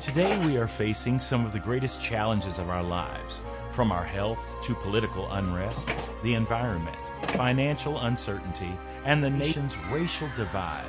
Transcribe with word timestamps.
Today 0.00 0.36
we 0.38 0.56
are 0.56 0.66
facing 0.66 1.20
some 1.20 1.46
of 1.46 1.52
the 1.52 1.60
greatest 1.60 2.02
challenges 2.02 2.58
of 2.58 2.68
our 2.68 2.82
lives, 2.82 3.42
from 3.70 3.92
our 3.92 4.02
health 4.02 4.56
to 4.62 4.74
political 4.74 5.30
unrest, 5.32 5.88
the 6.24 6.34
environment, 6.34 6.98
financial 7.28 8.00
uncertainty, 8.00 8.76
and 9.04 9.22
the 9.22 9.30
nation's 9.30 9.78
racial 9.92 10.28
divide. 10.34 10.84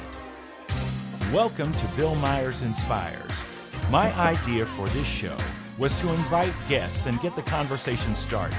Welcome 1.32 1.72
to 1.74 1.88
Bill 1.90 2.16
Myers 2.16 2.64
Inspires. 2.64 3.44
My 3.92 4.12
idea 4.18 4.66
for 4.66 4.88
this 4.90 5.08
show 5.08 5.38
was 5.78 6.02
to 6.02 6.10
invite 6.10 6.54
guests 6.68 7.06
and 7.06 7.22
get 7.22 7.36
the 7.36 7.44
conversation 7.44 8.16
started, 8.16 8.58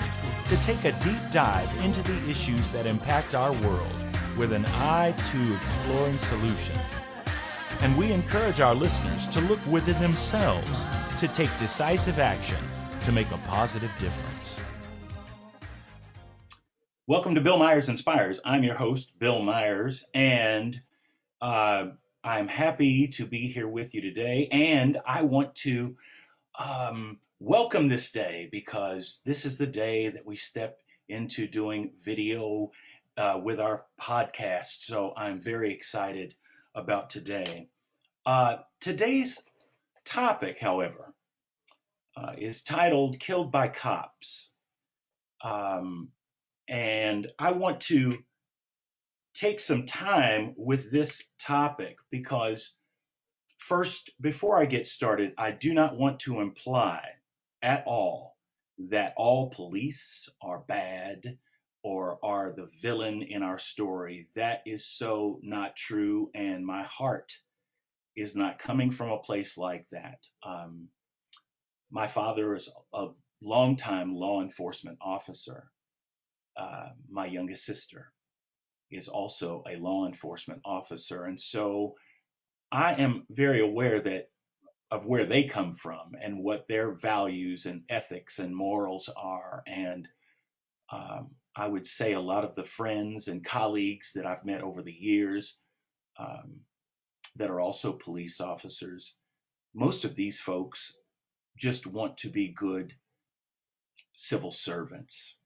to 0.48 0.56
take 0.62 0.84
a 0.84 0.92
deep 1.02 1.32
dive 1.32 1.84
into 1.84 2.02
the 2.02 2.30
issues 2.30 2.68
that 2.68 2.86
impact 2.86 3.34
our 3.34 3.52
world 3.52 3.96
with 4.38 4.52
an 4.52 4.64
eye 4.66 5.12
to 5.32 5.56
exploring 5.56 6.16
solutions. 6.18 6.78
And 7.80 7.96
we 7.96 8.10
encourage 8.10 8.60
our 8.60 8.74
listeners 8.74 9.26
to 9.28 9.40
look 9.42 9.64
within 9.66 10.00
themselves 10.00 10.86
to 11.18 11.28
take 11.28 11.50
decisive 11.58 12.18
action 12.18 12.56
to 13.04 13.12
make 13.12 13.30
a 13.30 13.38
positive 13.48 13.90
difference. 13.98 14.58
Welcome 17.06 17.34
to 17.34 17.42
Bill 17.42 17.58
Myers 17.58 17.88
Inspires. 17.88 18.40
I'm 18.44 18.64
your 18.64 18.74
host, 18.74 19.18
Bill 19.18 19.42
Myers, 19.42 20.04
and 20.14 20.80
uh, 21.40 21.88
I'm 22.24 22.48
happy 22.48 23.08
to 23.08 23.26
be 23.26 23.46
here 23.46 23.68
with 23.68 23.94
you 23.94 24.00
today. 24.00 24.48
And 24.50 24.98
I 25.06 25.22
want 25.22 25.54
to 25.56 25.96
um, 26.58 27.18
welcome 27.38 27.88
this 27.88 28.10
day 28.10 28.48
because 28.50 29.20
this 29.24 29.44
is 29.44 29.58
the 29.58 29.66
day 29.66 30.08
that 30.08 30.24
we 30.24 30.36
step 30.36 30.80
into 31.08 31.46
doing 31.46 31.92
video 32.02 32.72
uh, 33.18 33.38
with 33.44 33.60
our 33.60 33.84
podcast. 34.00 34.82
So 34.82 35.12
I'm 35.16 35.40
very 35.40 35.72
excited 35.74 36.34
about 36.74 37.10
today. 37.10 37.68
Uh, 38.26 38.56
today's 38.80 39.40
topic, 40.04 40.58
however, 40.58 41.14
uh, 42.16 42.32
is 42.36 42.64
titled 42.64 43.20
Killed 43.20 43.52
by 43.52 43.68
Cops. 43.68 44.50
Um, 45.44 46.08
and 46.66 47.28
I 47.38 47.52
want 47.52 47.82
to 47.82 48.18
take 49.32 49.60
some 49.60 49.86
time 49.86 50.54
with 50.56 50.90
this 50.90 51.22
topic 51.38 51.98
because, 52.10 52.74
first, 53.58 54.10
before 54.20 54.58
I 54.58 54.64
get 54.64 54.88
started, 54.88 55.34
I 55.38 55.52
do 55.52 55.72
not 55.72 55.96
want 55.96 56.18
to 56.20 56.40
imply 56.40 57.04
at 57.62 57.84
all 57.86 58.36
that 58.90 59.14
all 59.16 59.50
police 59.50 60.28
are 60.42 60.64
bad 60.66 61.38
or 61.84 62.18
are 62.24 62.50
the 62.50 62.68
villain 62.82 63.22
in 63.22 63.44
our 63.44 63.58
story. 63.58 64.26
That 64.34 64.62
is 64.66 64.84
so 64.84 65.38
not 65.44 65.76
true, 65.76 66.32
and 66.34 66.66
my 66.66 66.82
heart 66.82 67.32
is 68.16 68.34
not 68.34 68.58
coming 68.58 68.90
from 68.90 69.10
a 69.10 69.18
place 69.18 69.58
like 69.58 69.86
that. 69.92 70.18
Um, 70.44 70.88
my 71.90 72.06
father 72.06 72.56
is 72.56 72.72
a 72.94 73.08
longtime 73.42 74.14
law 74.14 74.42
enforcement 74.42 74.98
officer. 75.00 75.70
Uh, 76.56 76.88
my 77.08 77.26
youngest 77.26 77.64
sister 77.64 78.10
is 78.90 79.08
also 79.08 79.62
a 79.68 79.76
law 79.76 80.06
enforcement 80.06 80.60
officer, 80.64 81.24
and 81.24 81.40
so 81.40 81.94
I 82.72 82.94
am 82.94 83.26
very 83.30 83.60
aware 83.60 84.00
that 84.00 84.30
of 84.90 85.06
where 85.06 85.24
they 85.24 85.44
come 85.44 85.74
from 85.74 86.12
and 86.20 86.42
what 86.42 86.68
their 86.68 86.92
values 86.92 87.66
and 87.66 87.82
ethics 87.88 88.38
and 88.38 88.54
morals 88.54 89.10
are, 89.14 89.62
and 89.66 90.08
um, 90.90 91.32
I 91.56 91.66
would 91.68 91.86
say 91.86 92.12
a 92.12 92.20
lot 92.20 92.44
of 92.44 92.54
the 92.54 92.64
friends 92.64 93.28
and 93.28 93.44
colleagues 93.44 94.12
that 94.14 94.26
I've 94.26 94.44
met 94.44 94.62
over 94.62 94.82
the 94.82 94.92
years 94.92 95.58
um, 96.18 96.60
that 97.36 97.50
are 97.50 97.60
also 97.60 97.92
police 97.92 98.40
officers, 98.40 99.16
most 99.74 100.04
of 100.04 100.14
these 100.14 100.40
folks 100.40 100.96
just 101.56 101.86
want 101.86 102.18
to 102.18 102.28
be 102.28 102.48
good 102.48 102.94
civil 104.16 104.50
servants. 104.50 105.36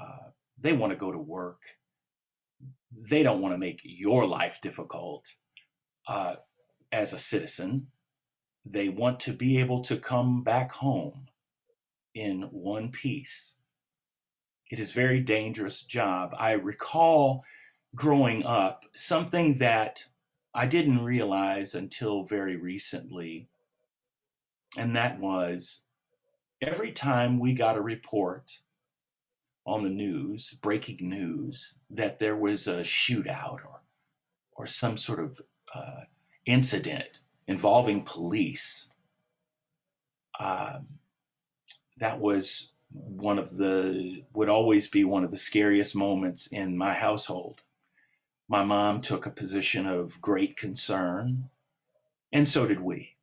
Uh, 0.00 0.30
they 0.58 0.72
want 0.72 0.92
to 0.92 0.98
go 0.98 1.12
to 1.12 1.18
work. 1.18 1.62
They 2.92 3.22
don't 3.22 3.40
want 3.40 3.52
to 3.52 3.58
make 3.58 3.80
your 3.84 4.26
life 4.26 4.60
difficult 4.62 5.26
uh, 6.06 6.36
as 6.90 7.12
a 7.12 7.18
citizen. 7.18 7.88
They 8.64 8.88
want 8.88 9.20
to 9.20 9.32
be 9.32 9.60
able 9.60 9.82
to 9.84 9.96
come 9.96 10.42
back 10.42 10.72
home 10.72 11.26
in 12.14 12.42
one 12.42 12.90
piece 12.90 13.54
it 14.70 14.80
is 14.80 14.90
a 14.90 14.94
very 14.94 15.20
dangerous 15.20 15.82
job. 15.82 16.34
I 16.36 16.52
recall 16.52 17.44
growing 17.94 18.44
up 18.44 18.84
something 18.94 19.54
that 19.54 20.04
I 20.54 20.66
didn't 20.66 21.04
realize 21.04 21.74
until 21.74 22.24
very 22.24 22.56
recently, 22.56 23.46
and 24.78 24.96
that 24.96 25.18
was 25.18 25.80
every 26.60 26.92
time 26.92 27.38
we 27.38 27.52
got 27.52 27.76
a 27.76 27.80
report 27.80 28.58
on 29.66 29.82
the 29.82 29.90
news, 29.90 30.54
breaking 30.62 31.08
news, 31.08 31.74
that 31.90 32.18
there 32.18 32.36
was 32.36 32.66
a 32.66 32.78
shootout 32.80 33.64
or 33.64 33.80
or 34.54 34.66
some 34.66 34.96
sort 34.96 35.20
of 35.20 35.40
uh, 35.74 36.00
incident 36.46 37.06
involving 37.46 38.02
police, 38.02 38.88
um, 40.40 40.86
that 41.98 42.18
was 42.18 42.72
one 42.90 43.38
of 43.38 43.56
the 43.56 44.22
would 44.34 44.48
always 44.48 44.88
be 44.88 45.04
one 45.04 45.24
of 45.24 45.30
the 45.30 45.36
scariest 45.38 45.94
moments 45.94 46.48
in 46.48 46.76
my 46.76 46.92
household. 46.94 47.60
My 48.48 48.64
mom 48.64 49.02
took 49.02 49.26
a 49.26 49.30
position 49.30 49.86
of 49.86 50.20
great 50.20 50.56
concern, 50.56 51.50
and 52.32 52.48
so 52.48 52.66
did 52.66 52.80
we. 52.80 53.16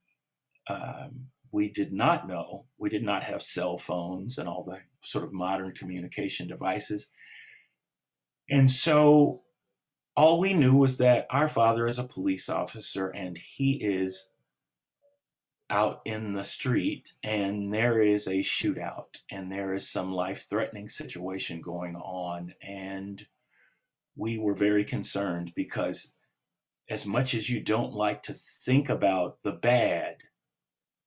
Um, 0.70 1.28
we 1.52 1.70
did 1.70 1.94
not 1.94 2.28
know, 2.28 2.66
we 2.78 2.90
did 2.90 3.04
not 3.04 3.24
have 3.24 3.42
cell 3.42 3.78
phones 3.78 4.38
and 4.38 4.50
all 4.50 4.66
the 4.66 4.80
sort 5.02 5.24
of 5.24 5.34
modern 5.34 5.74
communication 5.74 6.48
devices. 6.48 7.10
And 8.50 8.70
so 8.70 9.44
all 10.16 10.40
we 10.40 10.54
knew 10.54 10.76
was 10.76 10.98
that 10.98 11.28
our 11.30 11.48
father 11.48 11.88
is 11.88 11.98
a 11.98 12.04
police 12.04 12.50
officer 12.50 13.08
and 13.08 13.38
he 13.38 13.74
is 13.74 14.30
out 15.70 16.02
in 16.06 16.34
the 16.34 16.44
street 16.44 17.12
and 17.24 17.74
there 17.74 18.02
is 18.02 18.28
a 18.28 18.40
shootout 18.40 19.18
and 19.32 19.52
there 19.52 19.74
is 19.74 19.90
some 19.90 20.12
life 20.12 20.48
threatening 20.50 20.90
situation 20.90 21.62
going 21.62 21.96
on. 21.96 22.54
And 22.62 23.26
we 24.16 24.38
were 24.38 24.56
very 24.56 24.86
concerned 24.86 25.54
because 25.56 26.12
as 26.90 27.06
much 27.06 27.34
as 27.34 27.50
you 27.50 27.62
don't 27.62 27.94
like 27.94 28.24
to 28.24 28.34
think 28.66 28.90
about 28.90 29.38
the 29.44 29.54
bad, 29.54 30.18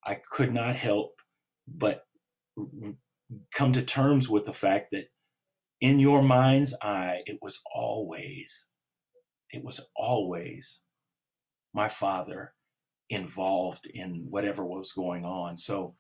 I 0.04 0.16
could 0.16 0.52
not 0.52 0.76
help 0.76 1.20
but 1.69 2.04
come 3.52 3.72
to 3.72 3.82
terms 3.82 4.28
with 4.28 4.44
the 4.44 4.52
fact 4.52 4.92
that 4.92 5.06
in 5.80 5.98
your 5.98 6.22
mind's 6.22 6.74
eye, 6.82 7.22
it 7.26 7.38
was 7.42 7.60
always, 7.72 8.66
it 9.50 9.64
was 9.64 9.80
always 9.96 10.80
my 11.75 11.88
father 11.88 12.54
involved 13.10 13.86
in 13.86 14.26
whatever 14.30 14.64
was 14.64 14.92
going 14.92 15.25
on. 15.25 15.56
So 15.56 15.94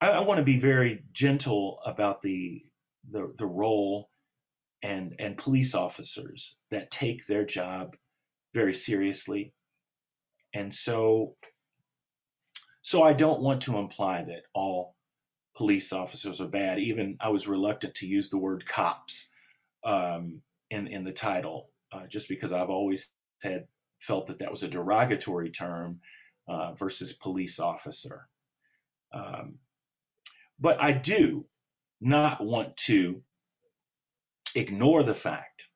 I, 0.00 0.10
I 0.10 0.20
want 0.20 0.38
to 0.38 0.44
be 0.44 0.58
very 0.58 1.04
gentle 1.12 1.80
about 1.84 2.22
the 2.22 2.64
the, 3.10 3.32
the 3.38 3.46
role 3.46 4.10
and 4.82 5.14
and 5.18 5.36
police 5.36 5.74
officers 5.74 6.56
that 6.70 6.90
take 6.90 7.26
their 7.26 7.44
job 7.44 7.96
very 8.54 8.74
seriously. 8.74 9.52
And 10.54 10.72
so 10.72 11.36
so 12.82 13.02
I 13.02 13.12
don't 13.12 13.42
want 13.42 13.62
to 13.62 13.78
imply 13.78 14.22
that 14.24 14.42
all 14.54 14.96
police 15.56 15.92
officers 15.92 16.40
are 16.40 16.48
bad. 16.48 16.78
Even 16.78 17.16
I 17.20 17.30
was 17.30 17.46
reluctant 17.46 17.94
to 17.96 18.06
use 18.06 18.30
the 18.30 18.38
word 18.38 18.66
cops 18.66 19.28
um, 19.84 20.42
in 20.70 20.86
in 20.86 21.04
the 21.04 21.12
title, 21.12 21.70
uh, 21.92 22.06
just 22.06 22.28
because 22.28 22.52
I've 22.52 22.70
always 22.70 23.10
had 23.42 23.66
felt 24.00 24.26
that 24.28 24.38
that 24.38 24.50
was 24.50 24.62
a 24.62 24.68
derogatory 24.68 25.50
term 25.50 26.00
uh, 26.48 26.72
versus 26.72 27.12
police 27.12 27.60
officer. 27.60 28.26
Um, 29.12 29.58
but 30.58 30.80
I 30.80 30.92
do 30.92 31.46
not 32.00 32.42
want 32.44 32.76
to 32.76 33.22
ignore 34.54 35.02
the 35.02 35.14
fact 35.14 35.68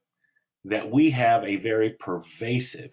that 0.65 0.91
we 0.91 1.11
have 1.11 1.45
a 1.45 1.57
very 1.57 1.91
pervasive 1.91 2.93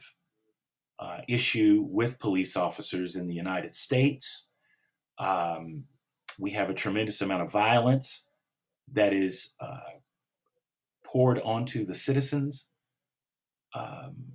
uh, 1.00 1.22
issue 1.28 1.86
with 1.88 2.20
police 2.20 2.56
officers 2.56 3.16
in 3.16 3.28
the 3.28 3.34
United 3.34 3.76
States. 3.76 4.48
Um, 5.18 5.86
we 6.40 6.52
have 6.52 6.70
a 6.70 6.76
tremendous 6.76 7.22
amount 7.22 7.44
of 7.44 7.52
violence 7.52 8.28
that 8.94 9.14
is 9.14 9.54
uh, 9.60 9.80
poured 11.04 11.40
onto 11.40 11.86
the 11.86 11.96
citizens 11.96 12.68
um, 13.74 14.34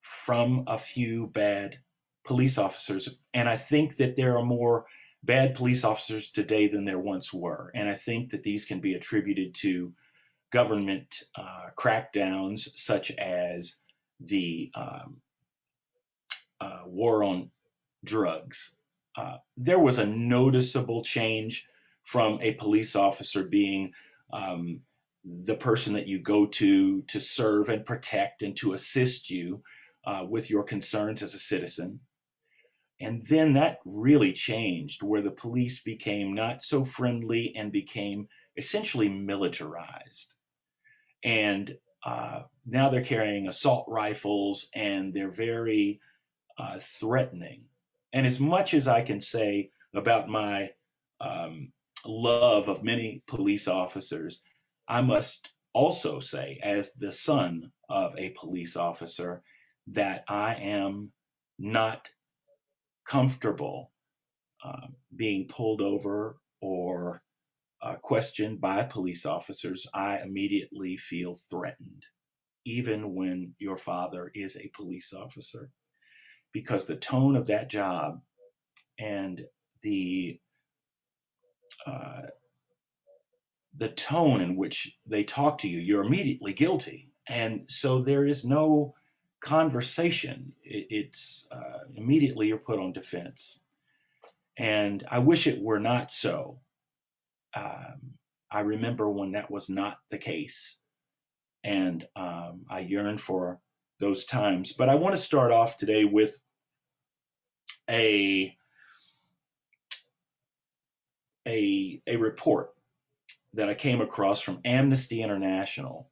from 0.00 0.64
a 0.66 0.78
few 0.78 1.26
bad 1.26 1.78
police 2.24 2.58
officers. 2.58 3.08
And 3.34 3.48
I 3.48 3.56
think 3.56 3.96
that 3.96 4.16
there 4.16 4.38
are 4.38 4.44
more 4.44 4.86
bad 5.22 5.54
police 5.54 5.84
officers 5.84 6.30
today 6.30 6.68
than 6.68 6.84
there 6.84 6.98
once 6.98 7.32
were. 7.32 7.70
And 7.74 7.88
I 7.88 7.94
think 7.94 8.30
that 8.30 8.42
these 8.42 8.64
can 8.64 8.80
be 8.80 8.94
attributed 8.94 9.54
to 9.56 9.92
government 10.50 11.22
uh, 11.36 11.66
crackdowns 11.76 12.68
such 12.76 13.10
as 13.12 13.76
the 14.20 14.70
um, 14.74 15.16
uh, 16.60 16.82
war 16.86 17.22
on 17.24 17.50
drugs 18.04 18.74
uh, 19.18 19.38
there 19.56 19.80
was 19.80 19.98
a 19.98 20.06
noticeable 20.06 21.02
change 21.02 21.66
from 22.04 22.38
a 22.40 22.54
police 22.54 22.94
officer 22.94 23.42
being 23.42 23.92
um, 24.32 24.80
the 25.24 25.56
person 25.56 25.94
that 25.94 26.06
you 26.06 26.22
go 26.22 26.46
to 26.46 27.02
to 27.02 27.20
serve 27.20 27.68
and 27.68 27.84
protect 27.84 28.42
and 28.42 28.56
to 28.56 28.74
assist 28.74 29.28
you 29.28 29.62
uh, 30.04 30.24
with 30.28 30.50
your 30.50 30.62
concerns 30.62 31.22
as 31.22 31.34
a 31.34 31.38
citizen. 31.38 31.98
And 33.00 33.26
then 33.26 33.54
that 33.54 33.80
really 33.84 34.32
changed 34.32 35.02
where 35.02 35.22
the 35.22 35.32
police 35.32 35.82
became 35.82 36.34
not 36.34 36.62
so 36.62 36.84
friendly 36.84 37.54
and 37.56 37.72
became 37.72 38.28
essentially 38.56 39.08
militarized. 39.08 40.32
And 41.24 41.76
uh, 42.04 42.42
now 42.66 42.88
they're 42.88 43.02
carrying 43.04 43.48
assault 43.48 43.86
rifles 43.88 44.68
and 44.74 45.12
they're 45.12 45.30
very 45.30 46.00
uh, 46.58 46.78
threatening. 46.80 47.64
And 48.12 48.26
as 48.26 48.40
much 48.40 48.74
as 48.74 48.88
I 48.88 49.02
can 49.02 49.20
say 49.20 49.70
about 49.94 50.28
my 50.28 50.70
um, 51.20 51.72
love 52.04 52.68
of 52.68 52.82
many 52.82 53.22
police 53.26 53.68
officers, 53.68 54.42
I 54.86 55.02
must 55.02 55.52
also 55.72 56.20
say, 56.20 56.58
as 56.62 56.94
the 56.94 57.12
son 57.12 57.72
of 57.88 58.14
a 58.16 58.30
police 58.30 58.76
officer, 58.76 59.42
that 59.88 60.24
I 60.28 60.54
am 60.54 61.12
not 61.58 62.08
comfortable 63.04 63.90
uh, 64.64 64.88
being 65.14 65.46
pulled 65.48 65.82
over 65.82 66.36
or 66.60 67.22
uh, 67.80 67.94
questioned 67.96 68.60
by 68.60 68.82
police 68.82 69.26
officers. 69.26 69.86
I 69.94 70.20
immediately 70.20 70.96
feel 70.96 71.36
threatened, 71.50 72.04
even 72.64 73.14
when 73.14 73.54
your 73.58 73.76
father 73.76 74.30
is 74.34 74.56
a 74.56 74.70
police 74.74 75.12
officer, 75.12 75.70
because 76.52 76.86
the 76.86 76.96
tone 76.96 77.36
of 77.36 77.46
that 77.46 77.70
job 77.70 78.20
and 78.98 79.44
the 79.82 80.40
uh, 81.86 82.22
the 83.76 83.88
tone 83.88 84.40
in 84.40 84.56
which 84.56 84.96
they 85.06 85.22
talk 85.22 85.58
to 85.58 85.68
you, 85.68 85.78
you're 85.78 86.04
immediately 86.04 86.52
guilty, 86.52 87.10
and 87.28 87.70
so 87.70 88.00
there 88.00 88.26
is 88.26 88.44
no 88.44 88.94
conversation. 89.40 90.52
It, 90.64 90.86
it's 90.90 91.46
uh, 91.52 91.84
immediately 91.94 92.48
you're 92.48 92.58
put 92.58 92.80
on 92.80 92.92
defense, 92.92 93.60
and 94.56 95.04
I 95.08 95.20
wish 95.20 95.46
it 95.46 95.62
were 95.62 95.78
not 95.78 96.10
so. 96.10 96.60
Um, 97.58 98.14
I 98.50 98.60
remember 98.60 99.10
when 99.10 99.32
that 99.32 99.50
was 99.50 99.68
not 99.68 99.98
the 100.10 100.18
case, 100.18 100.78
and 101.64 102.06
um, 102.16 102.64
I 102.70 102.80
yearn 102.80 103.18
for 103.18 103.60
those 104.00 104.26
times. 104.26 104.72
But 104.72 104.88
I 104.88 104.94
want 104.94 105.14
to 105.14 105.22
start 105.22 105.52
off 105.52 105.76
today 105.76 106.04
with 106.04 106.38
a 107.90 108.54
a 111.46 112.02
a 112.06 112.16
report 112.16 112.70
that 113.54 113.68
I 113.68 113.74
came 113.74 114.00
across 114.00 114.40
from 114.40 114.60
Amnesty 114.64 115.22
International 115.22 116.10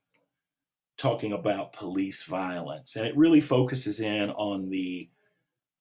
talking 0.99 1.33
about 1.33 1.75
police 1.75 2.25
violence, 2.25 2.97
and 2.97 3.07
it 3.07 3.17
really 3.17 3.41
focuses 3.41 4.01
in 4.01 4.31
on 4.31 4.69
the 4.71 5.09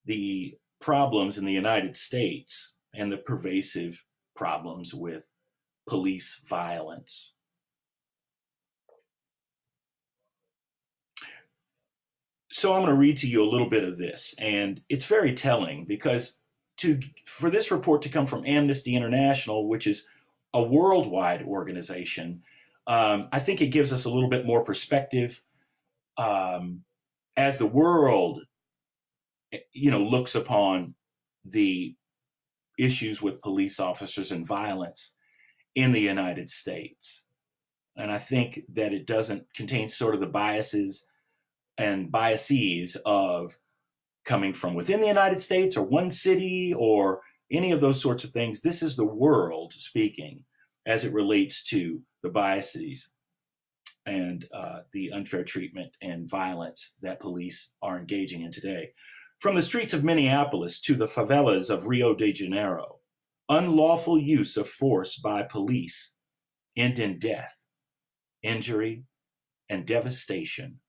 the 0.05 0.57
problems 0.79 1.37
in 1.37 1.45
the 1.45 1.53
United 1.53 1.95
States 1.95 2.75
and 2.93 3.11
the 3.11 3.17
pervasive 3.17 4.03
problems 4.35 4.93
with 4.93 5.27
police 5.87 6.41
violence. 6.47 7.31
So 12.51 12.73
I'm 12.73 12.81
going 12.81 12.93
to 12.93 12.99
read 12.99 13.17
to 13.17 13.27
you 13.27 13.43
a 13.43 13.51
little 13.51 13.69
bit 13.69 13.83
of 13.83 13.97
this, 13.97 14.35
and 14.39 14.81
it's 14.87 15.05
very 15.05 15.33
telling 15.33 15.85
because 15.85 16.39
to 16.77 16.99
for 17.25 17.49
this 17.49 17.71
report 17.71 18.03
to 18.03 18.09
come 18.09 18.27
from 18.27 18.45
Amnesty 18.45 18.95
International, 18.95 19.67
which 19.67 19.87
is 19.87 20.07
a 20.53 20.63
worldwide 20.63 21.43
organization, 21.43 22.43
um, 22.87 23.27
I 23.31 23.39
think 23.39 23.61
it 23.61 23.67
gives 23.67 23.91
us 23.91 24.05
a 24.05 24.09
little 24.09 24.29
bit 24.29 24.45
more 24.45 24.63
perspective 24.63 25.41
um, 26.17 26.81
as 27.35 27.57
the 27.57 27.65
world, 27.65 28.41
you 29.73 29.91
know, 29.91 30.03
looks 30.03 30.35
upon 30.35 30.95
the 31.43 31.95
issues 32.77 33.21
with 33.21 33.41
police 33.41 33.79
officers 33.79 34.31
and 34.31 34.47
violence 34.47 35.14
in 35.75 35.91
the 35.91 36.01
United 36.01 36.49
States. 36.49 37.23
And 37.97 38.11
I 38.11 38.17
think 38.17 38.61
that 38.73 38.93
it 38.93 39.05
doesn't 39.05 39.53
contain 39.53 39.89
sort 39.89 40.15
of 40.15 40.21
the 40.21 40.27
biases 40.27 41.05
and 41.77 42.11
biases 42.11 42.97
of 43.05 43.57
coming 44.25 44.53
from 44.53 44.73
within 44.73 45.01
the 45.01 45.07
United 45.07 45.39
States 45.39 45.77
or 45.77 45.85
one 45.85 46.11
city 46.11 46.73
or 46.77 47.21
any 47.51 47.73
of 47.73 47.81
those 47.81 48.01
sorts 48.01 48.23
of 48.23 48.31
things. 48.31 48.61
This 48.61 48.81
is 48.81 48.95
the 48.95 49.05
world 49.05 49.73
speaking 49.73 50.43
as 50.85 51.05
it 51.05 51.13
relates 51.13 51.63
to 51.65 52.01
the 52.23 52.29
biases 52.29 53.09
and 54.05 54.47
uh, 54.53 54.79
the 54.93 55.11
unfair 55.11 55.43
treatment 55.43 55.91
and 56.01 56.29
violence 56.29 56.93
that 57.01 57.19
police 57.19 57.71
are 57.81 57.97
engaging 57.97 58.41
in 58.41 58.51
today. 58.51 58.91
From 59.39 59.55
the 59.55 59.61
streets 59.61 59.93
of 59.93 60.03
Minneapolis 60.03 60.81
to 60.81 60.95
the 60.95 61.07
favelas 61.07 61.69
of 61.69 61.87
Rio 61.87 62.15
de 62.15 62.31
Janeiro, 62.31 62.94
unlawful 63.49 64.19
use 64.19 64.57
of 64.57 64.69
force 64.69 65.17
by 65.17 65.43
police 65.43 66.13
end 66.75 66.99
in 66.99 67.19
death, 67.19 67.55
injury, 68.41 69.03
and 69.69 69.85
devastation. 69.85 70.79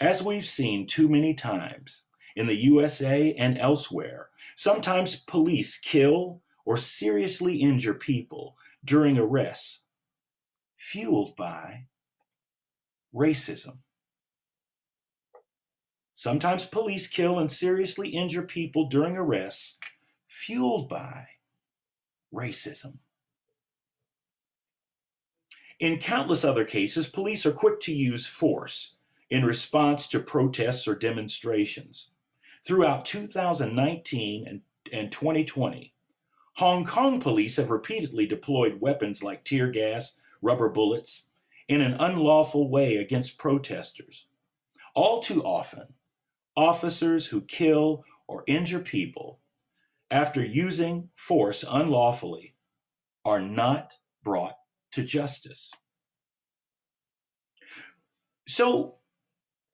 As 0.00 0.22
we've 0.22 0.46
seen 0.46 0.86
too 0.86 1.08
many 1.08 1.34
times 1.34 2.04
in 2.36 2.46
the 2.46 2.54
USA 2.54 3.34
and 3.34 3.58
elsewhere, 3.58 4.28
sometimes 4.56 5.22
police 5.24 5.78
kill 5.78 6.42
or 6.64 6.76
seriously 6.76 7.60
injure 7.60 7.94
people 7.94 8.56
during 8.84 9.18
arrests, 9.18 9.84
fueled 10.76 11.36
by 11.36 11.86
racism. 13.14 13.78
Sometimes 16.14 16.64
police 16.64 17.08
kill 17.08 17.38
and 17.38 17.50
seriously 17.50 18.10
injure 18.10 18.46
people 18.46 18.88
during 18.88 19.16
arrests, 19.16 19.78
fueled 20.34 20.88
by 20.88 21.28
racism. 22.34 22.98
In 25.78 26.00
countless 26.00 26.44
other 26.44 26.64
cases, 26.64 27.08
police 27.08 27.46
are 27.46 27.52
quick 27.52 27.80
to 27.80 27.94
use 27.94 28.26
force 28.26 28.96
in 29.30 29.44
response 29.44 30.08
to 30.08 30.20
protests 30.20 30.88
or 30.88 30.96
demonstrations. 30.96 32.10
Throughout 32.66 33.04
2019 33.04 34.46
and, 34.48 34.62
and 34.92 35.12
2020, 35.12 35.94
Hong 36.54 36.84
Kong 36.84 37.20
police 37.20 37.56
have 37.56 37.70
repeatedly 37.70 38.26
deployed 38.26 38.80
weapons 38.80 39.22
like 39.22 39.44
tear 39.44 39.70
gas, 39.70 40.20
rubber 40.42 40.68
bullets, 40.68 41.24
in 41.68 41.80
an 41.80 41.94
unlawful 41.94 42.68
way 42.68 42.96
against 42.96 43.38
protesters. 43.38 44.26
All 44.94 45.20
too 45.20 45.44
often, 45.44 45.94
officers 46.56 47.24
who 47.24 47.40
kill 47.40 48.04
or 48.26 48.44
injure 48.46 48.80
people 48.80 49.40
after 50.10 50.44
using 50.44 51.10
force 51.16 51.64
unlawfully 51.68 52.54
are 53.24 53.40
not 53.40 53.94
brought 54.22 54.56
to 54.92 55.04
justice. 55.04 55.72
So, 58.46 58.96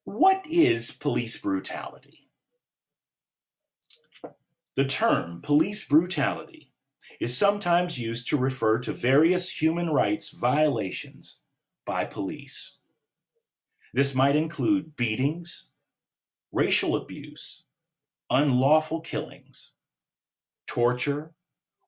what 0.05 0.47
is 0.47 0.93
police 0.93 1.39
brutality? 1.39 2.29
The 4.77 4.87
term 4.87 5.43
police 5.43 5.85
brutality 5.87 6.73
is 7.21 7.37
sometimes 7.37 7.99
used 7.99 8.29
to 8.29 8.39
refer 8.39 8.79
to 8.79 8.93
various 8.93 9.51
human 9.51 9.91
rights 9.91 10.31
violations 10.31 11.39
by 11.85 12.05
police. 12.07 12.79
This 13.93 14.15
might 14.15 14.37
include 14.37 14.97
beatings, 14.97 15.67
racial 16.53 16.97
abuse, 16.97 17.65
unlawful 18.31 19.01
killings, 19.01 19.73
torture, 20.71 21.33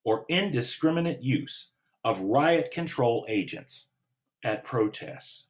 or 0.03 0.27
indiscriminate 0.29 1.23
use 1.23 1.71
of 2.03 2.21
riot 2.21 2.73
control 2.73 3.25
agents 3.29 3.87
at 4.43 4.65
protests. 4.65 5.47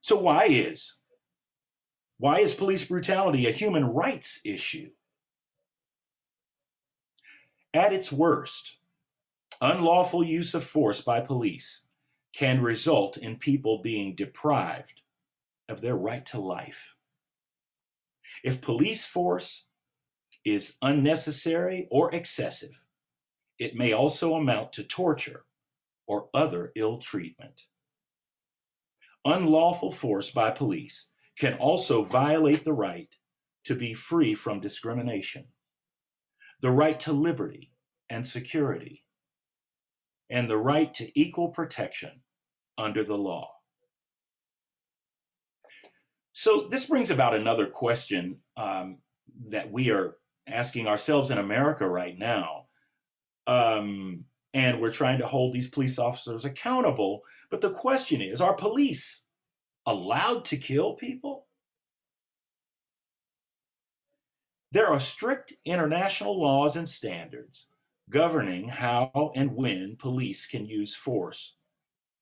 So 0.00 0.16
why 0.16 0.46
is 0.46 0.94
why 2.18 2.40
is 2.40 2.54
police 2.54 2.84
brutality 2.84 3.46
a 3.46 3.52
human 3.52 3.84
rights 3.84 4.40
issue? 4.44 4.90
At 7.72 7.92
its 7.92 8.10
worst, 8.10 8.76
unlawful 9.60 10.24
use 10.24 10.54
of 10.54 10.64
force 10.64 11.02
by 11.02 11.20
police 11.20 11.82
can 12.32 12.60
result 12.60 13.16
in 13.16 13.36
people 13.36 13.78
being 13.78 14.16
deprived 14.16 15.00
of 15.68 15.80
their 15.80 15.94
right 15.94 16.26
to 16.26 16.40
life. 16.40 16.96
If 18.42 18.60
police 18.60 19.04
force 19.04 19.65
is 20.46 20.76
unnecessary 20.82 21.88
or 21.92 22.14
excessive, 22.14 22.80
it 23.58 23.76
may 23.76 23.92
also 23.94 24.34
amount 24.34 24.74
to 24.74 24.84
torture 24.84 25.44
or 26.06 26.30
other 26.34 26.72
ill 26.76 26.98
treatment. 26.98 27.62
Unlawful 29.24 29.92
force 29.92 30.30
by 30.30 30.50
police 30.52 31.08
can 31.38 31.54
also 31.54 32.04
violate 32.04 32.64
the 32.64 32.74
right 32.74 33.10
to 33.66 33.76
be 33.76 33.94
free 33.94 34.34
from 34.34 34.60
discrimination. 34.60 35.46
the 36.62 36.70
right 36.70 36.98
to 37.00 37.12
liberty 37.12 37.72
and 38.08 38.26
security, 38.26 39.04
and 40.30 40.50
the 40.50 40.58
right 40.58 40.94
to 40.94 41.20
equal 41.20 41.50
protection 41.50 42.12
under 42.78 43.04
the 43.04 43.16
law. 43.18 43.50
So, 46.32 46.68
this 46.70 46.86
brings 46.86 47.10
about 47.10 47.34
another 47.36 47.66
question 47.66 48.38
um, 48.56 48.98
that 49.50 49.72
we 49.72 49.90
are 49.90 50.16
asking 50.46 50.86
ourselves 50.86 51.30
in 51.30 51.38
America 51.38 51.88
right 51.88 52.16
now. 52.16 52.66
Um, 53.46 54.24
and 54.54 54.80
we're 54.80 54.92
trying 54.92 55.18
to 55.18 55.26
hold 55.26 55.52
these 55.52 55.68
police 55.68 55.98
officers 55.98 56.44
accountable. 56.44 57.22
But 57.50 57.60
the 57.60 57.70
question 57.70 58.20
is 58.20 58.40
are 58.40 58.54
police 58.54 59.22
allowed 59.84 60.46
to 60.46 60.56
kill 60.56 60.94
people? 60.94 61.46
There 64.72 64.88
are 64.88 65.00
strict 65.00 65.52
international 65.64 66.40
laws 66.40 66.76
and 66.76 66.88
standards 66.88 67.68
governing 68.10 68.68
how 68.68 69.32
and 69.34 69.54
when 69.54 69.96
police 69.96 70.46
can 70.46 70.66
use 70.66 70.94
force, 70.94 71.54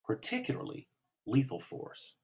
particularly 0.05 0.89
lethal 1.27 1.61
force. 1.61 2.15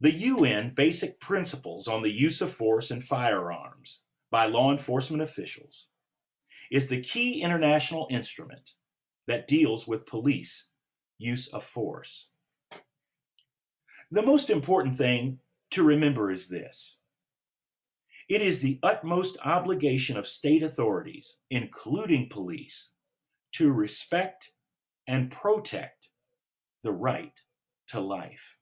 The 0.00 0.12
UN 0.12 0.74
Basic 0.74 1.18
Principles 1.18 1.88
on 1.88 2.02
the 2.02 2.10
Use 2.10 2.40
of 2.40 2.52
Force 2.52 2.90
and 2.92 3.02
Firearms 3.02 4.00
by 4.30 4.46
Law 4.46 4.72
Enforcement 4.72 5.22
Officials 5.22 5.88
is 6.70 6.88
the 6.88 7.02
key 7.02 7.42
international 7.42 8.08
instrument 8.10 8.70
that 9.26 9.48
deals 9.48 9.86
with 9.86 10.06
police 10.06 10.68
use 11.18 11.48
of 11.48 11.64
force. 11.64 12.28
The 14.10 14.22
most 14.22 14.50
important 14.50 14.96
thing 14.96 15.40
to 15.72 15.82
remember 15.82 16.30
is 16.30 16.48
this 16.48 16.96
it 18.28 18.42
is 18.42 18.60
the 18.60 18.78
utmost 18.82 19.38
obligation 19.42 20.18
of 20.18 20.26
state 20.28 20.62
authorities, 20.62 21.38
including 21.48 22.28
police, 22.28 22.92
to 23.52 23.72
respect 23.72 24.50
and 25.06 25.30
protect 25.30 26.10
the 26.82 26.92
right 26.92 27.32
to 27.88 28.00
life. 28.00 28.57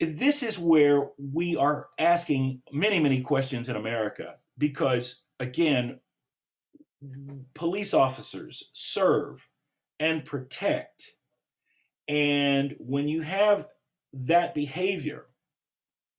This 0.00 0.42
is 0.42 0.58
where 0.58 1.10
we 1.18 1.56
are 1.56 1.88
asking 1.98 2.62
many, 2.72 3.00
many 3.00 3.22
questions 3.22 3.68
in 3.68 3.76
America 3.76 4.36
because, 4.58 5.22
again, 5.40 6.00
police 7.54 7.94
officers 7.94 8.70
serve 8.72 9.46
and 9.98 10.24
protect. 10.24 11.10
And 12.08 12.74
when 12.78 13.08
you 13.08 13.22
have 13.22 13.66
that 14.14 14.54
behavior 14.54 15.26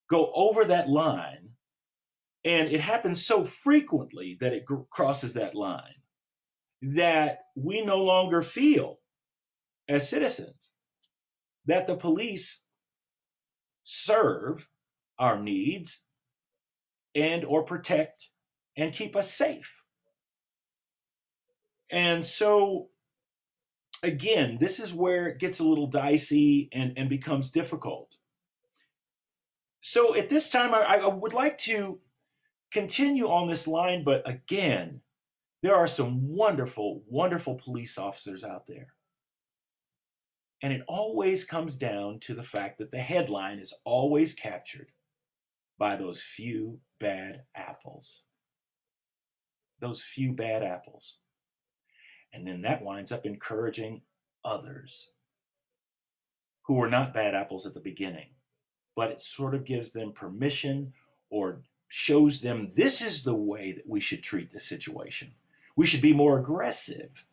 go 0.09 0.31
over 0.33 0.65
that 0.65 0.89
line, 0.89 1.49
and 2.45 2.69
it 2.69 2.79
happens 2.79 3.25
so 3.25 3.43
frequently 3.43 4.37
that 4.39 4.53
it 4.53 4.65
crosses 4.89 5.33
that 5.33 5.55
line, 5.55 5.95
that 6.81 7.39
we 7.55 7.81
no 7.81 8.03
longer 8.03 8.41
feel 8.41 8.99
as 9.89 10.09
citizens 10.09 10.71
that 11.65 11.87
the 11.87 11.95
police 11.95 12.63
serve 13.89 14.67
our 15.17 15.39
needs 15.39 16.03
and 17.15 17.45
or 17.45 17.63
protect 17.63 18.27
and 18.75 18.93
keep 18.93 19.15
us 19.15 19.31
safe. 19.33 19.81
And 21.89 22.25
so 22.25 22.89
again, 24.03 24.57
this 24.59 24.81
is 24.81 24.93
where 24.93 25.27
it 25.27 25.39
gets 25.39 25.59
a 25.59 25.63
little 25.63 25.87
dicey 25.87 26.67
and, 26.73 26.97
and 26.97 27.09
becomes 27.09 27.51
difficult. 27.51 28.13
So 29.79 30.15
at 30.17 30.27
this 30.27 30.49
time, 30.49 30.73
I, 30.73 30.81
I 30.81 31.07
would 31.07 31.33
like 31.33 31.57
to 31.59 32.01
continue 32.73 33.29
on 33.29 33.47
this 33.47 33.67
line, 33.69 34.03
but 34.03 34.29
again, 34.29 34.99
there 35.63 35.75
are 35.75 35.87
some 35.87 36.27
wonderful, 36.27 37.03
wonderful 37.07 37.55
police 37.55 37.97
officers 37.97 38.43
out 38.43 38.65
there. 38.67 38.87
And 40.61 40.73
it 40.73 40.81
always 40.87 41.45
comes 41.45 41.77
down 41.77 42.19
to 42.21 42.33
the 42.33 42.43
fact 42.43 42.79
that 42.79 42.91
the 42.91 42.99
headline 42.99 43.59
is 43.59 43.73
always 43.83 44.33
captured 44.33 44.91
by 45.77 45.95
those 45.95 46.21
few 46.21 46.79
bad 46.99 47.43
apples. 47.55 48.23
Those 49.79 50.03
few 50.03 50.33
bad 50.33 50.63
apples. 50.63 51.17
And 52.33 52.47
then 52.47 52.61
that 52.61 52.83
winds 52.83 53.11
up 53.11 53.25
encouraging 53.25 54.01
others 54.43 55.09
who 56.63 56.75
were 56.75 56.89
not 56.89 57.13
bad 57.13 57.35
apples 57.35 57.65
at 57.65 57.73
the 57.73 57.79
beginning, 57.79 58.27
but 58.95 59.11
it 59.11 59.21
sort 59.21 59.55
of 59.55 59.63
gives 59.63 59.91
them 59.91 60.11
permission 60.11 60.93
or 61.29 61.61
shows 61.87 62.41
them 62.41 62.69
this 62.75 63.01
is 63.01 63.23
the 63.23 63.35
way 63.35 63.73
that 63.73 63.87
we 63.87 63.99
should 63.99 64.23
treat 64.23 64.49
the 64.49 64.59
situation. 64.59 65.31
We 65.75 65.85
should 65.85 66.01
be 66.01 66.13
more 66.13 66.39
aggressive 66.39 67.25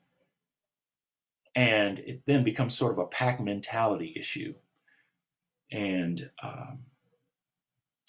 and 1.54 1.99
it 1.99 2.23
then 2.26 2.44
becomes 2.44 2.76
sort 2.76 2.92
of 2.92 2.99
a 2.99 3.06
pack 3.06 3.40
mentality 3.40 4.12
issue, 4.16 4.54
and 5.70 6.30
um, 6.42 6.80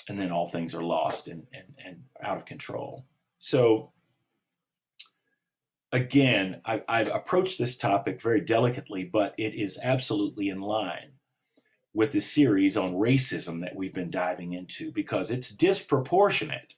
and 0.07 0.19
then 0.19 0.31
all 0.31 0.47
things 0.47 0.75
are 0.75 0.83
lost 0.83 1.27
and, 1.27 1.47
and, 1.53 1.73
and 1.83 2.03
out 2.21 2.37
of 2.37 2.45
control. 2.45 3.05
So 3.39 3.91
again, 5.91 6.61
I, 6.65 6.83
I've 6.87 7.13
approached 7.13 7.57
this 7.57 7.77
topic 7.77 8.21
very 8.21 8.41
delicately, 8.41 9.05
but 9.05 9.35
it 9.37 9.55
is 9.55 9.79
absolutely 9.81 10.49
in 10.49 10.61
line 10.61 11.13
with 11.93 12.11
the 12.11 12.21
series 12.21 12.77
on 12.77 12.95
racism 12.95 13.61
that 13.61 13.75
we've 13.75 13.93
been 13.93 14.11
diving 14.11 14.53
into 14.53 14.91
because 14.91 15.31
it's 15.31 15.49
disproportionate 15.49 16.73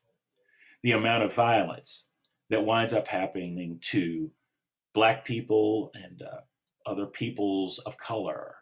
the 0.84 0.92
amount 0.92 1.24
of 1.24 1.34
violence 1.34 2.06
that 2.50 2.66
winds 2.66 2.94
up 2.94 3.08
happening 3.08 3.80
to 3.82 4.32
black 4.94 5.26
people 5.26 5.92
and 5.96 6.22
uh, 6.22 6.42
other 6.88 7.06
peoples 7.06 7.80
of 7.80 7.98
color, 7.98 8.56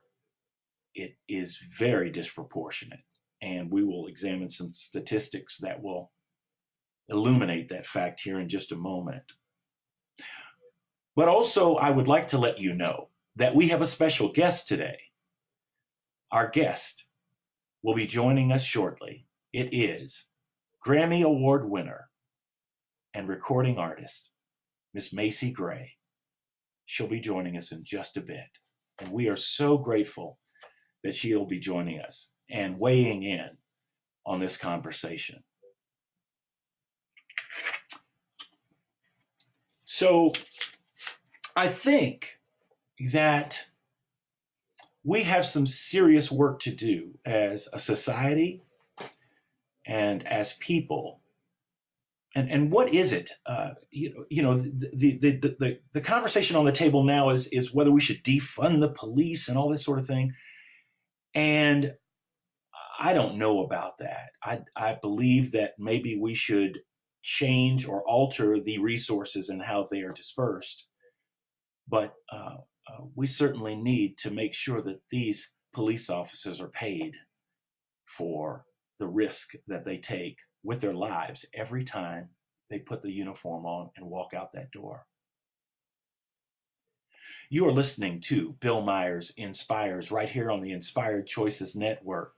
it 0.95 1.15
is 1.29 1.59
very 1.77 2.09
disproportionate. 2.09 2.99
And 3.41 3.71
we 3.71 3.83
will 3.83 4.07
examine 4.07 4.49
some 4.49 4.73
statistics 4.73 5.59
that 5.59 5.83
will 5.83 6.11
illuminate 7.09 7.69
that 7.69 7.85
fact 7.85 8.21
here 8.21 8.39
in 8.39 8.49
just 8.49 8.71
a 8.71 8.77
moment. 8.77 9.23
But 11.15 11.27
also, 11.27 11.75
I 11.75 11.89
would 11.89 12.07
like 12.07 12.29
to 12.29 12.37
let 12.39 12.59
you 12.59 12.73
know 12.73 13.09
that 13.37 13.55
we 13.55 13.69
have 13.69 13.81
a 13.81 13.87
special 13.87 14.31
guest 14.31 14.67
today. 14.67 14.97
Our 16.31 16.49
guest 16.49 17.05
will 17.83 17.95
be 17.95 18.07
joining 18.07 18.51
us 18.51 18.63
shortly. 18.63 19.27
It 19.53 19.69
is 19.73 20.25
Grammy 20.85 21.23
Award 21.23 21.69
winner 21.69 22.09
and 23.13 23.29
recording 23.29 23.77
artist, 23.77 24.29
Miss 24.93 25.13
Macy 25.13 25.51
Gray. 25.51 25.94
She'll 26.85 27.07
be 27.07 27.19
joining 27.19 27.57
us 27.57 27.71
in 27.71 27.83
just 27.83 28.17
a 28.17 28.21
bit. 28.21 28.47
And 28.99 29.11
we 29.11 29.29
are 29.29 29.35
so 29.35 29.77
grateful 29.77 30.37
that 31.03 31.15
she'll 31.15 31.45
be 31.45 31.59
joining 31.59 31.99
us 31.99 32.31
and 32.49 32.79
weighing 32.79 33.23
in 33.23 33.49
on 34.25 34.39
this 34.39 34.57
conversation. 34.57 35.43
So 39.85 40.31
I 41.55 41.67
think 41.67 42.39
that 43.11 43.65
we 45.03 45.23
have 45.23 45.45
some 45.45 45.65
serious 45.65 46.31
work 46.31 46.61
to 46.61 46.71
do 46.71 47.17
as 47.25 47.69
a 47.71 47.79
society 47.79 48.63
and 49.85 50.27
as 50.27 50.53
people 50.53 51.21
and 52.35 52.51
and 52.51 52.71
what 52.71 52.93
is 52.93 53.13
it? 53.13 53.31
Uh, 53.45 53.71
you 53.91 54.25
you 54.29 54.43
know, 54.43 54.55
the, 54.55 54.89
the 54.93 55.37
the, 55.39 55.55
the 55.57 55.79
the 55.93 56.01
conversation 56.01 56.57
on 56.57 56.65
the 56.65 56.73
table 56.73 57.03
now 57.03 57.29
is 57.29 57.47
is 57.47 57.73
whether 57.73 57.91
we 57.91 58.01
should 58.01 58.23
defund 58.23 58.81
the 58.81 58.91
police 58.91 59.47
and 59.47 59.57
all 59.57 59.71
this 59.71 59.85
sort 59.85 59.99
of 59.99 60.05
thing. 60.05 60.33
And 61.33 61.93
I 62.99 63.13
don't 63.13 63.37
know 63.37 63.63
about 63.63 63.99
that. 63.99 64.31
I 64.43 64.61
I 64.75 64.97
believe 65.01 65.53
that 65.53 65.75
maybe 65.79 66.17
we 66.19 66.33
should 66.33 66.81
change 67.23 67.87
or 67.87 68.07
alter 68.07 68.59
the 68.59 68.79
resources 68.79 69.49
and 69.49 69.61
how 69.61 69.87
they 69.89 70.01
are 70.01 70.11
dispersed. 70.13 70.87
But 71.87 72.13
uh, 72.31 72.57
uh, 72.87 73.03
we 73.15 73.27
certainly 73.27 73.75
need 73.75 74.17
to 74.19 74.31
make 74.31 74.53
sure 74.53 74.81
that 74.81 75.01
these 75.09 75.51
police 75.73 76.09
officers 76.09 76.61
are 76.61 76.69
paid 76.69 77.15
for 78.05 78.65
the 78.99 79.07
risk 79.07 79.53
that 79.67 79.85
they 79.85 79.99
take 79.99 80.37
with 80.65 80.81
their 80.81 80.93
lives 80.93 81.45
every 81.53 81.83
time 81.83 82.29
they 82.69 82.79
put 82.79 83.03
the 83.03 83.11
uniform 83.11 83.65
on 83.65 83.91
and 83.95 84.05
walk 84.05 84.33
out 84.33 84.53
that 84.53 84.71
door. 84.71 85.05
You 87.49 87.67
are 87.67 87.71
listening 87.71 88.21
to 88.21 88.53
Bill 88.59 88.81
Myers 88.81 89.31
Inspires 89.37 90.11
right 90.11 90.29
here 90.29 90.51
on 90.51 90.61
the 90.61 90.71
Inspired 90.71 91.27
Choices 91.27 91.75
Network. 91.75 92.33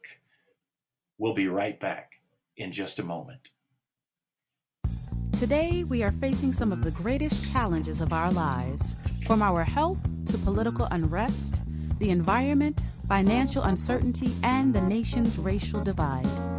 We'll 1.17 1.33
be 1.33 1.47
right 1.47 1.79
back 1.79 2.11
in 2.57 2.73
just 2.73 2.99
a 2.99 3.03
moment. 3.03 3.49
Today, 5.39 5.83
we 5.83 6.03
are 6.03 6.11
facing 6.11 6.51
some 6.51 6.71
of 6.71 6.83
the 6.83 6.91
greatest 6.91 7.51
challenges 7.51 8.01
of 8.01 8.11
our 8.11 8.31
lives, 8.31 8.95
from 9.25 9.41
our 9.41 9.63
health 9.63 9.99
to 10.25 10.37
political 10.39 10.87
unrest, 10.89 11.61
the 11.99 12.09
environment, 12.09 12.81
financial 13.07 13.63
uncertainty, 13.63 14.33
and 14.43 14.73
the 14.73 14.81
nation's 14.81 15.37
racial 15.37 15.83
divide. 15.83 16.56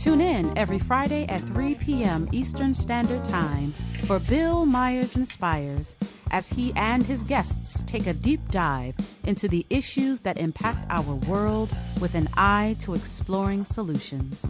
Tune 0.00 0.22
in 0.22 0.56
every 0.56 0.78
Friday 0.78 1.26
at 1.26 1.42
3 1.42 1.74
p.m. 1.74 2.26
Eastern 2.32 2.74
Standard 2.74 3.22
Time 3.26 3.74
for 4.06 4.18
Bill 4.18 4.64
Myers 4.64 5.14
Inspires 5.14 5.94
as 6.30 6.48
he 6.48 6.72
and 6.74 7.04
his 7.04 7.22
guests 7.24 7.82
take 7.82 8.06
a 8.06 8.14
deep 8.14 8.40
dive 8.50 8.94
into 9.24 9.46
the 9.46 9.66
issues 9.68 10.20
that 10.20 10.38
impact 10.38 10.86
our 10.88 11.16
world 11.28 11.68
with 12.00 12.14
an 12.14 12.30
eye 12.32 12.76
to 12.80 12.94
exploring 12.94 13.66
solutions. 13.66 14.42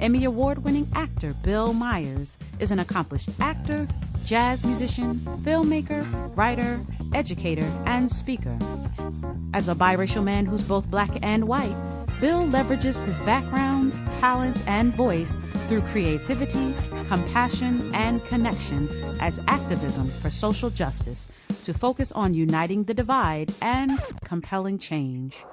Emmy 0.00 0.24
Award 0.24 0.64
winning 0.64 0.90
actor 0.92 1.36
Bill 1.44 1.72
Myers 1.72 2.36
is 2.58 2.72
an 2.72 2.80
accomplished 2.80 3.30
actor, 3.38 3.86
jazz 4.24 4.64
musician, 4.64 5.20
filmmaker, 5.44 6.04
writer, 6.36 6.80
educator, 7.14 7.70
and 7.86 8.10
speaker. 8.10 8.58
As 9.52 9.68
a 9.68 9.76
biracial 9.76 10.24
man 10.24 10.46
who's 10.46 10.62
both 10.62 10.90
black 10.90 11.10
and 11.22 11.46
white, 11.46 11.76
Bill 12.24 12.46
leverages 12.46 12.96
his 13.04 13.20
background, 13.20 13.92
talent, 14.12 14.56
and 14.66 14.94
voice 14.94 15.36
through 15.68 15.82
creativity, 15.82 16.74
compassion, 17.06 17.94
and 17.94 18.24
connection 18.24 18.88
as 19.20 19.38
activism 19.46 20.10
for 20.22 20.30
social 20.30 20.70
justice 20.70 21.28
to 21.64 21.74
focus 21.74 22.12
on 22.12 22.32
uniting 22.32 22.84
the 22.84 22.94
divide 22.94 23.52
and 23.60 24.00
compelling 24.24 24.78
change. 24.78 25.44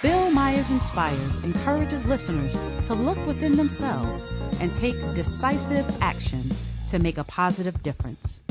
Bill 0.00 0.30
Myers 0.30 0.70
Inspires 0.70 1.40
encourages 1.40 2.04
listeners 2.04 2.52
to 2.86 2.94
look 2.94 3.18
within 3.26 3.56
themselves 3.56 4.30
and 4.60 4.72
take 4.76 4.94
decisive 5.16 5.84
action 6.00 6.52
to 6.90 7.00
make 7.00 7.18
a 7.18 7.24
positive 7.24 7.82
difference. 7.82 8.42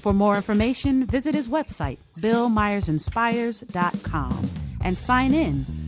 For 0.00 0.12
more 0.12 0.36
information, 0.36 1.06
visit 1.06 1.34
his 1.34 1.48
website, 1.48 1.96
billmyersinspires.com, 2.20 4.50
and 4.84 4.98
sign 4.98 5.32
in 5.32 5.87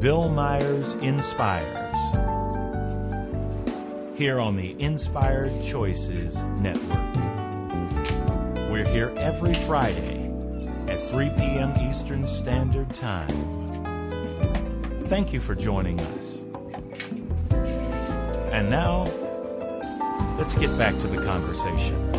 Bill 0.00 0.30
Myers 0.30 0.94
Inspires 0.94 1.98
here 4.14 4.40
on 4.40 4.56
the 4.56 4.74
Inspired 4.82 5.62
Choices 5.62 6.42
Network. 6.58 7.14
We're 8.70 8.88
here 8.88 9.12
every 9.18 9.52
Friday 9.52 10.32
at 10.88 11.02
3 11.02 11.28
p.m. 11.36 11.74
Eastern 11.86 12.26
Standard 12.26 12.88
Time. 12.94 13.28
Thank 15.08 15.34
you 15.34 15.40
for 15.40 15.54
joining 15.54 16.00
us. 16.00 16.42
And 18.52 18.70
now, 18.70 19.04
let's 20.38 20.54
get 20.54 20.78
back 20.78 20.94
to 20.94 21.08
the 21.08 21.22
conversation. 21.26 22.09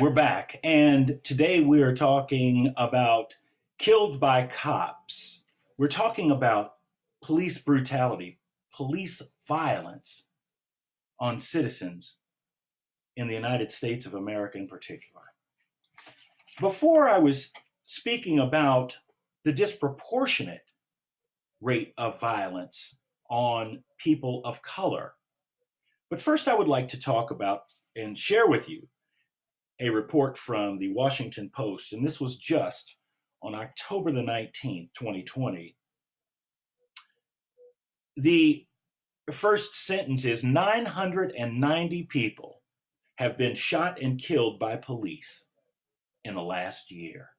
We're 0.00 0.08
back, 0.08 0.58
and 0.64 1.20
today 1.22 1.60
we 1.60 1.82
are 1.82 1.94
talking 1.94 2.72
about 2.78 3.36
killed 3.78 4.18
by 4.18 4.46
cops. 4.46 5.42
We're 5.78 5.88
talking 5.88 6.30
about 6.30 6.74
police 7.22 7.58
brutality, 7.58 8.38
police 8.74 9.20
violence 9.46 10.24
on 11.20 11.38
citizens 11.38 12.16
in 13.16 13.28
the 13.28 13.34
United 13.34 13.70
States 13.70 14.06
of 14.06 14.14
America 14.14 14.56
in 14.56 14.66
particular. 14.66 15.24
Before 16.58 17.06
I 17.06 17.18
was 17.18 17.52
speaking 17.84 18.38
about 18.38 18.98
the 19.44 19.52
disproportionate 19.52 20.64
rate 21.60 21.92
of 21.98 22.18
violence 22.18 22.96
on 23.28 23.84
people 23.98 24.40
of 24.46 24.62
color. 24.62 25.12
But 26.08 26.22
first, 26.22 26.48
I 26.48 26.54
would 26.54 26.68
like 26.68 26.88
to 26.88 27.00
talk 27.00 27.30
about 27.30 27.64
and 27.94 28.18
share 28.18 28.46
with 28.46 28.70
you 28.70 28.88
a 29.82 29.90
report 29.90 30.38
from 30.38 30.78
the 30.78 30.92
Washington 30.92 31.50
Post, 31.52 31.92
and 31.92 32.06
this 32.06 32.20
was 32.20 32.36
just 32.36 32.96
on 33.42 33.56
October 33.56 34.12
the 34.12 34.22
19th, 34.22 34.94
2020. 34.94 35.74
The 38.16 38.64
first 39.32 39.74
sentence 39.74 40.24
is 40.24 40.44
990 40.44 42.04
people 42.04 42.62
have 43.16 43.36
been 43.36 43.56
shot 43.56 44.00
and 44.00 44.20
killed 44.20 44.60
by 44.60 44.76
police 44.76 45.46
in 46.22 46.36
the 46.36 46.42
last 46.42 46.92
year. 46.92 47.30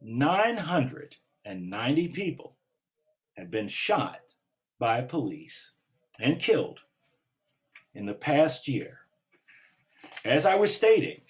990 0.00 2.08
people 2.08 2.56
have 3.36 3.52
been 3.52 3.68
shot 3.68 4.18
by 4.80 5.00
police 5.00 5.74
and 6.18 6.40
killed 6.40 6.80
in 7.94 8.04
the 8.04 8.14
past 8.14 8.66
year 8.66 9.01
as 10.24 10.46
I 10.46 10.56
was 10.56 10.74
stating, 10.74 11.20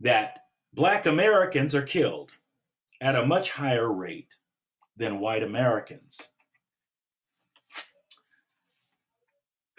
that 0.00 0.44
black 0.72 1.06
Americans 1.06 1.74
are 1.74 1.82
killed 1.82 2.30
at 3.00 3.16
a 3.16 3.26
much 3.26 3.50
higher 3.50 3.90
rate 3.90 4.34
than 4.96 5.20
white 5.20 5.42
Americans. 5.42 6.20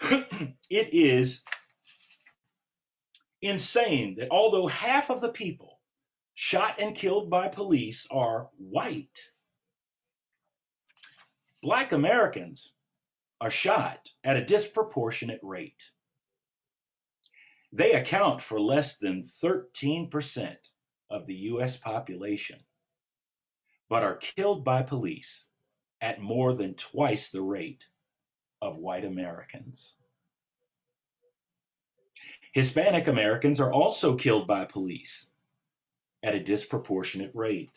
it 0.00 0.54
is 0.70 1.42
insane 3.40 4.16
that 4.16 4.30
although 4.30 4.66
half 4.66 5.10
of 5.10 5.20
the 5.20 5.32
people 5.32 5.80
shot 6.34 6.76
and 6.78 6.94
killed 6.94 7.30
by 7.30 7.48
police 7.48 8.06
are 8.10 8.48
white, 8.58 9.30
black 11.62 11.92
Americans 11.92 12.72
are 13.40 13.50
shot 13.50 14.08
at 14.22 14.36
a 14.36 14.44
disproportionate 14.44 15.40
rate. 15.42 15.90
They 17.76 17.94
account 17.94 18.40
for 18.40 18.60
less 18.60 18.98
than 18.98 19.24
13% 19.24 20.56
of 21.10 21.26
the 21.26 21.34
US 21.34 21.76
population, 21.76 22.60
but 23.88 24.04
are 24.04 24.16
killed 24.16 24.64
by 24.64 24.84
police 24.84 25.48
at 26.00 26.20
more 26.20 26.52
than 26.52 26.74
twice 26.74 27.30
the 27.30 27.42
rate 27.42 27.84
of 28.62 28.76
white 28.76 29.04
Americans. 29.04 29.96
Hispanic 32.52 33.08
Americans 33.08 33.58
are 33.58 33.72
also 33.72 34.14
killed 34.14 34.46
by 34.46 34.66
police 34.66 35.28
at 36.22 36.36
a 36.36 36.44
disproportionate 36.44 37.32
rate. 37.34 37.72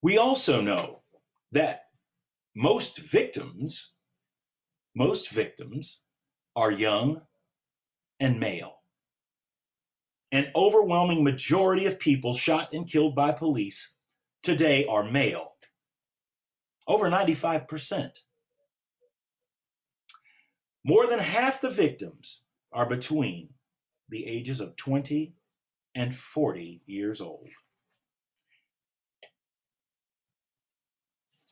We 0.00 0.16
also 0.16 0.62
know 0.62 1.02
that 1.52 1.82
most 2.54 2.96
victims, 2.96 3.92
most 4.94 5.28
victims 5.28 6.00
are 6.56 6.70
young 6.70 7.20
and 8.20 8.40
male. 8.40 8.76
An 10.32 10.50
overwhelming 10.54 11.22
majority 11.22 11.86
of 11.86 11.98
people 11.98 12.34
shot 12.34 12.72
and 12.72 12.90
killed 12.90 13.14
by 13.14 13.32
police 13.32 13.92
today 14.42 14.86
are 14.86 15.04
male. 15.04 15.54
Over 16.86 17.08
95%. 17.08 18.10
More 20.84 21.06
than 21.06 21.18
half 21.18 21.60
the 21.60 21.70
victims 21.70 22.42
are 22.72 22.86
between 22.86 23.48
the 24.10 24.26
ages 24.26 24.60
of 24.60 24.76
20 24.76 25.34
and 25.94 26.14
40 26.14 26.82
years 26.86 27.20
old. 27.20 27.48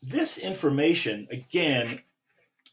This 0.02 0.38
information, 0.38 1.28
again, 1.30 2.00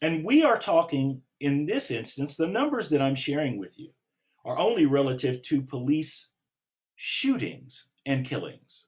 and 0.02 0.26
we 0.26 0.44
are 0.44 0.58
talking 0.58 1.22
in 1.40 1.66
this 1.66 1.92
instance, 1.92 2.36
the 2.36 2.48
numbers 2.48 2.90
that 2.90 3.02
I'm 3.02 3.16
sharing 3.16 3.58
with 3.58 3.80
you 3.80 3.92
are 4.46 4.58
only 4.58 4.86
relative 4.86 5.42
to 5.44 5.62
police 5.62 6.30
shootings 6.96 7.90
and 8.06 8.26
killings. 8.26 8.88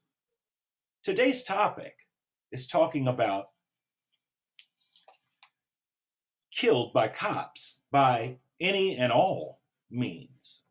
Today's 1.04 1.44
topic 1.44 1.96
is 2.52 2.68
talking 2.68 3.08
about 3.08 3.48
killed 6.52 6.94
by 6.94 7.08
cops 7.08 7.80
by 7.92 8.38
any 8.60 8.98
and 8.98 9.12
all 9.12 9.62
means. 9.90 10.62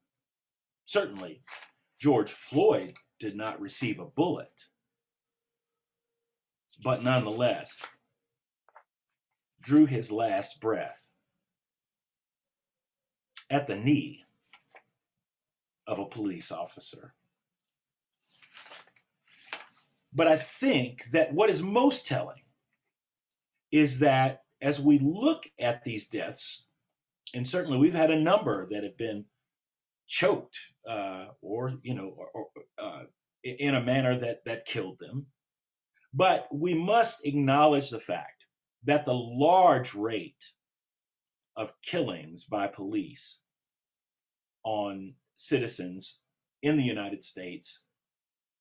Certainly, 0.84 1.42
George 1.98 2.30
Floyd 2.30 2.96
did 3.18 3.36
not 3.36 3.60
receive 3.60 3.98
a 3.98 4.06
bullet, 4.06 4.64
but 6.82 7.02
nonetheless 7.02 7.82
drew 9.62 9.86
his 9.86 10.10
last 10.10 10.60
breath 10.60 10.99
at 13.50 13.66
the 13.66 13.76
knee 13.76 14.24
of 15.86 15.98
a 15.98 16.06
police 16.06 16.52
officer. 16.52 17.12
But 20.12 20.28
I 20.28 20.36
think 20.36 21.04
that 21.12 21.32
what 21.32 21.50
is 21.50 21.62
most 21.62 22.06
telling 22.06 22.42
is 23.70 24.00
that 24.00 24.42
as 24.60 24.80
we 24.80 24.98
look 24.98 25.44
at 25.58 25.84
these 25.84 26.08
deaths, 26.08 26.64
and 27.34 27.46
certainly 27.46 27.78
we've 27.78 27.94
had 27.94 28.10
a 28.10 28.20
number 28.20 28.68
that 28.70 28.84
have 28.84 28.96
been 28.96 29.24
choked 30.06 30.58
uh, 30.88 31.26
or, 31.40 31.74
you 31.82 31.94
know, 31.94 32.12
or, 32.16 32.28
or, 32.34 32.46
uh, 32.78 33.02
in 33.44 33.74
a 33.74 33.82
manner 33.82 34.18
that, 34.18 34.44
that 34.44 34.66
killed 34.66 34.98
them. 34.98 35.26
But 36.12 36.48
we 36.52 36.74
must 36.74 37.24
acknowledge 37.24 37.90
the 37.90 38.00
fact 38.00 38.44
that 38.84 39.04
the 39.04 39.14
large 39.14 39.94
rate 39.94 40.44
of 41.56 41.72
killings 41.82 42.44
by 42.44 42.66
police 42.68 43.40
on 44.64 45.14
citizens 45.36 46.20
in 46.62 46.76
the 46.76 46.84
United 46.84 47.22
States 47.24 47.82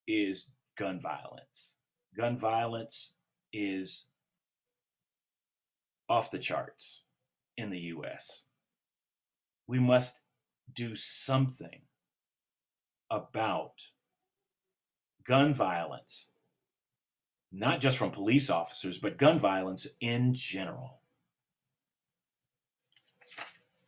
is 0.08 0.52
gun 0.78 1.00
violence. 1.02 1.76
Gun 2.18 2.38
violence 2.38 3.14
is 3.54 4.06
off 6.10 6.32
the 6.32 6.40
charts 6.40 7.04
in 7.58 7.70
the 7.70 7.80
US. 7.96 8.44
We 9.68 9.80
must 9.80 10.20
do 10.74 10.96
something 10.96 11.82
about 13.12 13.74
gun 15.26 15.54
violence, 15.54 16.30
not 17.52 17.80
just 17.82 17.98
from 17.98 18.12
police 18.12 18.50
officers, 18.50 18.98
but 18.98 19.18
gun 19.18 19.40
violence 19.40 19.88
in 20.02 20.34
general. 20.34 20.99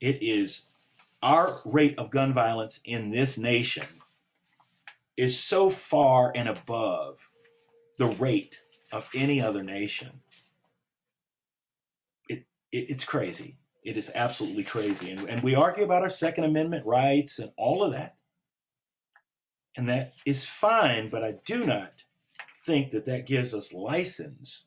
It 0.01 0.23
is 0.23 0.67
our 1.21 1.61
rate 1.63 1.99
of 1.99 2.09
gun 2.09 2.33
violence 2.33 2.81
in 2.83 3.11
this 3.11 3.37
nation 3.37 3.85
is 5.15 5.39
so 5.39 5.69
far 5.69 6.31
and 6.35 6.49
above 6.49 7.19
the 7.97 8.07
rate 8.07 8.59
of 8.91 9.07
any 9.15 9.41
other 9.41 9.61
nation. 9.63 10.09
It, 12.27 12.45
it, 12.71 12.89
it's 12.89 13.03
crazy. 13.03 13.57
It 13.83 13.97
is 13.97 14.11
absolutely 14.13 14.63
crazy. 14.63 15.11
And, 15.11 15.29
and 15.29 15.43
we 15.43 15.53
argue 15.53 15.83
about 15.83 16.01
our 16.01 16.09
Second 16.09 16.45
Amendment 16.45 16.87
rights 16.87 17.37
and 17.37 17.51
all 17.55 17.83
of 17.83 17.93
that. 17.93 18.15
And 19.77 19.89
that 19.89 20.13
is 20.25 20.45
fine, 20.45 21.09
but 21.09 21.23
I 21.23 21.35
do 21.45 21.63
not 21.63 21.93
think 22.65 22.91
that 22.91 23.05
that 23.05 23.27
gives 23.27 23.53
us 23.53 23.73
license 23.73 24.65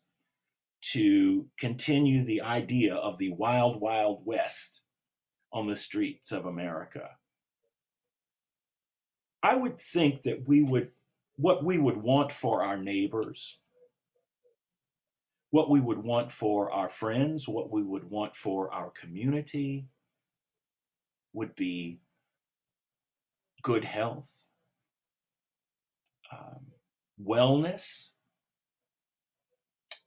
to 0.93 1.47
continue 1.59 2.25
the 2.25 2.43
idea 2.43 2.95
of 2.95 3.19
the 3.19 3.31
wild, 3.31 3.81
wild 3.81 4.25
west 4.25 4.81
on 5.55 5.69
the 5.69 5.77
streets 5.77 6.33
of 6.33 6.47
America. 6.47 7.09
I 9.43 9.55
would 9.55 9.81
think 9.81 10.23
that 10.23 10.49
we 10.49 10.63
would, 10.63 10.91
what 11.37 11.65
we 11.65 11.79
would 11.79 11.97
want 11.97 12.33
for 12.33 12.65
our 12.65 12.77
neighbors, 12.77 13.59
what 15.51 15.71
we 15.71 15.81
would 15.81 15.99
want 15.99 16.33
for 16.33 16.73
our 16.73 16.89
friends, 16.89 17.47
what 17.47 17.71
we 17.71 17.85
would 17.85 18.11
want 18.11 18.37
for 18.37 18.73
our 18.75 18.91
community 18.91 19.87
would 21.33 21.55
be 21.55 22.01
good 23.63 23.85
health, 23.85 24.31
um, 26.33 26.67
wellness. 27.25 28.11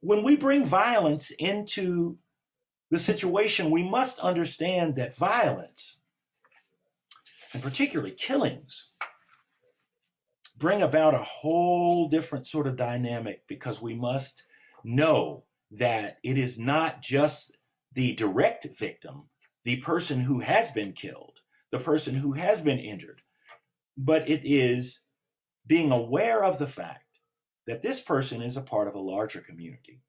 When 0.01 0.23
we 0.23 0.36
bring 0.36 0.65
violence 0.65 1.31
into 1.31 2.17
the 2.89 3.00
situation, 3.00 3.71
we 3.71 3.84
must 3.84 4.19
understand 4.19 4.95
that 4.95 5.15
violence, 5.15 6.00
and 7.54 7.62
particularly 7.62 8.12
killings, 8.12 8.93
bring 10.58 10.82
about 10.82 11.13
a 11.13 11.19
whole 11.19 12.08
different 12.08 12.47
sort 12.47 12.67
of 12.67 12.78
dynamic 12.78 13.41
because 13.47 13.82
we 13.82 13.93
must 13.93 14.43
know 14.84 15.43
that 15.71 16.17
it 16.23 16.38
is 16.38 16.58
not 16.58 17.02
just 17.02 17.56
the 17.93 18.13
direct 18.15 18.67
victim, 18.80 19.23
the 19.63 19.78
person 19.78 20.21
who 20.21 20.39
has 20.39 20.71
been 20.71 20.93
killed, 20.93 21.38
the 21.71 21.80
person 21.80 22.15
who 22.15 22.32
has 22.32 22.62
been 22.62 22.80
injured, 22.80 23.21
but 23.97 24.30
it 24.30 24.41
is 24.45 25.02
being 25.65 25.91
aware 25.91 26.43
of 26.43 26.58
the 26.58 26.67
fact 26.67 27.04
that 27.65 27.82
this 27.82 28.00
person 28.00 28.41
is 28.41 28.56
a 28.56 28.62
part 28.62 28.88
of 28.88 28.95
a 28.95 29.00
larger 29.00 29.41
community. 29.41 30.00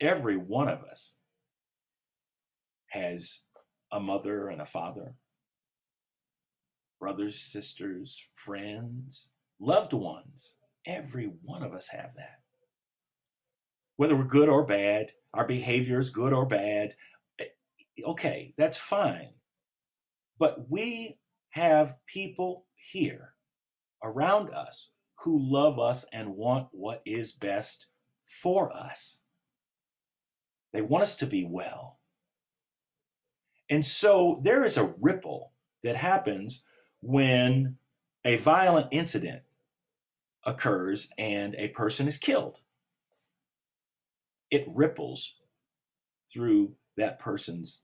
Every 0.00 0.36
one 0.36 0.68
of 0.68 0.82
us 0.82 1.14
has 2.88 3.40
a 3.92 4.00
mother 4.00 4.48
and 4.48 4.60
a 4.60 4.66
father, 4.66 5.14
brothers, 7.00 7.40
sisters, 7.40 8.26
friends, 8.34 9.28
loved 9.60 9.92
ones. 9.92 10.54
Every 10.86 11.26
one 11.42 11.62
of 11.62 11.74
us 11.74 11.88
have 11.88 12.14
that. 12.16 12.40
Whether 13.96 14.16
we're 14.16 14.24
good 14.24 14.48
or 14.48 14.66
bad, 14.66 15.12
our 15.32 15.46
behavior 15.46 16.00
is 16.00 16.10
good 16.10 16.32
or 16.32 16.46
bad, 16.46 16.94
eh, 17.40 17.44
okay, 18.04 18.54
that's 18.56 18.76
fine. 18.76 19.32
But 20.38 20.70
we 20.70 21.16
have 21.50 21.96
people 22.06 22.66
here 22.76 23.34
around 24.02 24.50
us 24.50 24.90
who 25.20 25.38
love 25.40 25.78
us 25.78 26.04
and 26.12 26.36
want 26.36 26.68
what 26.72 27.02
is 27.06 27.32
best 27.32 27.86
for 28.26 28.76
us. 28.76 29.20
They 30.74 30.82
want 30.82 31.04
us 31.04 31.16
to 31.16 31.26
be 31.26 31.46
well. 31.46 31.98
And 33.70 33.86
so 33.86 34.40
there 34.42 34.64
is 34.64 34.76
a 34.76 34.92
ripple 35.00 35.52
that 35.84 35.96
happens 35.96 36.64
when 37.00 37.78
a 38.24 38.36
violent 38.36 38.88
incident 38.90 39.42
occurs 40.44 41.08
and 41.16 41.54
a 41.54 41.68
person 41.68 42.08
is 42.08 42.18
killed. 42.18 42.58
It 44.50 44.66
ripples 44.74 45.34
through 46.32 46.74
that 46.96 47.20
person's 47.20 47.80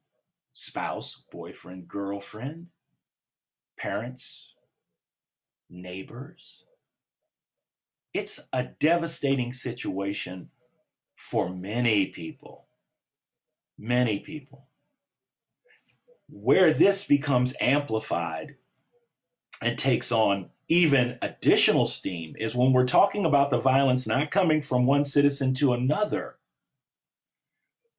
spouse, 0.53 1.23
boyfriend, 1.31 1.89
girlfriend, 1.89 2.69
parents, 3.79 4.53
neighbors. 5.71 6.65
It's 8.13 8.41
a 8.53 8.65
devastating 8.65 9.53
situation 9.53 10.51
for 11.17 11.55
many 11.55 12.09
people. 12.09 12.67
Many 13.83 14.19
people. 14.19 14.69
Where 16.29 16.75
this 16.75 17.07
becomes 17.07 17.57
amplified 17.59 18.57
and 19.63 19.79
takes 19.79 20.13
on 20.13 20.51
even 20.69 21.19
additional 21.23 21.87
steam 21.87 22.37
is 22.39 22.55
when 22.55 22.75
we're 22.75 22.85
talking 22.85 23.25
about 23.25 23.49
the 23.49 23.59
violence 23.59 24.07
not 24.07 24.31
coming 24.31 24.61
from 24.61 24.85
one 24.85 25.07
citizen 25.07 25.55
to 25.55 25.73
another, 25.73 26.37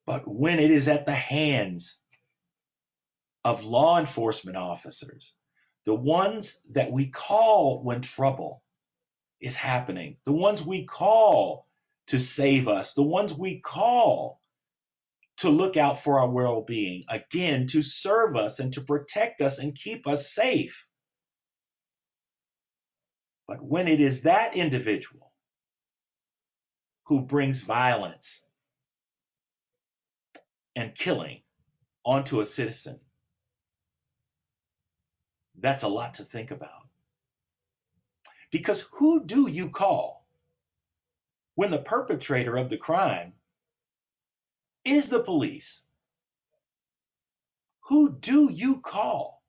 but 0.05 0.27
when 0.27 0.59
it 0.59 0.69
is 0.69 0.87
at 0.87 1.07
the 1.07 1.15
hands 1.15 1.97
of 3.43 3.65
law 3.65 3.99
enforcement 3.99 4.57
officers, 4.57 5.35
the 5.85 5.95
ones 5.95 6.61
that 6.69 6.91
we 6.91 7.07
call 7.07 7.81
when 7.81 8.01
trouble 8.01 8.61
is 9.39 9.55
happening, 9.55 10.17
the 10.25 10.31
ones 10.31 10.63
we 10.63 10.85
call 10.85 11.65
to 12.05 12.19
save 12.19 12.67
us, 12.67 12.93
the 12.93 13.01
ones 13.01 13.33
we 13.33 13.59
call 13.59 14.40
to 15.41 15.49
look 15.49 15.75
out 15.75 15.99
for 15.99 16.19
our 16.19 16.29
well 16.29 16.61
being, 16.61 17.03
again, 17.09 17.65
to 17.67 17.81
serve 17.81 18.35
us 18.35 18.59
and 18.59 18.73
to 18.73 18.81
protect 18.81 19.41
us 19.41 19.57
and 19.57 19.75
keep 19.75 20.07
us 20.07 20.31
safe. 20.31 20.87
But 23.47 23.63
when 23.63 23.87
it 23.87 23.99
is 23.99 24.21
that 24.23 24.55
individual 24.55 25.31
who 27.05 27.21
brings 27.21 27.61
violence 27.61 28.45
and 30.75 30.93
killing 30.93 31.41
onto 32.05 32.39
a 32.39 32.45
citizen, 32.45 32.99
that's 35.59 35.83
a 35.83 35.89
lot 35.89 36.15
to 36.15 36.23
think 36.23 36.51
about. 36.51 36.87
Because 38.51 38.87
who 38.93 39.25
do 39.25 39.47
you 39.47 39.69
call 39.69 40.23
when 41.55 41.71
the 41.71 41.79
perpetrator 41.79 42.57
of 42.57 42.69
the 42.69 42.77
crime 42.77 43.33
is 44.85 45.09
the 45.09 45.23
police? 45.23 45.83
Who 47.89 48.11
do 48.11 48.49
you 48.51 48.79
call? 48.79 49.41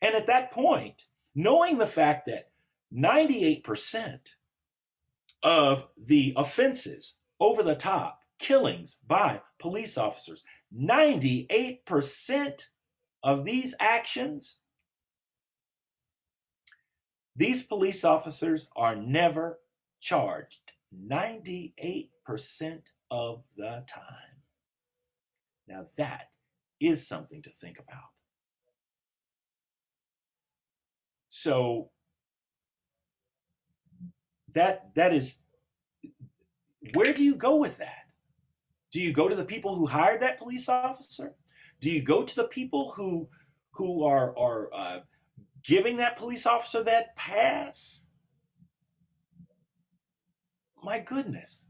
And 0.00 0.14
at 0.14 0.26
that 0.26 0.52
point, 0.52 1.04
knowing 1.34 1.78
the 1.78 1.86
fact 1.86 2.26
that 2.26 2.50
98% 2.94 4.18
of 5.42 5.86
the 5.96 6.34
offenses, 6.36 7.16
over 7.40 7.62
the 7.62 7.74
top 7.74 8.20
killings 8.38 8.98
by 9.06 9.40
police 9.58 9.98
officers, 9.98 10.44
98% 10.76 12.62
of 13.22 13.44
these 13.44 13.74
actions, 13.80 14.58
these 17.36 17.62
police 17.66 18.04
officers 18.04 18.68
are 18.76 18.96
never 18.96 19.58
charged 20.00 20.72
98% 20.94 22.10
of 23.10 23.42
the 23.56 23.84
time. 23.86 24.31
Now 25.72 25.86
that 25.96 26.28
is 26.80 27.08
something 27.08 27.42
to 27.42 27.50
think 27.50 27.78
about. 27.78 28.10
So 31.30 31.90
that 34.52 34.94
that 34.96 35.14
is 35.14 35.38
where 36.92 37.14
do 37.14 37.24
you 37.24 37.36
go 37.36 37.56
with 37.56 37.78
that? 37.78 38.04
Do 38.90 39.00
you 39.00 39.14
go 39.14 39.30
to 39.30 39.34
the 39.34 39.46
people 39.46 39.74
who 39.74 39.86
hired 39.86 40.20
that 40.20 40.38
police 40.38 40.68
officer? 40.68 41.34
Do 41.80 41.90
you 41.90 42.02
go 42.02 42.22
to 42.22 42.36
the 42.36 42.48
people 42.48 42.92
who 42.92 43.30
who 43.72 44.04
are 44.04 44.36
are 44.36 44.68
uh, 44.74 44.98
giving 45.64 45.96
that 45.96 46.18
police 46.18 46.44
officer 46.44 46.82
that 46.82 47.16
pass? 47.16 48.04
My 50.82 50.98
goodness, 50.98 51.64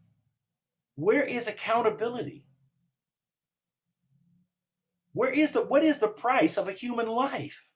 where 0.97 1.23
is 1.23 1.47
accountability? 1.47 2.45
Where 5.13 5.31
is 5.31 5.53
the 5.53 5.63
what 5.63 5.85
is 5.85 5.99
the 5.99 6.09
price 6.09 6.57
of 6.57 6.69
a 6.69 6.73
human 6.73 7.07
life? 7.07 7.67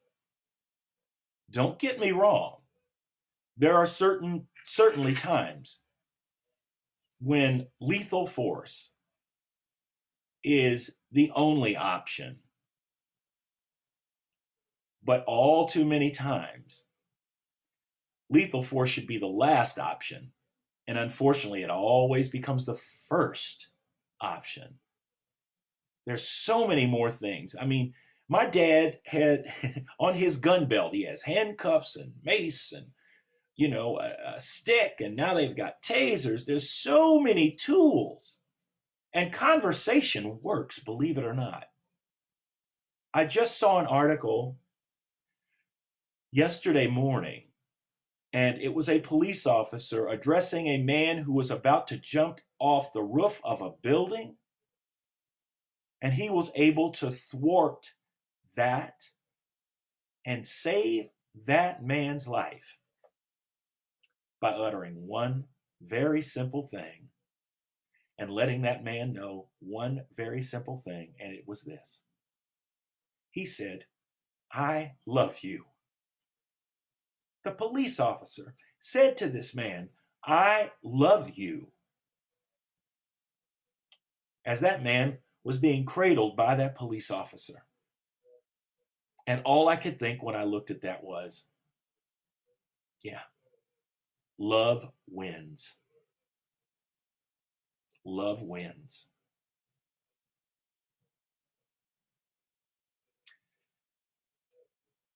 Don't 1.51 1.79
get 1.79 1.99
me 1.99 2.13
wrong. 2.13 2.59
There 3.57 3.77
are 3.77 3.87
certain 3.87 4.49
certainly 4.65 5.15
times 5.15 5.81
when 7.21 7.67
lethal 7.81 8.27
force 8.27 8.91
is 10.45 10.97
the 11.13 11.33
only 11.35 11.77
option. 11.77 12.39
But 15.03 15.25
all 15.27 15.69
too 15.69 15.85
many 15.85 16.11
times, 16.11 16.85
lethal 18.29 18.63
force 18.63 18.91
should 18.91 19.07
be 19.07 19.19
the 19.19 19.27
last 19.27 19.79
option. 19.79 20.33
And 20.89 20.99
unfortunately, 20.99 21.63
it 21.63 21.71
always 21.71 22.29
becomes 22.29 22.65
the 22.65 22.81
first 23.09 23.69
option. 24.21 24.79
There's 26.07 26.27
so 26.27 26.67
many 26.67 26.87
more 26.87 27.11
things. 27.11 27.57
I 27.61 27.67
mean, 27.67 27.95
my 28.29 28.47
dad 28.47 29.01
had 29.05 29.53
on 30.01 30.15
his 30.15 30.39
gun 30.39 30.69
belt, 30.69 30.95
he 30.95 31.05
has 31.05 31.23
handcuffs 31.23 31.97
and 31.97 32.13
mace 32.23 32.73
and, 32.73 32.87
you 33.57 33.69
know, 33.69 33.99
a, 33.99 34.37
a 34.37 34.41
stick, 34.41 35.01
and 35.01 35.17
now 35.17 35.35
they've 35.35 35.57
got 35.57 35.83
tasers. 35.83 36.45
There's 36.45 36.71
so 36.71 37.21
many 37.21 37.53
tools. 37.53 38.39
And 39.13 39.33
conversation 39.33 40.41
works, 40.43 40.79
believe 40.79 41.17
it 41.17 41.25
or 41.25 41.35
not. 41.35 41.65
I 43.15 43.25
just 43.25 43.59
saw 43.59 43.79
an 43.81 43.87
article 43.87 44.59
yesterday 46.33 46.87
morning, 46.87 47.45
and 48.35 48.61
it 48.61 48.75
was 48.75 48.91
a 48.91 49.01
police 49.01 49.47
officer 49.47 50.07
addressing 50.07 50.67
a 50.67 50.83
man 50.83 51.17
who 51.17 51.33
was 51.33 51.51
about 51.51 51.89
to 51.89 51.97
jump 51.97 52.41
off 52.59 52.93
the 52.93 53.03
roof 53.03 53.41
of 53.43 53.63
a 53.63 53.71
building, 53.71 54.37
and 56.03 56.13
he 56.13 56.31
was 56.31 56.53
able 56.55 56.93
to 56.93 57.11
thwart 57.11 57.91
that 58.57 59.03
and 60.25 60.47
save 60.47 61.09
that 61.47 61.83
man's 61.83 62.27
life 62.29 62.79
by 64.41 64.51
uttering 64.51 65.07
one 65.07 65.45
very 65.83 66.23
simple 66.23 66.67
thing 66.69 67.09
and 68.19 68.31
letting 68.31 68.63
that 68.63 68.85
man 68.85 69.13
know 69.13 69.49
one 69.61 70.05
very 70.17 70.43
simple 70.43 70.79
thing, 70.79 71.15
and 71.21 71.35
it 71.35 71.47
was 71.47 71.63
this. 71.63 72.01
He 73.31 73.45
said, 73.45 73.85
I 74.53 74.93
love 75.05 75.41
you. 75.43 75.65
The 77.45 77.53
police 77.53 78.01
officer 78.01 78.55
said 78.81 79.19
to 79.19 79.29
this 79.29 79.55
man, 79.55 79.91
I 80.25 80.71
love 80.83 81.31
you. 81.31 81.71
As 84.45 84.61
that 84.61 84.83
man 84.83 85.19
was 85.47 85.59
being 85.59 85.85
cradled 85.85 86.37
by 86.37 86.57
that 86.57 86.75
police 86.75 87.09
officer. 87.13 87.65
And 89.29 89.43
all 89.45 89.69
I 89.69 89.77
could 89.77 89.97
think 89.97 90.21
when 90.21 90.35
I 90.35 90.43
looked 90.43 90.73
at 90.73 90.81
that 90.81 91.05
was, 91.05 91.47
yeah, 93.05 93.21
love 94.39 94.91
wins. 95.09 95.77
Love 98.05 98.43
wins. 98.43 99.07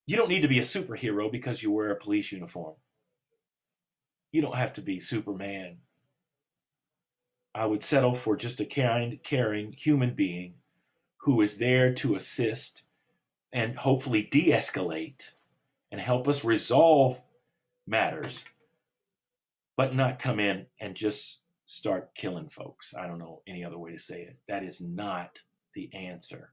You 0.07 0.17
don't 0.17 0.29
need 0.29 0.43
to 0.43 0.49
be 0.49 0.61
a 0.61 0.63
superhero 0.63 1.31
because 1.33 1.61
you 1.61 1.73
wear 1.73 1.91
a 1.91 1.97
police 1.99 2.31
uniform. 2.31 2.77
You 4.31 4.43
don't 4.43 4.57
have 4.57 4.75
to 4.75 4.81
be 4.81 5.01
Superman. 5.01 5.79
I 7.55 7.67
would 7.67 7.83
settle 7.83 8.15
for 8.15 8.37
just 8.37 8.61
a 8.61 8.65
kind, 8.65 9.23
caring 9.23 9.73
human 9.73 10.15
being 10.15 10.55
who 11.19 11.41
is 11.41 11.59
there 11.59 11.95
to 11.95 12.15
assist 12.15 12.83
and 13.53 13.77
hopefully 13.77 14.23
de 14.23 14.53
escalate 14.53 15.31
and 15.91 16.01
help 16.01 16.29
us 16.29 16.45
resolve 16.45 17.21
matters, 17.87 18.45
but 19.77 19.95
not 19.95 20.21
come 20.21 20.39
in 20.39 20.67
and 20.79 20.95
just 20.95 21.43
start 21.67 22.15
killing 22.15 22.49
folks. 22.49 22.95
I 22.95 23.07
don't 23.07 23.19
know 23.19 23.43
any 23.47 23.65
other 23.65 23.79
way 23.79 23.93
to 23.93 23.99
say 23.99 24.23
it. 24.23 24.37
That 24.49 24.63
is 24.63 24.81
not 24.81 25.41
the 25.75 25.91
answer. 25.93 26.53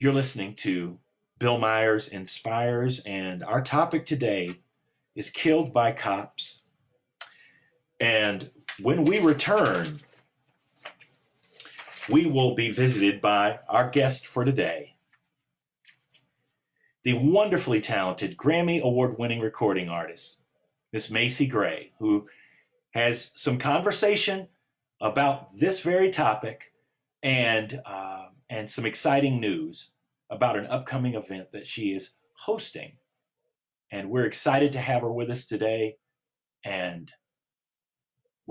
You're 0.00 0.12
listening 0.12 0.56
to 0.56 0.98
Bill 1.38 1.58
Myers 1.58 2.08
Inspires, 2.08 3.00
and 3.00 3.44
our 3.44 3.62
topic 3.62 4.04
today 4.04 4.60
is 5.14 5.30
Killed 5.30 5.72
by 5.72 5.92
Cops. 5.92 6.61
And 8.02 8.50
when 8.80 9.04
we 9.04 9.20
return, 9.20 10.00
we 12.10 12.26
will 12.26 12.56
be 12.56 12.72
visited 12.72 13.20
by 13.20 13.60
our 13.68 13.90
guest 13.90 14.26
for 14.26 14.44
today, 14.44 14.96
the 17.04 17.12
wonderfully 17.12 17.80
talented 17.80 18.36
Grammy 18.36 18.82
Award 18.82 19.20
winning 19.20 19.38
recording 19.38 19.88
artist, 19.88 20.36
Miss 20.92 21.12
Macy 21.12 21.46
Gray, 21.46 21.92
who 22.00 22.28
has 22.90 23.30
some 23.36 23.58
conversation 23.58 24.48
about 25.00 25.56
this 25.56 25.82
very 25.82 26.10
topic 26.10 26.72
and 27.22 27.80
uh, 27.86 28.26
and 28.50 28.68
some 28.68 28.84
exciting 28.84 29.38
news 29.38 29.92
about 30.28 30.58
an 30.58 30.66
upcoming 30.66 31.14
event 31.14 31.52
that 31.52 31.68
she 31.68 31.94
is 31.94 32.10
hosting. 32.34 32.94
And 33.92 34.10
we're 34.10 34.26
excited 34.26 34.72
to 34.72 34.80
have 34.80 35.02
her 35.02 35.12
with 35.12 35.30
us 35.30 35.44
today. 35.44 35.98
And 36.64 37.12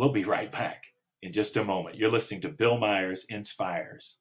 we'll 0.01 0.09
be 0.09 0.23
right 0.23 0.51
back 0.51 0.85
in 1.21 1.31
just 1.31 1.57
a 1.57 1.63
moment. 1.63 1.95
You're 1.95 2.09
listening 2.09 2.41
to 2.41 2.49
Bill 2.49 2.79
Myers 2.79 3.27
Inspires 3.29 4.17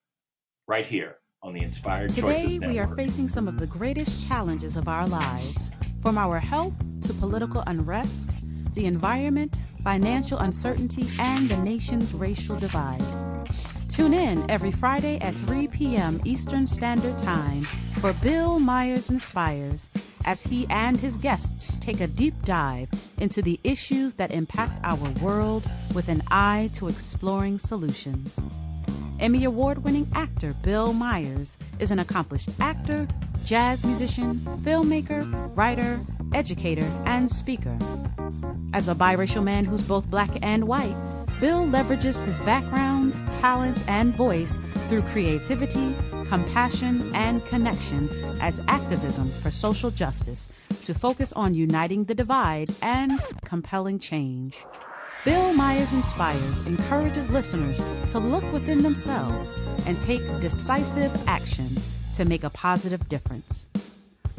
right 0.68 0.84
here 0.84 1.16
on 1.42 1.54
the 1.54 1.62
Inspired 1.62 2.10
Today, 2.10 2.20
Choices 2.20 2.60
we 2.60 2.78
are 2.78 2.94
facing 2.94 3.30
some 3.30 3.48
of 3.48 3.58
the 3.58 3.66
greatest 3.66 4.28
challenges 4.28 4.76
of 4.76 4.88
our 4.88 5.08
lives, 5.08 5.70
from 6.02 6.18
our 6.18 6.38
health 6.38 6.74
to 7.04 7.14
political 7.14 7.64
unrest, 7.66 8.28
the 8.74 8.84
environment, 8.84 9.56
financial 9.82 10.36
uncertainty, 10.40 11.08
and 11.18 11.48
the 11.48 11.56
nation's 11.56 12.12
racial 12.12 12.58
divide. 12.58 13.02
Tune 13.88 14.12
in 14.12 14.50
every 14.50 14.72
Friday 14.72 15.18
at 15.22 15.34
3 15.34 15.66
p.m. 15.68 16.20
Eastern 16.26 16.66
Standard 16.66 17.16
Time 17.20 17.62
for 18.02 18.12
Bill 18.12 18.58
Myers 18.58 19.08
Inspires 19.08 19.88
as 20.26 20.42
he 20.42 20.66
and 20.68 21.00
his 21.00 21.16
guests 21.16 21.59
take 21.80 22.00
a 22.00 22.06
deep 22.06 22.34
dive 22.44 22.88
into 23.18 23.42
the 23.42 23.58
issues 23.64 24.14
that 24.14 24.32
impact 24.32 24.80
our 24.84 25.10
world 25.22 25.68
with 25.94 26.08
an 26.08 26.22
eye 26.30 26.70
to 26.74 26.88
exploring 26.88 27.58
solutions. 27.58 28.38
Emmy 29.18 29.44
Award 29.44 29.84
winning 29.84 30.08
actor 30.14 30.54
Bill 30.62 30.92
Myers 30.92 31.58
is 31.78 31.90
an 31.90 31.98
accomplished 31.98 32.48
actor, 32.58 33.06
jazz 33.44 33.84
musician, 33.84 34.36
filmmaker, 34.62 35.56
writer, 35.56 36.00
educator, 36.32 36.88
and 37.04 37.30
speaker. 37.30 37.76
As 38.72 38.88
a 38.88 38.94
biracial 38.94 39.42
man 39.42 39.64
who's 39.64 39.82
both 39.82 40.10
black 40.10 40.30
and 40.42 40.66
white, 40.66 40.96
Bill 41.40 41.66
leverages 41.66 42.22
his 42.24 42.38
background, 42.40 43.14
talent, 43.40 43.78
and 43.88 44.14
voice 44.14 44.56
through 44.90 45.00
creativity, 45.02 45.94
compassion, 46.26 47.12
and 47.14 47.46
connection 47.46 48.10
as 48.40 48.60
activism 48.66 49.30
for 49.40 49.48
social 49.48 49.92
justice 49.92 50.48
to 50.82 50.92
focus 50.92 51.32
on 51.32 51.54
uniting 51.54 52.02
the 52.02 52.16
divide 52.16 52.68
and 52.82 53.12
compelling 53.44 54.00
change. 54.00 54.66
Bill 55.24 55.52
Myers 55.52 55.92
Inspires 55.92 56.62
encourages 56.62 57.30
listeners 57.30 57.80
to 58.10 58.18
look 58.18 58.42
within 58.52 58.82
themselves 58.82 59.56
and 59.86 60.00
take 60.00 60.22
decisive 60.40 61.12
action 61.28 61.80
to 62.16 62.24
make 62.24 62.42
a 62.42 62.50
positive 62.50 63.08
difference. 63.08 63.68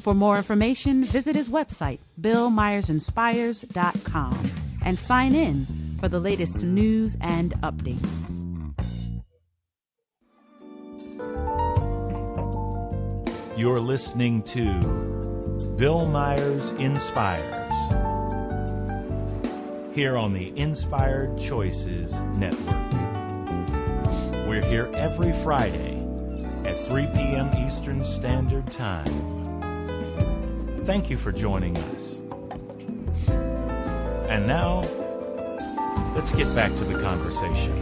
For 0.01 0.13
more 0.13 0.35
information, 0.35 1.05
visit 1.05 1.37
his 1.37 1.47
website, 1.47 1.99
billmyersinspires.com, 2.19 4.51
and 4.83 4.99
sign 4.99 5.33
in 5.33 5.95
for 6.01 6.09
the 6.09 6.19
latest 6.19 6.61
news 6.61 7.15
and 7.21 7.53
updates. 7.61 8.40
You're 13.61 13.79
listening 13.79 14.41
to 14.57 15.75
Bill 15.77 16.07
Myers 16.07 16.71
Inspires 16.71 17.75
here 19.93 20.17
on 20.17 20.33
the 20.33 20.51
Inspired 20.59 21.37
Choices 21.37 22.19
Network. 22.39 22.91
We're 24.47 24.65
here 24.65 24.89
every 24.95 25.31
Friday 25.31 26.03
at 26.65 26.75
3 26.75 27.05
p.m. 27.13 27.51
Eastern 27.63 28.03
Standard 28.03 28.65
Time. 28.71 29.05
Thank 30.85 31.11
you 31.11 31.17
for 31.17 31.31
joining 31.31 31.77
us. 31.77 32.19
And 33.27 34.47
now, 34.47 34.79
let's 36.15 36.31
get 36.31 36.51
back 36.55 36.71
to 36.71 36.83
the 36.83 36.99
conversation. 36.99 37.77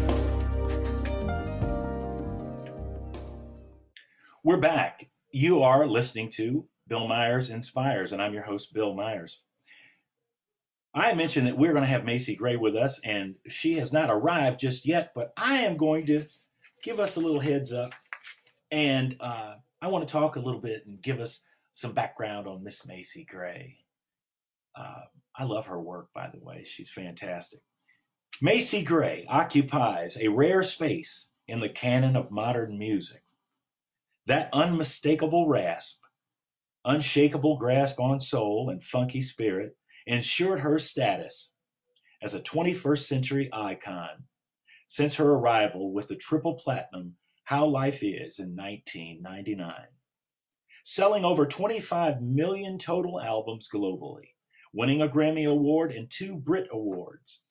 We're 4.44 4.60
back. 4.60 5.09
You 5.32 5.62
are 5.62 5.86
listening 5.86 6.30
to 6.32 6.66
Bill 6.88 7.08
Myers 7.08 7.52
Inspires, 7.52 8.14
and 8.14 8.22
I'm 8.22 8.34
your 8.34 8.42
host, 8.42 8.74
Bill 8.74 8.96
Myers. 8.96 9.40
I 10.92 11.14
mentioned 11.14 11.46
that 11.46 11.58
we're 11.58 11.74
going 11.74 11.84
to 11.84 11.90
have 11.90 12.04
Macy 12.04 12.36
Gray 12.36 12.56
with 12.56 12.76
us, 12.76 13.00
and 13.04 13.36
she 13.48 13.76
has 13.76 13.94
not 13.94 14.10
arrived 14.10 14.60
just 14.60 14.88
yet, 14.88 15.12
but 15.14 15.32
I 15.38 15.66
am 15.66 15.78
going 15.78 16.08
to 16.08 16.26
give 16.84 17.00
us 17.00 17.16
a 17.16 17.20
little 17.20 17.40
heads 17.40 17.72
up, 17.72 17.94
and 18.72 19.16
uh, 19.20 19.54
I 19.80 19.90
want 19.90 20.08
to 20.08 20.12
talk 20.12 20.36
a 20.36 20.42
little 20.42 20.62
bit 20.62 20.88
and 20.88 21.00
give 21.00 21.20
us 21.20 21.44
some 21.74 21.94
background 21.94 22.48
on 22.48 22.64
Miss 22.64 22.88
Macy 22.88 23.24
Gray. 23.24 23.78
Uh, 24.76 25.02
I 25.36 25.44
love 25.44 25.68
her 25.68 25.80
work, 25.80 26.08
by 26.12 26.32
the 26.34 26.44
way. 26.44 26.64
She's 26.66 26.90
fantastic. 26.90 27.60
Macy 28.42 28.82
Gray 28.82 29.28
occupies 29.30 30.18
a 30.20 30.30
rare 30.30 30.64
space 30.64 31.30
in 31.48 31.60
the 31.60 31.70
canon 31.70 32.16
of 32.16 32.32
modern 32.32 32.80
music. 32.80 33.22
That 34.30 34.54
unmistakable 34.54 35.48
rasp, 35.48 36.04
unshakable 36.86 37.58
grasp 37.58 38.00
on 38.00 38.20
soul 38.20 38.70
and 38.70 38.84
funky 38.84 39.24
spirit 39.24 39.76
ensured 40.06 40.60
her 40.60 40.78
status 40.78 41.52
as 42.22 42.36
a 42.36 42.40
21st 42.40 43.08
century 43.08 43.50
icon 43.52 44.28
since 44.86 45.16
her 45.16 45.32
arrival 45.32 45.92
with 45.92 46.10
the 46.10 46.16
triple 46.16 46.54
platinum 46.54 47.16
How 47.44 47.66
Life 47.66 48.04
Is 48.04 48.38
in 48.38 48.56
1999. 48.56 49.74
Selling 50.84 51.26
over 51.26 51.48
25 51.48 52.22
million 52.22 52.78
total 52.78 53.20
albums 53.20 53.68
globally, 53.74 54.28
winning 54.72 55.02
a 55.02 55.08
Grammy 55.08 55.50
Award 55.50 55.92
and 55.92 56.08
two 56.08 56.36
Brit 56.36 56.68
Awards, 56.72 57.42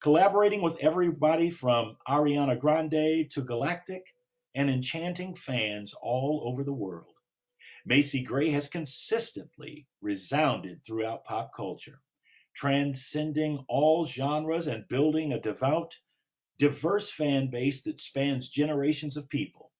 collaborating 0.00 0.60
with 0.60 0.76
everybody 0.80 1.50
from 1.50 1.96
Ariana 2.08 2.58
Grande 2.58 3.30
to 3.30 3.42
Galactic 3.42 4.02
and 4.56 4.70
enchanting 4.70 5.36
fans 5.36 5.94
all 5.94 6.42
over 6.46 6.64
the 6.64 6.72
world. 6.72 7.14
Macy 7.84 8.22
Gray 8.22 8.50
has 8.50 8.68
consistently 8.70 9.86
resounded 10.00 10.84
throughout 10.84 11.24
pop 11.24 11.52
culture, 11.54 12.00
transcending 12.54 13.64
all 13.68 14.06
genres 14.06 14.66
and 14.66 14.88
building 14.88 15.32
a 15.32 15.40
devout, 15.40 15.94
diverse 16.58 17.10
fan 17.10 17.50
base 17.50 17.82
that 17.82 18.00
spans 18.00 18.48
generations 18.48 19.18
of 19.18 19.28
people 19.28 19.70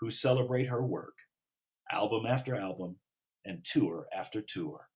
who 0.00 0.10
celebrate 0.10 0.66
her 0.66 0.84
work, 0.84 1.16
album 1.90 2.26
after 2.26 2.56
album 2.56 2.96
and 3.44 3.64
tour 3.64 4.08
after 4.12 4.42
tour. 4.42 4.86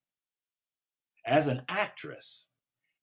As 1.25 1.47
an 1.47 1.63
actress, 1.69 2.45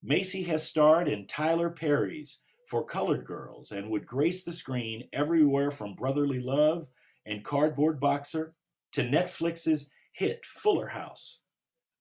Macy 0.03 0.43
has 0.43 0.67
starred 0.67 1.07
in 1.07 1.27
Tyler 1.27 1.69
Perry's 1.69 2.39
for 2.67 2.86
colored 2.86 3.25
girls 3.25 3.71
and 3.71 3.89
would 3.89 4.06
grace 4.06 4.43
the 4.43 4.54
screen 4.54 5.08
everywhere 5.13 5.71
from 5.71 5.95
Brotherly 5.95 6.39
Love 6.39 6.88
and 7.25 7.43
Cardboard 7.43 7.99
Boxer 7.99 8.56
to 8.93 9.01
Netflix's 9.01 9.89
hit 10.13 10.45
Fuller 10.45 10.88
House. 10.88 11.39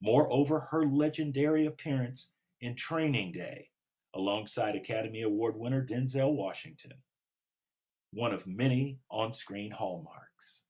Moreover, 0.00 0.61
her 0.61 0.87
legendary 0.87 1.66
appearance 1.66 2.33
in 2.61 2.77
Training 2.77 3.33
Day 3.33 3.68
alongside 4.14 4.77
Academy 4.77 5.22
Award 5.22 5.57
winner 5.57 5.85
Denzel 5.85 6.35
Washington, 6.35 6.92
one 8.12 8.33
of 8.33 8.46
many 8.46 9.00
on 9.11 9.33
screen 9.33 9.70
hallmarks. 9.70 10.62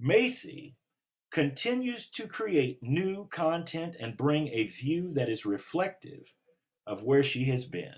Macy 0.00 0.76
continues 1.30 2.10
to 2.10 2.26
create 2.26 2.82
new 2.82 3.26
content 3.28 3.96
and 4.00 4.16
bring 4.16 4.48
a 4.48 4.68
view 4.68 5.12
that 5.14 5.28
is 5.28 5.46
reflective 5.46 6.32
of 6.88 7.02
where 7.02 7.22
she 7.22 7.44
has 7.46 7.66
been, 7.66 7.94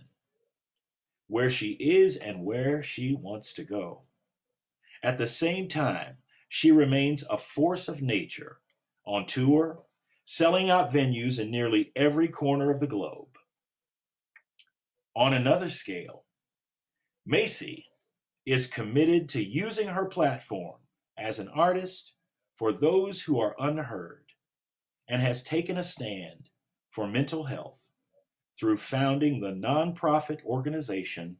where 1.28 1.50
she 1.50 1.70
is, 1.72 2.16
and 2.16 2.44
where 2.44 2.82
she 2.82 3.14
wants 3.14 3.54
to 3.54 3.64
go. 3.64 4.02
At 5.02 5.16
the 5.16 5.28
same 5.28 5.68
time, 5.68 6.18
she 6.48 6.72
remains 6.72 7.22
a 7.22 7.38
force 7.38 7.88
of 7.88 8.02
nature 8.02 8.60
on 9.06 9.26
tour, 9.26 9.84
selling 10.24 10.70
out 10.70 10.92
venues 10.92 11.40
in 11.40 11.50
nearly 11.50 11.92
every 11.96 12.28
corner 12.28 12.70
of 12.70 12.80
the 12.80 12.88
globe. 12.88 13.28
On 15.16 15.32
another 15.32 15.68
scale, 15.68 16.24
Macy 17.26 17.86
is 18.46 18.66
committed 18.66 19.30
to 19.30 19.42
using 19.42 19.88
her 19.88 20.06
platform 20.06 20.80
as 21.16 21.38
an 21.38 21.48
artist 21.48 22.12
for 22.56 22.72
those 22.72 23.22
who 23.22 23.40
are 23.40 23.54
unheard 23.58 24.24
and 25.08 25.22
has 25.22 25.44
taken 25.44 25.78
a 25.78 25.82
stand 25.82 26.48
for 26.90 27.06
mental 27.06 27.44
health 27.44 27.80
through 28.60 28.76
founding 28.76 29.40
the 29.40 29.52
nonprofit 29.52 30.44
organization 30.44 31.38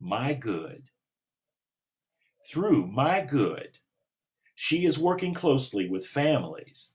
My 0.00 0.32
Good. 0.32 0.88
Through 2.50 2.86
My 2.86 3.20
Good, 3.20 3.78
she 4.54 4.86
is 4.86 4.98
working 4.98 5.34
closely 5.34 5.90
with 5.90 6.06
families 6.06 6.90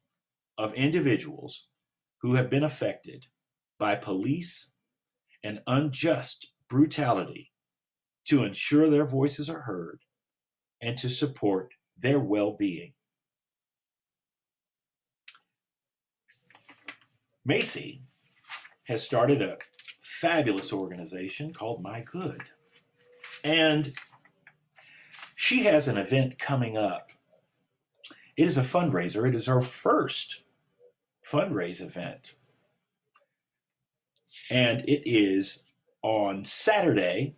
of 0.57 0.73
individuals 0.73 1.67
who 2.21 2.33
have 2.33 2.49
been 2.49 2.63
affected 2.63 3.27
by 3.77 3.95
police 3.95 4.71
and 5.43 5.61
unjust 5.67 6.51
brutality 6.67 7.51
to 8.25 8.45
ensure 8.45 8.89
their 8.89 9.05
voices 9.05 9.51
are 9.51 9.61
heard 9.61 9.99
and 10.81 10.97
to 10.97 11.09
support 11.09 11.73
their 11.99 12.19
well 12.19 12.53
being. 12.53 12.93
Macy 17.45 18.01
has 18.83 19.03
started 19.03 19.41
a 19.41 19.57
fabulous 20.01 20.73
organization 20.73 21.53
called 21.53 21.81
My 21.81 22.01
Good. 22.01 22.41
And 23.43 23.91
she 25.35 25.63
has 25.63 25.87
an 25.87 25.97
event 25.97 26.39
coming 26.39 26.77
up. 26.77 27.11
It 28.35 28.43
is 28.43 28.57
a 28.57 28.61
fundraiser. 28.61 29.27
It 29.27 29.35
is 29.35 29.47
her 29.47 29.61
first 29.61 30.41
fundraise 31.23 31.81
event. 31.81 32.35
And 34.49 34.81
it 34.89 35.03
is 35.09 35.63
on 36.01 36.45
Saturday, 36.45 37.35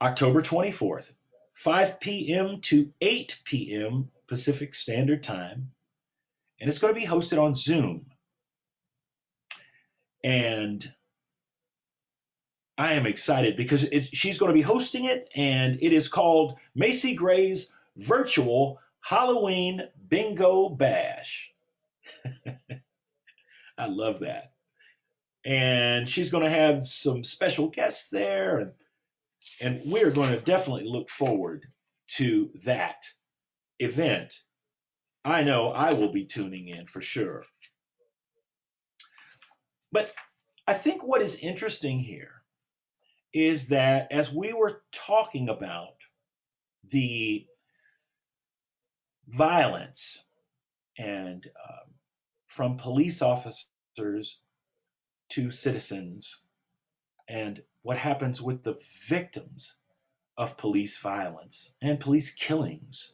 October 0.00 0.42
24th, 0.42 1.12
5 1.54 2.00
p.m. 2.00 2.60
to 2.62 2.92
8 3.00 3.38
p.m. 3.44 4.10
Pacific 4.26 4.74
Standard 4.74 5.22
Time. 5.22 5.70
And 6.60 6.68
it's 6.68 6.78
going 6.78 6.94
to 6.94 7.00
be 7.00 7.06
hosted 7.06 7.42
on 7.42 7.54
Zoom. 7.54 8.06
And 10.24 10.84
I 12.76 12.94
am 12.94 13.06
excited 13.06 13.56
because 13.56 13.86
she's 14.12 14.38
going 14.38 14.48
to 14.48 14.54
be 14.54 14.62
hosting 14.62 15.04
it, 15.04 15.28
and 15.34 15.78
it 15.80 15.92
is 15.92 16.08
called 16.08 16.58
Macy 16.74 17.14
Gray's 17.14 17.70
Virtual 17.96 18.80
Halloween 19.00 19.82
Bingo 20.08 20.70
Bash. 20.70 21.52
I 23.78 23.86
love 23.86 24.20
that. 24.20 24.52
And 25.44 26.08
she's 26.08 26.30
going 26.30 26.44
to 26.44 26.50
have 26.50 26.88
some 26.88 27.22
special 27.22 27.68
guests 27.68 28.08
there, 28.08 28.58
and, 28.58 28.72
and 29.60 29.80
we're 29.84 30.10
going 30.10 30.30
to 30.30 30.40
definitely 30.40 30.86
look 30.86 31.10
forward 31.10 31.66
to 32.16 32.50
that 32.64 33.04
event. 33.78 34.34
I 35.24 35.44
know 35.44 35.70
I 35.70 35.92
will 35.92 36.12
be 36.12 36.24
tuning 36.24 36.68
in 36.68 36.86
for 36.86 37.02
sure. 37.02 37.44
But 39.94 40.12
I 40.66 40.74
think 40.74 41.04
what 41.04 41.22
is 41.22 41.36
interesting 41.36 42.00
here 42.00 42.42
is 43.32 43.68
that 43.68 44.10
as 44.10 44.32
we 44.32 44.52
were 44.52 44.82
talking 44.90 45.48
about 45.48 45.94
the 46.90 47.46
violence 49.28 50.20
and 50.98 51.46
um, 51.46 51.94
from 52.48 52.76
police 52.76 53.22
officers 53.22 54.40
to 55.28 55.52
citizens 55.52 56.40
and 57.28 57.62
what 57.82 57.96
happens 57.96 58.42
with 58.42 58.64
the 58.64 58.80
victims 59.06 59.76
of 60.36 60.56
police 60.56 60.98
violence 60.98 61.72
and 61.80 62.00
police 62.00 62.34
killings. 62.34 63.12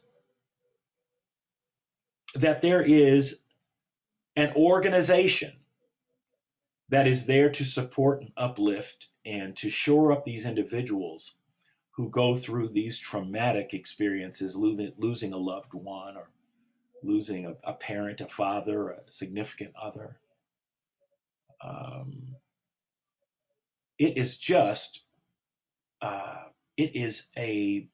that 2.33 2.63
there 2.63 2.81
is 2.81 3.41
an 4.35 4.53
organization 4.55 5.60
that 6.91 7.07
is 7.07 7.25
there 7.25 7.49
to 7.49 7.63
support 7.63 8.21
and 8.21 8.31
uplift 8.37 9.07
and 9.25 9.55
to 9.57 9.69
shore 9.69 10.11
up 10.11 10.25
these 10.25 10.45
individuals 10.45 11.33
who 11.91 12.09
go 12.09 12.35
through 12.35 12.67
these 12.69 12.99
traumatic 12.99 13.73
experiences, 13.73 14.55
losing 14.55 15.33
a 15.33 15.37
loved 15.37 15.73
one 15.73 16.17
or 16.17 16.29
losing 17.03 17.45
a, 17.45 17.55
a 17.63 17.73
parent, 17.73 18.21
a 18.21 18.27
father, 18.27 18.89
a 18.89 18.99
significant 19.09 19.73
other. 19.81 20.19
Um, 21.63 22.35
it 23.97 24.17
is 24.17 24.37
just, 24.37 25.01
uh, 26.01 26.43
it 26.75 26.95
is 26.95 27.27
a, 27.37 27.87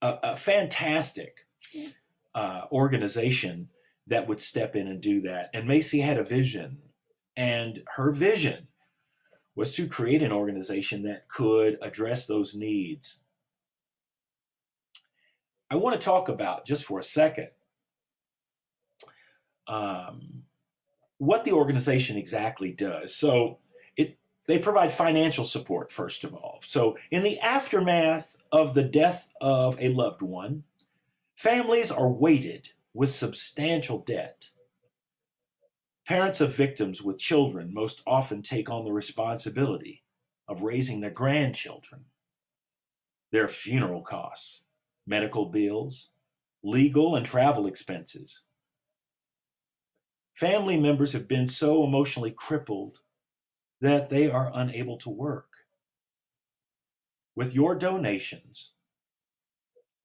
a, 0.00 0.18
a 0.22 0.36
fantastic 0.36 1.46
uh, 2.34 2.62
organization 2.72 3.68
that 4.06 4.28
would 4.28 4.40
step 4.40 4.76
in 4.76 4.88
and 4.88 5.00
do 5.00 5.22
that. 5.22 5.50
And 5.54 5.68
Macy 5.68 6.00
had 6.00 6.18
a 6.18 6.24
vision, 6.24 6.78
and 7.36 7.82
her 7.94 8.10
vision 8.12 8.66
was 9.54 9.72
to 9.76 9.88
create 9.88 10.22
an 10.22 10.32
organization 10.32 11.02
that 11.02 11.28
could 11.28 11.78
address 11.82 12.26
those 12.26 12.54
needs. 12.54 13.22
I 15.70 15.76
want 15.76 16.00
to 16.00 16.04
talk 16.04 16.28
about 16.28 16.64
just 16.64 16.84
for 16.84 16.98
a 16.98 17.04
second 17.04 17.48
um, 19.70 20.42
what 21.18 21.44
the 21.44 21.52
organization 21.52 22.16
exactly 22.16 22.72
does. 22.72 23.14
So 23.14 23.58
it 23.96 24.18
they 24.46 24.58
provide 24.58 24.90
financial 24.90 25.44
support 25.44 25.92
first 25.92 26.24
of 26.24 26.34
all. 26.34 26.58
So 26.64 26.98
in 27.10 27.22
the 27.22 27.38
aftermath 27.38 28.36
of 28.50 28.74
the 28.74 28.82
death 28.82 29.28
of 29.40 29.80
a 29.80 29.90
loved 29.90 30.22
one, 30.22 30.64
families 31.36 31.92
are 31.92 32.10
weighted 32.10 32.68
with 32.92 33.10
substantial 33.10 33.98
debt. 33.98 34.48
Parents 36.10 36.40
of 36.40 36.56
victims 36.56 37.00
with 37.00 37.20
children 37.20 37.72
most 37.72 38.02
often 38.04 38.42
take 38.42 38.68
on 38.68 38.84
the 38.84 38.92
responsibility 38.92 40.02
of 40.48 40.62
raising 40.62 40.98
their 40.98 41.12
grandchildren, 41.12 42.04
their 43.30 43.46
funeral 43.46 44.02
costs, 44.02 44.64
medical 45.06 45.46
bills, 45.46 46.10
legal 46.64 47.14
and 47.14 47.24
travel 47.24 47.68
expenses. 47.68 48.42
Family 50.34 50.80
members 50.80 51.12
have 51.12 51.28
been 51.28 51.46
so 51.46 51.84
emotionally 51.84 52.32
crippled 52.32 52.98
that 53.80 54.10
they 54.10 54.28
are 54.28 54.50
unable 54.52 54.98
to 54.98 55.10
work. 55.10 55.52
With 57.36 57.54
your 57.54 57.76
donations, 57.76 58.72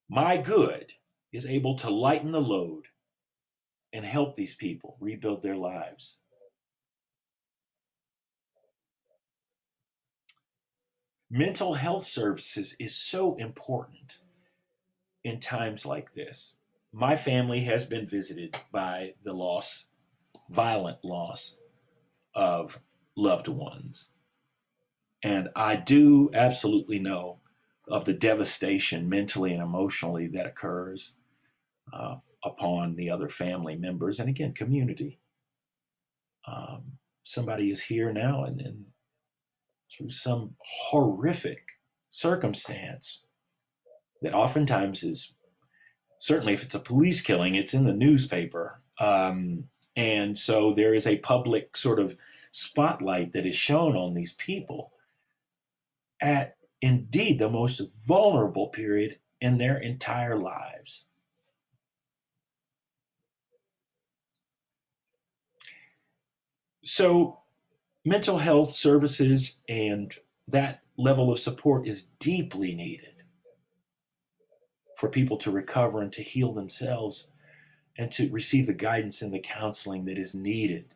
my 0.08 0.36
good 0.36 0.92
is 1.32 1.46
able 1.46 1.78
to 1.78 1.90
lighten 1.90 2.30
the 2.30 2.40
load 2.40 2.86
and 3.96 4.04
help 4.04 4.34
these 4.34 4.54
people 4.54 4.96
rebuild 5.00 5.42
their 5.42 5.56
lives. 5.56 6.18
Mental 11.30 11.72
health 11.72 12.04
services 12.04 12.76
is 12.78 12.94
so 12.94 13.36
important 13.36 14.18
in 15.24 15.40
times 15.40 15.84
like 15.84 16.12
this. 16.12 16.54
My 16.92 17.16
family 17.16 17.60
has 17.60 17.84
been 17.84 18.06
visited 18.06 18.56
by 18.70 19.14
the 19.24 19.32
loss, 19.32 19.86
violent 20.50 20.98
loss 21.02 21.56
of 22.34 22.78
loved 23.16 23.48
ones. 23.48 24.08
And 25.22 25.48
I 25.56 25.76
do 25.76 26.30
absolutely 26.32 27.00
know 27.00 27.40
of 27.88 28.04
the 28.04 28.14
devastation 28.14 29.08
mentally 29.08 29.52
and 29.52 29.62
emotionally 29.62 30.28
that 30.28 30.46
occurs 30.46 31.12
uh, 31.92 32.16
upon 32.46 32.96
the 32.96 33.10
other 33.10 33.28
family 33.28 33.76
members 33.76 34.20
and 34.20 34.28
again, 34.28 34.54
community. 34.54 35.20
Um, 36.46 36.92
somebody 37.24 37.70
is 37.70 37.82
here 37.82 38.12
now 38.12 38.44
and 38.44 38.58
then 38.60 38.86
through 39.90 40.10
some 40.10 40.54
horrific 40.60 41.62
circumstance 42.08 43.26
that 44.22 44.34
oftentimes 44.34 45.02
is 45.02 45.34
certainly 46.18 46.54
if 46.54 46.64
it's 46.64 46.74
a 46.74 46.80
police 46.80 47.22
killing, 47.22 47.54
it's 47.54 47.74
in 47.74 47.84
the 47.84 47.92
newspaper. 47.92 48.80
Um, 48.98 49.64
and 49.94 50.36
so 50.36 50.72
there 50.72 50.94
is 50.94 51.06
a 51.06 51.18
public 51.18 51.76
sort 51.76 52.00
of 52.00 52.16
spotlight 52.50 53.32
that 53.32 53.46
is 53.46 53.54
shown 53.54 53.96
on 53.96 54.14
these 54.14 54.32
people 54.32 54.92
at 56.20 56.56
indeed 56.80 57.38
the 57.38 57.50
most 57.50 57.80
vulnerable 58.06 58.68
period 58.68 59.18
in 59.40 59.58
their 59.58 59.78
entire 59.78 60.38
lives. 60.38 61.04
So 66.96 67.40
mental 68.06 68.38
health 68.38 68.72
services 68.72 69.60
and 69.68 70.10
that 70.48 70.80
level 70.96 71.30
of 71.30 71.38
support 71.38 71.86
is 71.86 72.04
deeply 72.18 72.74
needed 72.74 73.12
for 74.96 75.10
people 75.10 75.36
to 75.40 75.50
recover 75.50 76.00
and 76.00 76.10
to 76.14 76.22
heal 76.22 76.54
themselves 76.54 77.30
and 77.98 78.10
to 78.12 78.30
receive 78.30 78.66
the 78.66 78.72
guidance 78.72 79.20
and 79.20 79.30
the 79.30 79.40
counseling 79.40 80.06
that 80.06 80.16
is 80.16 80.34
needed 80.34 80.86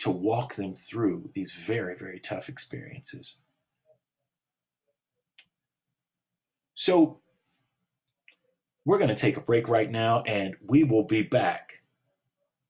to 0.00 0.10
walk 0.10 0.56
them 0.56 0.74
through 0.74 1.30
these 1.32 1.52
very, 1.52 1.96
very 1.96 2.20
tough 2.20 2.50
experiences. 2.50 3.38
So, 6.74 7.22
we're 8.84 8.98
going 8.98 9.08
to 9.08 9.14
take 9.14 9.38
a 9.38 9.40
break 9.40 9.70
right 9.70 9.90
now 9.90 10.20
and 10.20 10.54
we 10.60 10.84
will 10.84 11.04
be 11.04 11.22
back. 11.22 11.80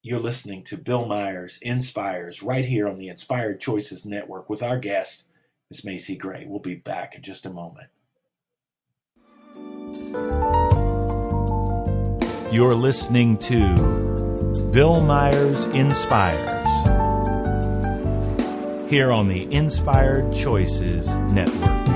You're 0.07 0.20
listening 0.20 0.62
to 0.66 0.76
Bill 0.76 1.04
Myers 1.04 1.59
Inspires 1.61 2.40
right 2.40 2.64
here 2.64 2.86
on 2.86 2.96
the 2.96 3.09
Inspired 3.09 3.59
Choices 3.59 4.07
Network 4.07 4.48
with 4.48 4.62
our 4.62 4.78
guest, 4.78 5.24
Miss 5.68 5.84
Macy 5.84 6.14
Gray. 6.14 6.44
We'll 6.46 6.61
be 6.61 6.76
back 6.76 7.16
in 7.16 7.22
just 7.22 7.44
a 7.44 7.50
moment. 7.50 7.88
You're 12.52 12.76
listening 12.76 13.38
to 13.38 14.70
Bill 14.72 15.00
Myers 15.00 15.66
Inspires 15.66 16.70
here 18.88 19.11
on 19.11 19.26
the 19.26 19.48
Inspired 19.50 20.32
Choices 20.32 21.12
Network. 21.12 21.88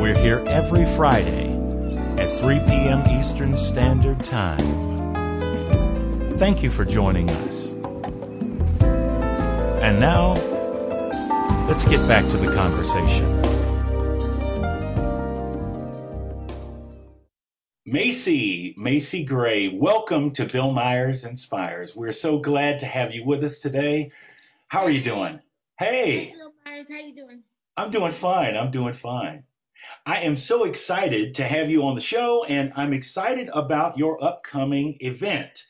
We're 0.00 0.18
here 0.18 0.42
every 0.46 0.86
Friday 0.86 1.52
at 2.16 2.30
3 2.30 2.58
p.m. 2.60 3.06
Eastern 3.20 3.58
Standard 3.58 4.20
Time. 4.20 5.03
Thank 6.36 6.64
you 6.64 6.70
for 6.70 6.84
joining 6.84 7.30
us. 7.30 7.70
And 9.82 10.00
now, 10.00 10.32
let's 11.68 11.84
get 11.84 12.06
back 12.08 12.24
to 12.24 12.36
the 12.36 12.52
conversation. 12.52 13.40
Macy, 17.86 18.74
Macy 18.76 19.24
Gray, 19.24 19.68
welcome 19.68 20.32
to 20.32 20.44
Bill 20.46 20.72
Myers 20.72 21.22
Inspires. 21.22 21.94
We're 21.94 22.10
so 22.10 22.40
glad 22.40 22.80
to 22.80 22.86
have 22.86 23.14
you 23.14 23.24
with 23.24 23.44
us 23.44 23.60
today. 23.60 24.10
How 24.66 24.80
are 24.80 24.90
you 24.90 25.02
doing? 25.02 25.38
Hey. 25.78 26.34
Bill 26.36 26.52
Myers, 26.64 26.86
how 26.90 26.98
you 26.98 27.14
doing? 27.14 27.44
I'm 27.76 27.92
doing 27.92 28.10
fine. 28.10 28.56
I'm 28.56 28.72
doing 28.72 28.94
fine. 28.94 29.44
I 30.04 30.22
am 30.22 30.36
so 30.36 30.64
excited 30.64 31.36
to 31.36 31.44
have 31.44 31.70
you 31.70 31.84
on 31.84 31.94
the 31.94 32.00
show, 32.00 32.44
and 32.44 32.72
I'm 32.74 32.92
excited 32.92 33.50
about 33.52 33.98
your 33.98 34.22
upcoming 34.22 34.96
event, 34.98 35.64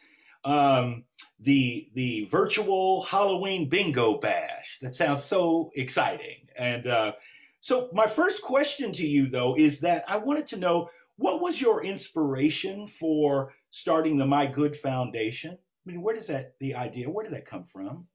um, 0.45 1.05
the 1.41 1.89
the 1.95 2.27
virtual 2.31 3.03
Halloween 3.03 3.69
bingo 3.69 4.19
bash. 4.19 4.79
That 4.83 4.95
sounds 4.95 5.25
so 5.25 5.71
exciting. 5.75 6.49
And 6.57 6.87
uh, 6.87 7.13
so, 7.61 7.89
my 7.93 8.07
first 8.07 8.43
question 8.43 8.93
to 8.93 9.07
you, 9.07 9.29
though, 9.29 9.57
is 9.57 9.81
that 9.81 10.05
I 10.07 10.19
wanted 10.19 10.49
to 10.49 10.59
know 10.59 10.91
what 11.17 11.41
was 11.41 11.61
your 11.61 11.83
inspiration 11.83 12.87
for 12.87 13.55
starting 13.71 14.19
the 14.19 14.27
My 14.27 14.47
Good 14.47 14.77
Foundation. 14.77 15.53
I 15.53 15.91
mean, 15.91 16.03
where 16.03 16.15
does 16.15 16.27
that 16.29 16.55
the 16.61 16.75
idea? 16.75 17.11
Where 17.11 17.25
did 17.25 17.35
that 17.35 17.47
come 17.47 17.65
from? 17.65 18.07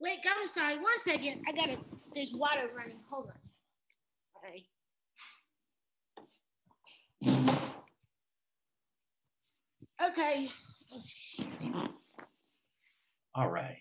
Wait, 0.00 0.18
I'm 0.28 0.46
sorry. 0.46 0.76
One 0.76 1.00
second. 1.00 1.44
I 1.48 1.52
gotta. 1.52 1.78
There's 2.14 2.32
water 2.32 2.68
running. 2.76 3.00
Hold 3.10 3.30
on. 3.30 3.34
Right. 4.44 4.66
Okay. 10.10 10.48
All 13.34 13.50
right. 13.50 13.78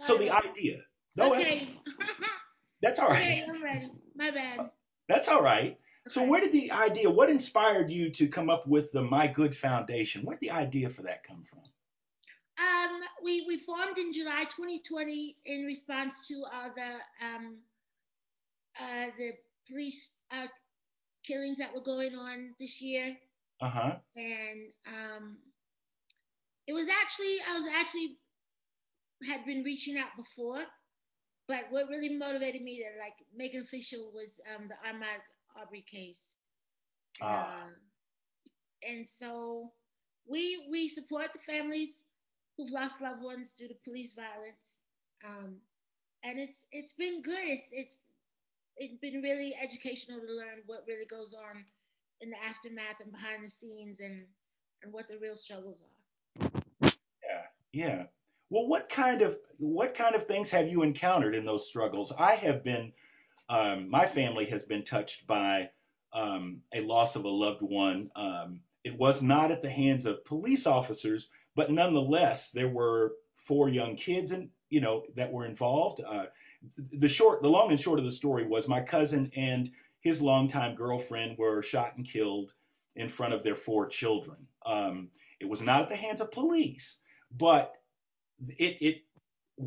So 0.00 0.16
the 0.16 0.30
idea. 0.30 0.78
No, 1.16 1.30
that's, 1.32 1.44
okay. 1.44 1.68
that's 2.82 2.98
all 2.98 3.08
right. 3.08 3.20
okay, 3.20 3.46
I'm 3.48 3.62
ready. 3.62 3.90
My 4.14 4.30
bad. 4.30 4.70
That's 5.08 5.28
all 5.28 5.42
right. 5.42 5.78
So 6.08 6.24
where 6.24 6.40
did 6.40 6.52
the 6.52 6.70
idea, 6.70 7.10
what 7.10 7.30
inspired 7.30 7.90
you 7.90 8.10
to 8.10 8.28
come 8.28 8.48
up 8.48 8.66
with 8.66 8.92
the 8.92 9.02
My 9.02 9.26
Good 9.26 9.56
Foundation? 9.56 10.22
Where 10.22 10.36
did 10.36 10.48
the 10.48 10.54
idea 10.54 10.88
for 10.88 11.02
that 11.02 11.24
come 11.24 11.42
from? 11.42 11.60
Um, 12.58 13.00
we 13.22 13.44
we 13.46 13.58
formed 13.58 13.98
in 13.98 14.12
July 14.12 14.44
2020 14.44 15.36
in 15.44 15.64
response 15.64 16.26
to 16.28 16.44
all 16.50 16.70
the 16.74 17.26
um 17.26 17.56
uh 18.80 19.06
the 19.18 19.32
police 19.68 20.12
uh 20.30 20.46
killings 21.22 21.58
that 21.58 21.74
were 21.74 21.82
going 21.82 22.14
on 22.14 22.54
this 22.58 22.80
year. 22.80 23.16
Uh 23.60 23.68
huh. 23.68 23.92
And 24.14 24.72
um, 24.86 25.36
it 26.66 26.72
was 26.72 26.88
actually 27.02 27.38
I 27.48 27.54
was 27.58 27.66
actually 27.78 28.18
had 29.28 29.44
been 29.46 29.62
reaching 29.62 29.98
out 29.98 30.16
before, 30.16 30.62
but 31.48 31.64
what 31.70 31.88
really 31.88 32.10
motivated 32.10 32.62
me 32.62 32.78
to 32.78 33.00
like 33.00 33.14
make 33.34 33.54
it 33.54 33.62
official 33.62 34.10
was 34.14 34.40
um, 34.54 34.68
the 34.68 34.74
Ahmaud 34.88 35.22
Arbery 35.58 35.84
case. 35.90 36.36
Ah. 37.22 37.62
Um, 37.62 37.70
and 38.88 39.08
so 39.08 39.72
we 40.28 40.66
we 40.70 40.88
support 40.88 41.28
the 41.32 41.52
families 41.52 42.04
who've 42.56 42.70
lost 42.70 43.00
loved 43.00 43.22
ones 43.22 43.52
due 43.52 43.68
to 43.68 43.74
police 43.84 44.12
violence. 44.12 44.82
Um, 45.24 45.56
and 46.24 46.38
it's 46.38 46.66
it's 46.72 46.92
been 46.92 47.22
good. 47.22 47.38
It's 47.42 47.70
it's 47.72 47.96
it's 48.76 48.96
been 49.00 49.22
really 49.22 49.54
educational 49.60 50.20
to 50.20 50.32
learn 50.32 50.62
what 50.66 50.84
really 50.86 51.06
goes 51.06 51.34
on 51.34 51.64
in 52.20 52.30
the 52.30 52.42
aftermath 52.44 53.00
and 53.02 53.12
behind 53.12 53.44
the 53.44 53.48
scenes 53.48 54.00
and 54.00 54.24
and 54.82 54.92
what 54.92 55.08
the 55.08 55.18
real 55.18 55.36
struggles 55.36 55.82
are. 55.82 55.95
Yeah. 57.76 58.04
Well, 58.48 58.68
what 58.68 58.88
kind 58.88 59.20
of 59.20 59.38
what 59.58 59.94
kind 59.94 60.14
of 60.14 60.26
things 60.26 60.48
have 60.48 60.70
you 60.70 60.82
encountered 60.82 61.34
in 61.34 61.44
those 61.44 61.68
struggles? 61.68 62.10
I 62.18 62.34
have 62.36 62.64
been, 62.64 62.94
um, 63.50 63.90
my 63.90 64.06
family 64.06 64.46
has 64.46 64.64
been 64.64 64.82
touched 64.82 65.26
by 65.26 65.68
um, 66.10 66.62
a 66.72 66.80
loss 66.80 67.16
of 67.16 67.24
a 67.24 67.28
loved 67.28 67.60
one. 67.60 68.10
Um, 68.16 68.60
it 68.82 68.96
was 68.96 69.22
not 69.22 69.50
at 69.50 69.60
the 69.60 69.68
hands 69.68 70.06
of 70.06 70.24
police 70.24 70.66
officers, 70.66 71.28
but 71.54 71.70
nonetheless, 71.70 72.50
there 72.50 72.68
were 72.68 73.12
four 73.34 73.68
young 73.68 73.96
kids 73.96 74.30
and 74.30 74.48
you 74.70 74.80
know 74.80 75.04
that 75.16 75.30
were 75.30 75.44
involved. 75.44 76.00
Uh, 76.00 76.26
the 76.78 77.08
short, 77.08 77.42
the 77.42 77.48
long 77.48 77.70
and 77.70 77.78
short 77.78 77.98
of 77.98 78.06
the 78.06 78.10
story 78.10 78.46
was 78.46 78.66
my 78.66 78.80
cousin 78.80 79.30
and 79.36 79.70
his 80.00 80.22
longtime 80.22 80.76
girlfriend 80.76 81.36
were 81.36 81.62
shot 81.62 81.94
and 81.98 82.08
killed 82.08 82.54
in 82.94 83.10
front 83.10 83.34
of 83.34 83.42
their 83.42 83.54
four 83.54 83.86
children. 83.86 84.46
Um, 84.64 85.10
it 85.40 85.46
was 85.46 85.60
not 85.60 85.82
at 85.82 85.88
the 85.90 85.96
hands 85.96 86.22
of 86.22 86.30
police, 86.30 86.96
but 87.30 87.74
it, 88.58 88.76
it 88.80 89.02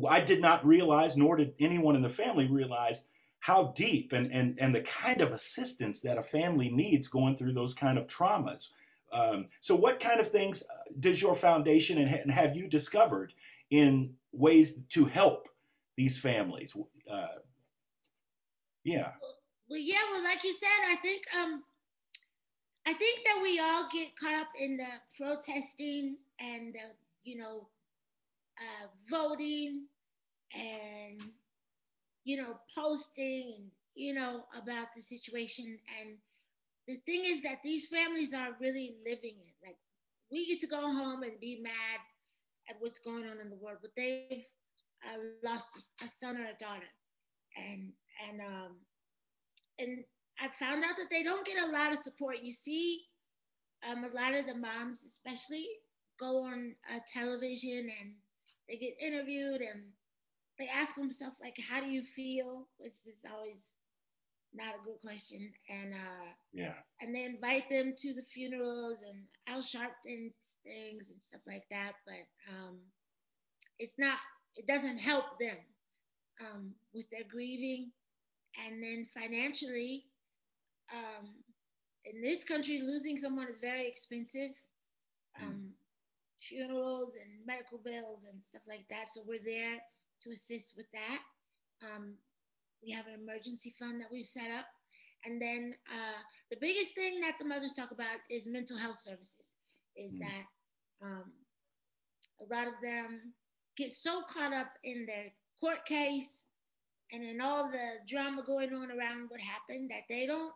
I 0.08 0.20
did 0.20 0.40
not 0.40 0.64
realize, 0.64 1.16
nor 1.16 1.36
did 1.36 1.54
anyone 1.58 1.96
in 1.96 2.02
the 2.02 2.08
family 2.08 2.46
realize 2.46 3.04
how 3.40 3.72
deep 3.74 4.12
and, 4.12 4.30
and, 4.32 4.58
and 4.60 4.74
the 4.74 4.82
kind 4.82 5.20
of 5.20 5.30
assistance 5.30 6.00
that 6.02 6.18
a 6.18 6.22
family 6.22 6.70
needs 6.70 7.08
going 7.08 7.36
through 7.36 7.54
those 7.54 7.74
kind 7.74 7.98
of 7.98 8.06
traumas. 8.06 8.68
Um, 9.12 9.48
so, 9.60 9.74
what 9.74 9.98
kind 9.98 10.20
of 10.20 10.28
things 10.28 10.62
does 11.00 11.20
your 11.20 11.34
foundation 11.34 11.98
and, 11.98 12.14
and 12.14 12.30
have 12.30 12.56
you 12.56 12.68
discovered 12.68 13.32
in 13.70 14.14
ways 14.32 14.82
to 14.90 15.04
help 15.04 15.48
these 15.96 16.16
families? 16.16 16.76
Uh, 17.10 17.26
yeah. 18.84 19.10
Well, 19.68 19.80
yeah. 19.80 19.96
Well, 20.12 20.22
like 20.22 20.44
you 20.44 20.52
said, 20.52 20.68
I 20.88 20.96
think 20.96 21.22
um, 21.36 21.64
I 22.86 22.92
think 22.92 23.24
that 23.24 23.40
we 23.42 23.58
all 23.58 23.88
get 23.92 24.16
caught 24.16 24.40
up 24.40 24.48
in 24.58 24.76
the 24.76 24.86
protesting 25.16 26.16
and 26.38 26.76
uh, 26.76 26.92
you 27.24 27.36
know 27.36 27.68
uh, 28.58 28.86
voting 29.10 29.86
and 30.54 31.20
you 32.24 32.36
know 32.36 32.58
posting 32.74 33.70
you 33.94 34.14
know 34.14 34.44
about 34.56 34.88
the 34.96 35.02
situation. 35.02 35.78
And 36.00 36.16
the 36.88 36.96
thing 37.06 37.22
is 37.24 37.42
that 37.42 37.58
these 37.64 37.88
families 37.88 38.32
are 38.34 38.56
really 38.60 38.96
living 39.06 39.36
it. 39.42 39.54
Like 39.64 39.76
we 40.30 40.46
get 40.46 40.60
to 40.60 40.66
go 40.66 40.80
home 40.80 41.22
and 41.22 41.40
be 41.40 41.60
mad 41.62 42.00
at 42.68 42.76
what's 42.80 43.00
going 43.00 43.28
on 43.28 43.40
in 43.40 43.50
the 43.50 43.56
world 43.56 43.78
but 43.82 43.90
they've 43.96 44.44
uh, 45.04 45.18
lost 45.44 45.84
a 46.04 46.08
son 46.08 46.36
or 46.36 46.44
a 46.44 46.58
daughter. 46.58 46.90
And 47.56 47.92
and 48.28 48.40
um 48.40 48.76
and 49.78 50.04
i 50.40 50.48
found 50.58 50.84
out 50.84 50.96
that 50.96 51.10
they 51.10 51.22
don't 51.22 51.46
get 51.46 51.68
a 51.68 51.72
lot 51.72 51.92
of 51.92 51.98
support. 51.98 52.42
You 52.42 52.52
see 52.52 53.02
um, 53.88 54.04
a 54.04 54.14
lot 54.14 54.34
of 54.34 54.46
the 54.46 54.54
moms 54.54 55.04
especially 55.04 55.66
go 56.20 56.44
on 56.44 56.74
uh, 56.94 57.00
television 57.12 57.90
and 58.00 58.12
they 58.68 58.76
get 58.76 58.94
interviewed 59.00 59.62
and 59.62 59.82
they 60.58 60.68
ask 60.68 60.94
them 60.94 61.10
stuff 61.10 61.34
like, 61.40 61.56
"How 61.68 61.80
do 61.80 61.90
you 61.90 62.04
feel?" 62.04 62.68
which 62.78 62.96
is 63.06 63.24
always 63.32 63.72
not 64.52 64.74
a 64.74 64.84
good 64.84 65.00
question. 65.00 65.52
And 65.68 65.94
uh, 65.94 66.28
yeah, 66.52 66.74
and 67.00 67.14
they 67.14 67.24
invite 67.24 67.70
them 67.70 67.94
to 67.96 68.14
the 68.14 68.24
funerals 68.34 69.02
and 69.08 69.24
Al 69.48 69.62
Sharpton's 69.62 70.58
things 70.64 71.10
and 71.10 71.22
stuff 71.22 71.40
like 71.46 71.64
that. 71.70 71.92
But 72.06 72.54
um, 72.54 72.78
it's 73.78 73.94
not. 73.98 74.18
It 74.56 74.66
doesn't 74.66 74.98
help 74.98 75.38
them 75.40 75.56
um, 76.40 76.74
with 76.92 77.06
their 77.10 77.24
grieving, 77.30 77.90
and 78.66 78.82
then 78.82 79.06
financially. 79.18 80.04
Um, 80.92 81.30
in 82.04 82.20
this 82.22 82.44
country, 82.44 82.80
losing 82.82 83.18
someone 83.18 83.46
is 83.48 83.58
very 83.58 83.86
expensive. 83.86 84.50
Hmm. 85.36 85.68
Funerals 86.40 87.14
and 87.20 87.46
medical 87.46 87.78
bills 87.78 88.24
and 88.30 88.42
stuff 88.42 88.62
like 88.68 88.84
that. 88.90 89.08
So 89.08 89.22
we're 89.26 89.44
there 89.44 89.78
to 90.22 90.30
assist 90.30 90.74
with 90.76 90.86
that. 90.92 91.20
Um, 91.82 92.14
we 92.82 92.90
have 92.92 93.06
an 93.06 93.14
emergency 93.20 93.74
fund 93.78 94.00
that 94.00 94.10
we've 94.10 94.26
set 94.26 94.50
up. 94.50 94.66
And 95.24 95.40
then 95.40 95.74
uh, 95.90 96.20
the 96.50 96.56
biggest 96.60 96.94
thing 96.94 97.20
that 97.20 97.34
the 97.38 97.44
mothers 97.44 97.74
talk 97.74 97.90
about 97.90 98.16
is 98.30 98.46
mental 98.46 98.78
health 98.78 98.98
services, 98.98 99.54
is 99.96 100.16
mm. 100.16 100.20
that 100.20 101.06
um, 101.06 101.24
a 102.40 102.54
lot 102.54 102.66
of 102.66 102.74
them 102.82 103.34
get 103.76 103.90
so 103.90 104.22
caught 104.32 104.54
up 104.54 104.68
in 104.84 105.06
their 105.06 105.26
court 105.60 105.84
case 105.84 106.46
and 107.12 107.22
in 107.22 107.40
all 107.40 107.70
the 107.70 107.88
drama 108.08 108.42
going 108.42 108.72
on 108.72 108.90
around 108.90 109.28
what 109.28 109.40
happened 109.40 109.90
that 109.90 110.04
they 110.08 110.26
don't 110.26 110.52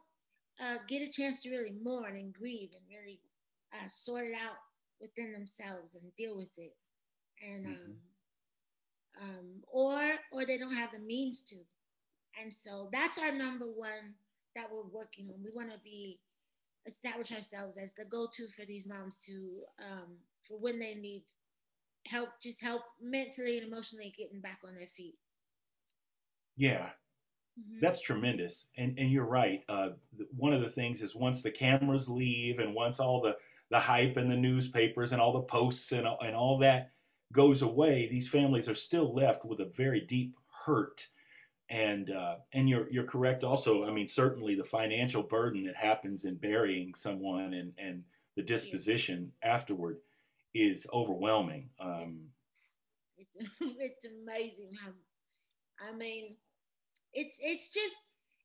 uh, 0.62 0.76
get 0.88 1.02
a 1.02 1.10
chance 1.10 1.42
to 1.42 1.50
really 1.50 1.74
mourn 1.82 2.16
and 2.16 2.32
grieve 2.32 2.70
and 2.74 2.84
really 2.88 3.20
uh, 3.74 3.88
sort 3.88 4.24
it 4.26 4.34
out 4.34 4.56
within 5.04 5.32
themselves 5.32 5.94
and 5.94 6.16
deal 6.16 6.36
with 6.36 6.56
it. 6.56 6.74
And 7.46 7.66
mm-hmm. 7.66 9.22
um, 9.22 9.28
um, 9.28 9.62
or 9.68 10.00
or 10.32 10.44
they 10.44 10.58
don't 10.58 10.74
have 10.74 10.92
the 10.92 10.98
means 10.98 11.42
to. 11.44 11.56
And 12.40 12.52
so 12.52 12.88
that's 12.92 13.18
our 13.18 13.32
number 13.32 13.66
one 13.66 14.14
that 14.56 14.66
we're 14.72 14.82
working 14.82 15.28
on. 15.28 15.42
We 15.44 15.50
want 15.54 15.70
to 15.70 15.78
be 15.84 16.20
establish 16.86 17.32
ourselves 17.32 17.76
as 17.76 17.94
the 17.94 18.04
go-to 18.04 18.48
for 18.48 18.64
these 18.64 18.86
moms 18.86 19.16
to 19.18 19.62
um, 19.78 20.16
for 20.40 20.58
when 20.58 20.78
they 20.78 20.94
need 20.94 21.22
help, 22.06 22.28
just 22.42 22.62
help 22.62 22.82
mentally 23.00 23.58
and 23.58 23.66
emotionally 23.66 24.12
getting 24.16 24.40
back 24.40 24.58
on 24.66 24.74
their 24.74 24.88
feet. 24.96 25.16
Yeah, 26.56 26.90
mm-hmm. 27.58 27.80
that's 27.80 28.00
tremendous. 28.00 28.68
And 28.76 28.98
and 28.98 29.10
you're 29.10 29.24
right. 29.24 29.62
Uh, 29.68 29.90
one 30.36 30.52
of 30.52 30.60
the 30.60 30.70
things 30.70 31.02
is 31.02 31.14
once 31.14 31.42
the 31.42 31.50
cameras 31.50 32.08
leave 32.08 32.58
and 32.58 32.74
once 32.74 33.00
all 33.00 33.20
the 33.20 33.36
the 33.74 33.80
hype 33.80 34.16
and 34.16 34.30
the 34.30 34.36
newspapers 34.36 35.10
and 35.10 35.20
all 35.20 35.32
the 35.32 35.42
posts 35.42 35.90
and 35.90 36.06
and 36.22 36.36
all 36.36 36.58
that 36.58 36.92
goes 37.32 37.60
away, 37.60 38.06
these 38.06 38.28
families 38.28 38.68
are 38.68 38.74
still 38.76 39.12
left 39.12 39.44
with 39.44 39.58
a 39.58 39.64
very 39.64 40.00
deep 40.00 40.36
hurt. 40.64 41.08
And 41.68 42.08
uh, 42.08 42.36
and 42.52 42.68
you're 42.68 42.88
you're 42.88 43.10
correct 43.14 43.42
also. 43.42 43.84
I 43.84 43.90
mean, 43.90 44.06
certainly 44.06 44.54
the 44.54 44.62
financial 44.62 45.24
burden 45.24 45.64
that 45.64 45.74
happens 45.74 46.24
in 46.24 46.36
burying 46.36 46.94
someone 46.94 47.52
and 47.52 47.72
and 47.76 48.04
the 48.36 48.44
disposition 48.44 49.32
afterward 49.42 49.98
is 50.54 50.86
overwhelming. 50.92 51.70
Um, 51.80 52.28
it's 53.18 53.36
it's 53.60 54.04
amazing 54.04 54.70
how 54.80 54.92
I 55.88 55.96
mean, 55.96 56.36
it's 57.12 57.40
it's 57.42 57.70
just 57.70 57.96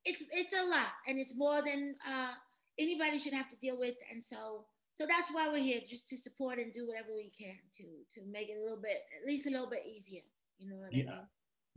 it's 0.06 0.24
it's 0.32 0.54
a 0.54 0.66
lot 0.66 0.90
and 1.08 1.20
it's 1.20 1.36
more 1.36 1.62
than 1.62 1.94
uh, 2.08 2.34
anybody 2.80 3.20
should 3.20 3.34
have 3.34 3.50
to 3.50 3.58
deal 3.58 3.78
with. 3.78 3.96
And 4.12 4.24
so 4.24 4.66
so 5.00 5.06
that's 5.08 5.30
why 5.32 5.48
we're 5.48 5.64
here, 5.64 5.80
just 5.88 6.10
to 6.10 6.18
support 6.18 6.60
and 6.60 6.74
do 6.74 6.86
whatever 6.86 7.16
we 7.16 7.32
can 7.32 7.56
to 7.76 7.84
to 8.20 8.28
make 8.30 8.50
it 8.50 8.58
a 8.60 8.62
little 8.62 8.82
bit, 8.82 8.98
at 9.18 9.26
least 9.26 9.48
a 9.48 9.50
little 9.50 9.70
bit 9.70 9.84
easier. 9.90 10.24
You 10.58 10.70
know 10.70 10.76
what 10.76 10.94
yeah. 10.94 11.04
I 11.04 11.06
mean? 11.06 11.20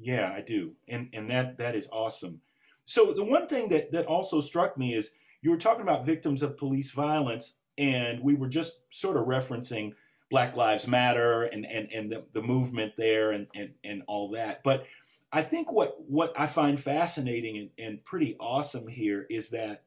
Yeah, 0.01 0.33
I 0.37 0.41
do, 0.41 0.73
and 0.89 1.09
and 1.13 1.31
that 1.31 1.59
that 1.59 1.77
is 1.77 1.89
awesome. 1.93 2.41
So 2.85 3.13
the 3.15 3.23
one 3.23 3.47
thing 3.47 3.69
that 3.69 3.93
that 3.93 4.07
also 4.07 4.41
struck 4.41 4.77
me 4.77 4.95
is 4.95 5.13
you 5.41 5.51
were 5.51 5.57
talking 5.57 5.83
about 5.83 6.05
victims 6.05 6.43
of 6.43 6.57
police 6.57 6.91
violence, 6.91 7.55
and 7.79 8.25
we 8.25 8.35
were 8.35 8.49
just 8.49 8.81
sort 8.91 9.17
of 9.17 9.27
referencing 9.27 9.95
Black 10.29 10.57
Lives 10.57 10.89
Matter 10.89 11.45
and 11.45 11.65
and 11.65 11.93
and 11.93 12.11
the, 12.11 12.25
the 12.33 12.43
movement 12.43 12.95
there 12.99 13.31
and 13.31 13.47
and 13.55 13.75
and 13.85 14.03
all 14.09 14.33
that. 14.33 14.65
But 14.65 14.85
I 15.33 15.43
think 15.43 15.71
what 15.71 15.95
what 16.09 16.33
I 16.37 16.49
find 16.49 16.81
fascinating 16.81 17.57
and, 17.57 17.71
and 17.79 18.05
pretty 18.05 18.35
awesome 18.41 18.89
here 18.89 19.25
is 19.31 19.51
that 19.51 19.85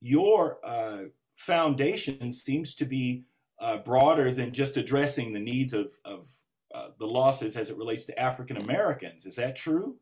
your 0.00 0.58
uh, 0.64 1.02
foundation 1.42 2.32
seems 2.32 2.74
to 2.76 2.84
be 2.84 3.24
uh, 3.60 3.78
broader 3.78 4.30
than 4.30 4.52
just 4.52 4.76
addressing 4.76 5.32
the 5.32 5.40
needs 5.40 5.72
of, 5.72 5.90
of 6.04 6.28
uh, 6.74 6.88
the 6.98 7.06
losses 7.06 7.56
as 7.56 7.70
it 7.70 7.76
relates 7.76 8.04
to 8.06 8.18
African 8.18 8.56
Americans. 8.56 9.26
Is 9.26 9.36
that 9.36 9.56
true? 9.56 9.96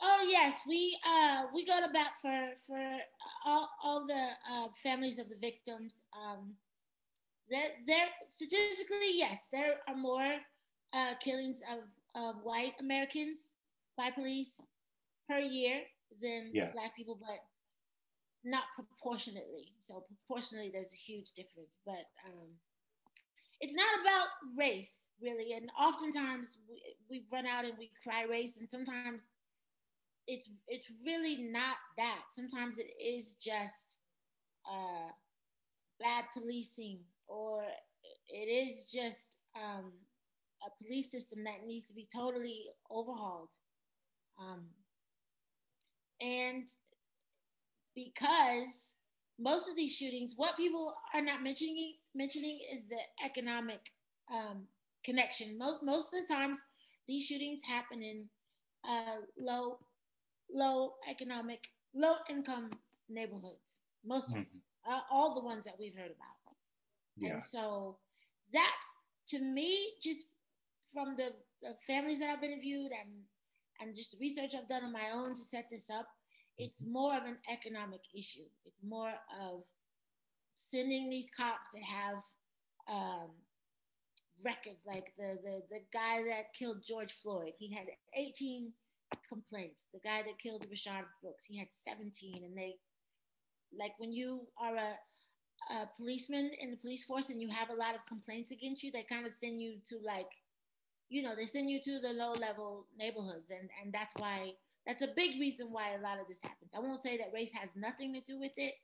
Oh 0.00 0.26
yes, 0.28 0.60
we 0.66 0.96
uh, 1.06 1.44
we 1.54 1.64
go 1.64 1.80
to 1.80 1.88
bat 1.88 2.12
for 2.22 2.50
for 2.66 2.98
all, 3.44 3.68
all 3.82 4.06
the 4.06 4.28
uh, 4.52 4.68
families 4.82 5.18
of 5.18 5.28
the 5.28 5.36
victims. 5.40 6.02
Um, 6.14 6.54
there, 7.50 7.70
there 7.86 8.06
statistically, 8.28 9.12
yes, 9.14 9.48
there 9.52 9.76
are 9.88 9.96
more 9.96 10.34
uh, 10.92 11.14
killings 11.20 11.62
of, 11.72 11.80
of 12.22 12.36
white 12.42 12.74
Americans 12.78 13.50
by 13.96 14.10
police 14.10 14.60
per 15.28 15.38
year 15.38 15.80
than 16.20 16.50
yeah. 16.52 16.70
black 16.72 16.94
people, 16.94 17.18
but 17.20 17.38
not 18.44 18.64
proportionately. 18.74 19.72
So 19.80 20.04
proportionally, 20.06 20.70
there's 20.72 20.92
a 20.92 20.96
huge 21.12 21.32
difference, 21.36 21.78
but 21.84 22.04
um, 22.26 22.48
it's 23.60 23.74
not 23.74 24.00
about 24.02 24.28
race 24.56 25.08
really. 25.20 25.52
And 25.54 25.70
oftentimes 25.78 26.58
we, 26.68 26.82
we 27.10 27.26
run 27.32 27.46
out 27.46 27.64
and 27.64 27.74
we 27.78 27.90
cry 28.04 28.24
race, 28.24 28.56
and 28.58 28.68
sometimes 28.70 29.28
it's 30.26 30.48
it's 30.68 31.00
really 31.06 31.42
not 31.42 31.76
that. 31.96 32.22
Sometimes 32.32 32.78
it 32.78 32.90
is 33.02 33.34
just 33.34 33.96
uh, 34.70 35.10
bad 36.00 36.24
policing, 36.36 37.00
or 37.26 37.62
it 38.28 38.48
is 38.48 38.90
just 38.92 39.38
um, 39.56 39.92
a 40.66 40.84
police 40.84 41.10
system 41.10 41.44
that 41.44 41.66
needs 41.66 41.86
to 41.86 41.94
be 41.94 42.08
totally 42.14 42.66
overhauled. 42.90 43.48
Um, 44.40 44.66
and 46.20 46.64
because 48.04 48.94
most 49.38 49.68
of 49.68 49.76
these 49.76 49.94
shootings, 49.94 50.34
what 50.36 50.56
people 50.56 50.94
are 51.14 51.22
not 51.22 51.42
mentioning 51.42 51.94
mentioning 52.14 52.58
is 52.72 52.84
the 52.88 53.00
economic 53.24 53.80
um, 54.32 54.62
connection. 55.04 55.56
Most 55.58 55.82
most 55.82 56.12
of 56.12 56.20
the 56.20 56.34
times, 56.34 56.60
these 57.06 57.24
shootings 57.24 57.60
happen 57.62 58.02
in 58.02 58.24
uh, 58.88 59.18
low 59.38 59.78
low 60.50 60.94
economic, 61.10 61.60
low 61.94 62.14
income 62.28 62.70
neighborhoods. 63.08 63.80
Most 64.04 64.30
mm-hmm. 64.30 64.92
uh, 64.92 65.00
all 65.10 65.34
the 65.34 65.44
ones 65.44 65.64
that 65.64 65.74
we've 65.78 65.96
heard 65.96 66.12
about. 66.12 66.56
Yeah. 67.16 67.32
And 67.34 67.42
so 67.42 67.98
that's 68.52 68.88
to 69.28 69.40
me 69.40 69.92
just 70.02 70.24
from 70.92 71.16
the, 71.16 71.32
the 71.62 71.74
families 71.86 72.20
that 72.20 72.30
I've 72.30 72.44
interviewed 72.44 72.90
and 72.92 73.10
and 73.80 73.94
just 73.94 74.12
the 74.12 74.18
research 74.20 74.54
I've 74.54 74.68
done 74.68 74.84
on 74.84 74.92
my 74.92 75.10
own 75.14 75.34
to 75.34 75.42
set 75.42 75.66
this 75.70 75.88
up, 75.90 76.08
it's 76.58 76.82
more 76.82 77.16
of 77.16 77.24
an 77.24 77.38
economic 77.50 78.00
issue. 78.14 78.48
It's 78.66 78.82
more 78.82 79.12
of 79.40 79.62
sending 80.56 81.08
these 81.08 81.30
cops 81.30 81.70
that 81.72 81.82
have 81.82 82.16
um, 82.90 83.30
records, 84.44 84.84
like 84.86 85.12
the, 85.16 85.38
the 85.42 85.62
the 85.70 85.80
guy 85.92 86.22
that 86.24 86.54
killed 86.58 86.82
George 86.86 87.14
Floyd. 87.22 87.52
He 87.58 87.72
had 87.72 87.86
18 88.16 88.72
complaints. 89.28 89.86
The 89.92 90.00
guy 90.00 90.22
that 90.22 90.38
killed 90.42 90.66
Rayshard 90.68 91.04
Brooks, 91.22 91.44
he 91.44 91.58
had 91.58 91.68
17, 91.70 92.44
and 92.44 92.56
they 92.56 92.76
like 93.78 93.92
when 93.98 94.12
you 94.12 94.46
are 94.60 94.76
a 94.76 94.94
a 95.70 95.86
policeman 95.98 96.50
in 96.60 96.70
the 96.70 96.76
police 96.76 97.04
force 97.04 97.28
and 97.28 97.42
you 97.42 97.48
have 97.50 97.70
a 97.70 97.74
lot 97.74 97.94
of 97.94 98.00
complaints 98.08 98.50
against 98.50 98.82
you, 98.82 98.90
they 98.90 99.02
kind 99.02 99.26
of 99.26 99.32
send 99.34 99.60
you 99.60 99.76
to 99.88 99.98
like, 100.04 100.30
you 101.10 101.22
know, 101.22 101.34
they 101.36 101.46
send 101.46 101.68
you 101.68 101.80
to 101.82 101.98
the 101.98 102.12
low 102.12 102.32
level 102.32 102.86
neighborhoods, 102.98 103.50
and 103.50 103.68
and 103.82 103.92
that's 103.92 104.14
why 104.16 104.52
that's 104.86 105.02
a 105.02 105.08
big 105.16 105.40
reason 105.40 105.68
why 105.70 105.94
a 105.94 106.00
lot 106.00 106.20
of 106.20 106.28
this 106.28 106.42
happens. 106.42 106.70
I 106.74 106.80
won't 106.80 107.02
say 107.02 107.16
that 107.18 107.32
race 107.34 107.52
has 107.52 107.70
nothing 107.76 108.14
to 108.14 108.20
do 108.20 108.38
with 108.38 108.52
it, 108.56 108.74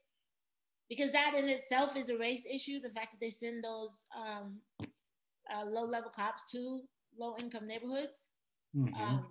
because 0.89 1.11
that 1.11 1.33
in 1.35 1.49
itself 1.49 1.95
is 1.95 2.09
a 2.09 2.17
race 2.17 2.45
issue. 2.51 2.79
The 2.79 2.91
fact 2.91 3.11
that 3.11 3.19
they 3.19 3.31
send 3.31 3.63
those 3.63 4.01
um, 4.15 4.59
uh, 4.81 5.65
low 5.65 5.85
level 5.85 6.11
cops 6.15 6.43
to 6.51 6.81
low 7.17 7.35
income 7.39 7.67
neighborhoods. 7.67 8.27
Mm-hmm. 8.75 9.01
Um, 9.01 9.25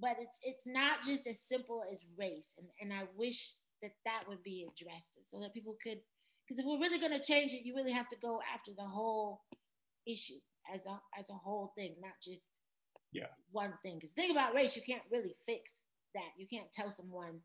but 0.00 0.16
it's 0.20 0.38
it's 0.42 0.66
not 0.66 1.02
just 1.04 1.26
as 1.26 1.40
simple 1.40 1.82
as 1.90 2.04
race, 2.16 2.54
and 2.58 2.68
and 2.80 2.92
I 2.92 3.06
wish 3.16 3.54
that 3.82 3.92
that 4.04 4.24
would 4.28 4.42
be 4.42 4.66
addressed 4.66 5.18
so 5.24 5.40
that 5.40 5.54
people 5.54 5.76
could 5.82 5.98
because 6.46 6.58
if 6.58 6.66
we're 6.66 6.80
really 6.80 6.98
going 6.98 7.12
to 7.12 7.24
change 7.24 7.52
it, 7.52 7.64
you 7.64 7.74
really 7.74 7.92
have 7.92 8.08
to 8.08 8.16
go 8.22 8.40
after 8.54 8.72
the 8.76 8.84
whole 8.84 9.42
issue 10.06 10.38
as 10.72 10.86
a 10.86 11.00
as 11.18 11.30
a 11.30 11.34
whole 11.34 11.72
thing, 11.76 11.96
not 12.00 12.12
just 12.22 12.48
yeah 13.12 13.26
one 13.52 13.72
thing. 13.82 13.96
Because 13.96 14.10
think 14.10 14.32
about 14.32 14.54
race, 14.54 14.76
you 14.76 14.82
can't 14.82 15.02
really 15.10 15.34
fix 15.46 15.74
that. 16.14 16.30
You 16.36 16.46
can't 16.46 16.70
tell 16.72 16.90
someone 16.90 17.40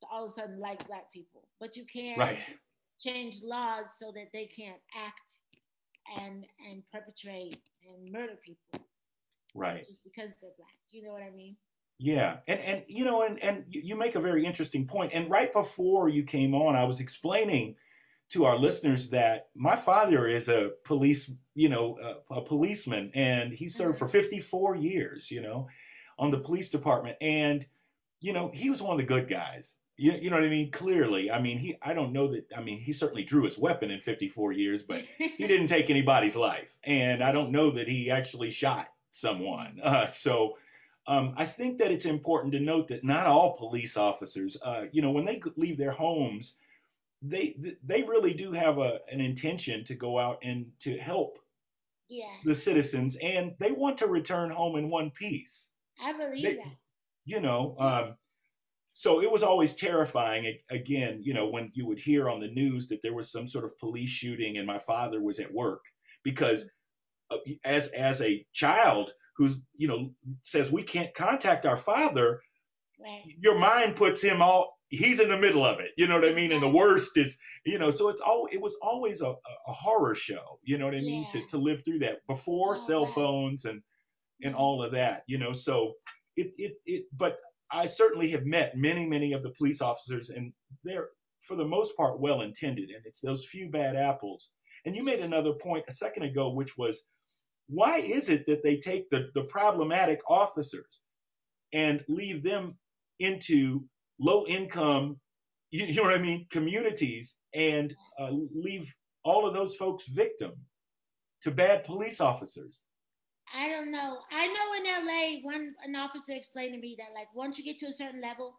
to 0.00 0.06
all 0.12 0.24
of 0.24 0.30
a 0.30 0.34
sudden 0.34 0.58
like 0.58 0.86
black 0.86 1.12
people, 1.12 1.48
but 1.60 1.76
you 1.76 1.84
can 1.84 2.18
right. 2.18 2.42
change 3.00 3.42
laws 3.42 3.86
so 3.98 4.12
that 4.14 4.28
they 4.32 4.46
can't 4.46 4.80
act 4.96 6.20
and 6.20 6.44
and 6.68 6.82
perpetrate 6.92 7.58
and 7.88 8.12
murder 8.12 8.36
people. 8.44 8.86
Right. 9.54 9.86
Just 9.86 10.02
because 10.04 10.30
they're 10.40 10.50
black. 10.56 10.74
You 10.90 11.04
know 11.04 11.12
what 11.12 11.22
I 11.22 11.30
mean? 11.30 11.56
Yeah, 11.98 12.38
and 12.48 12.60
and 12.60 12.82
you 12.88 13.04
know, 13.04 13.22
and 13.22 13.38
and 13.42 13.64
you 13.68 13.94
make 13.94 14.16
a 14.16 14.20
very 14.20 14.44
interesting 14.44 14.86
point. 14.86 15.12
And 15.14 15.30
right 15.30 15.52
before 15.52 16.08
you 16.08 16.24
came 16.24 16.54
on, 16.54 16.74
I 16.74 16.84
was 16.84 16.98
explaining 16.98 17.76
to 18.32 18.46
our 18.46 18.56
listeners 18.56 19.10
that 19.10 19.48
my 19.54 19.76
father 19.76 20.26
is 20.26 20.48
a 20.48 20.72
police, 20.84 21.30
you 21.54 21.68
know, 21.68 21.98
a, 22.30 22.36
a 22.36 22.40
policeman, 22.40 23.10
and 23.14 23.52
he 23.52 23.68
served 23.68 23.98
for 23.98 24.06
mm-hmm. 24.06 24.18
54 24.18 24.76
years, 24.76 25.30
you 25.30 25.42
know, 25.42 25.68
on 26.18 26.30
the 26.30 26.38
police 26.38 26.70
department, 26.70 27.16
and 27.20 27.66
you 28.20 28.32
know, 28.32 28.50
he 28.54 28.70
was 28.70 28.80
one 28.80 28.92
of 28.92 28.98
the 28.98 29.06
good 29.06 29.28
guys. 29.28 29.74
You, 29.96 30.12
you 30.12 30.30
know 30.30 30.36
what 30.36 30.44
I 30.44 30.48
mean? 30.48 30.70
Clearly, 30.70 31.30
I 31.30 31.40
mean, 31.40 31.58
he, 31.58 31.76
I 31.82 31.92
don't 31.92 32.12
know 32.12 32.28
that. 32.28 32.46
I 32.56 32.62
mean, 32.62 32.78
he 32.78 32.92
certainly 32.92 33.24
drew 33.24 33.44
his 33.44 33.58
weapon 33.58 33.90
in 33.90 34.00
54 34.00 34.52
years, 34.52 34.82
but 34.82 35.04
he 35.18 35.46
didn't 35.46 35.66
take 35.66 35.90
anybody's 35.90 36.36
life, 36.36 36.74
and 36.84 37.22
I 37.22 37.32
don't 37.32 37.52
know 37.52 37.70
that 37.72 37.88
he 37.88 38.10
actually 38.10 38.50
shot 38.50 38.88
someone. 39.10 39.80
Uh, 39.82 40.06
so. 40.06 40.56
Um, 41.04 41.34
I 41.36 41.46
think 41.46 41.78
that 41.78 41.90
it's 41.90 42.04
important 42.04 42.52
to 42.52 42.60
note 42.60 42.86
that 42.86 43.02
not 43.02 43.26
all 43.26 43.56
police 43.56 43.96
officers, 43.96 44.56
uh, 44.62 44.84
you 44.92 45.02
know, 45.02 45.10
when 45.10 45.24
they 45.24 45.42
leave 45.56 45.76
their 45.76 45.90
homes, 45.90 46.56
they 47.22 47.56
they 47.84 48.02
really 48.02 48.34
do 48.34 48.52
have 48.52 48.78
a, 48.78 49.00
an 49.10 49.20
intention 49.20 49.84
to 49.84 49.94
go 49.94 50.18
out 50.18 50.38
and 50.42 50.66
to 50.80 50.98
help 50.98 51.38
yeah. 52.08 52.26
the 52.44 52.54
citizens, 52.54 53.16
and 53.22 53.54
they 53.58 53.72
want 53.72 53.98
to 53.98 54.06
return 54.06 54.50
home 54.50 54.76
in 54.76 54.90
one 54.90 55.10
piece. 55.10 55.68
I 56.02 56.12
believe 56.12 56.42
they, 56.42 56.56
that. 56.56 56.76
You 57.24 57.40
know, 57.40 57.76
um, 57.78 58.16
so 58.94 59.22
it 59.22 59.30
was 59.30 59.44
always 59.44 59.74
terrifying. 59.74 60.58
Again, 60.68 61.20
you 61.22 61.34
know, 61.34 61.48
when 61.48 61.70
you 61.74 61.86
would 61.86 61.98
hear 61.98 62.28
on 62.28 62.40
the 62.40 62.50
news 62.50 62.88
that 62.88 63.00
there 63.02 63.14
was 63.14 63.30
some 63.30 63.48
sort 63.48 63.64
of 63.64 63.78
police 63.78 64.10
shooting 64.10 64.58
and 64.58 64.66
my 64.66 64.78
father 64.78 65.22
was 65.22 65.38
at 65.38 65.54
work, 65.54 65.82
because 66.24 66.68
uh, 67.30 67.38
as 67.64 67.88
as 67.88 68.20
a 68.20 68.44
child 68.52 69.12
who's 69.36 69.62
you 69.76 69.88
know 69.88 70.10
says 70.42 70.72
we 70.72 70.82
can't 70.82 71.14
contact 71.14 71.66
our 71.66 71.76
father, 71.76 72.40
right. 73.00 73.22
your 73.38 73.58
mind 73.58 73.94
puts 73.94 74.20
him 74.20 74.42
all 74.42 74.76
he's 74.92 75.20
in 75.20 75.30
the 75.30 75.38
middle 75.38 75.64
of 75.64 75.80
it. 75.80 75.90
You 75.96 76.06
know 76.06 76.20
what 76.20 76.28
I 76.28 76.34
mean? 76.34 76.52
And 76.52 76.62
the 76.62 76.68
worst 76.68 77.16
is, 77.16 77.38
you 77.64 77.78
know, 77.78 77.90
so 77.90 78.10
it's 78.10 78.20
all 78.20 78.46
it 78.52 78.60
was 78.60 78.76
always 78.80 79.22
a, 79.22 79.30
a 79.30 79.72
horror 79.72 80.14
show. 80.14 80.60
You 80.62 80.78
know 80.78 80.84
what 80.84 80.94
I 80.94 81.00
mean? 81.00 81.26
To 81.32 81.44
to 81.46 81.58
live 81.58 81.84
through 81.84 82.00
that 82.00 82.24
before 82.28 82.76
oh, 82.76 82.78
cell 82.78 83.06
phones 83.06 83.64
and 83.64 83.82
and 84.42 84.54
all 84.54 84.84
of 84.84 84.92
that. 84.92 85.24
You 85.26 85.38
know, 85.38 85.54
so 85.54 85.94
it 86.36 86.52
it 86.58 86.74
it. 86.84 87.06
But 87.16 87.38
I 87.70 87.86
certainly 87.86 88.30
have 88.32 88.44
met 88.44 88.76
many 88.76 89.08
many 89.08 89.32
of 89.32 89.42
the 89.42 89.50
police 89.50 89.80
officers, 89.80 90.30
and 90.30 90.52
they're 90.84 91.08
for 91.42 91.56
the 91.56 91.64
most 91.64 91.96
part 91.96 92.20
well 92.20 92.42
intended, 92.42 92.90
and 92.90 93.04
it's 93.06 93.20
those 93.20 93.46
few 93.46 93.70
bad 93.70 93.96
apples. 93.96 94.52
And 94.84 94.94
you 94.94 95.04
made 95.04 95.20
another 95.20 95.54
point 95.54 95.84
a 95.88 95.92
second 95.92 96.24
ago, 96.24 96.50
which 96.52 96.76
was 96.76 97.04
why 97.68 97.98
is 97.98 98.28
it 98.28 98.46
that 98.46 98.62
they 98.62 98.76
take 98.76 99.08
the 99.08 99.30
the 99.34 99.44
problematic 99.44 100.20
officers 100.28 101.00
and 101.72 102.04
leave 102.08 102.42
them 102.42 102.76
into 103.18 103.84
low 104.18 104.44
income, 104.46 105.18
you, 105.70 105.86
you 105.86 105.94
know 105.94 106.02
what 106.02 106.18
I 106.18 106.22
mean, 106.22 106.46
communities 106.50 107.38
and 107.54 107.94
uh, 108.18 108.30
leave 108.54 108.94
all 109.24 109.46
of 109.46 109.54
those 109.54 109.76
folks 109.76 110.06
victim 110.08 110.52
to 111.42 111.50
bad 111.50 111.84
police 111.84 112.20
officers. 112.20 112.84
I 113.54 113.68
don't 113.68 113.90
know. 113.90 114.18
I 114.30 114.46
know 114.48 114.74
in 114.78 115.06
LA, 115.06 115.40
one 115.42 115.74
an 115.84 115.96
officer 115.96 116.34
explained 116.34 116.72
to 116.74 116.80
me 116.80 116.96
that 116.98 117.14
like 117.14 117.28
once 117.34 117.58
you 117.58 117.64
get 117.64 117.78
to 117.80 117.86
a 117.86 117.92
certain 117.92 118.20
level, 118.20 118.54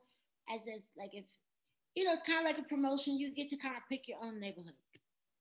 as 0.53 0.67
as 0.73 0.89
like 0.97 1.11
if 1.13 1.25
you 1.95 2.03
know, 2.03 2.13
it's 2.13 2.23
kind 2.23 2.39
of 2.39 2.45
like 2.45 2.63
a 2.63 2.67
promotion. 2.67 3.17
You 3.17 3.33
get 3.33 3.49
to 3.49 3.57
kind 3.57 3.75
of 3.75 3.83
pick 3.89 4.07
your 4.07 4.17
own 4.21 4.39
neighborhood. 4.39 4.73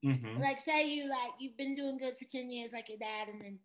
Mm-hmm. 0.05 0.41
Like 0.41 0.61
say 0.61 0.89
you 0.89 1.09
like 1.09 1.33
you've 1.39 1.57
been 1.57 1.75
doing 1.75 1.99
good 1.99 2.15
for 2.19 2.25
ten 2.25 2.51
years, 2.51 2.73
like 2.73 2.89
your 2.89 2.99
dad, 2.99 3.29
and 3.29 3.41
then 3.41 3.59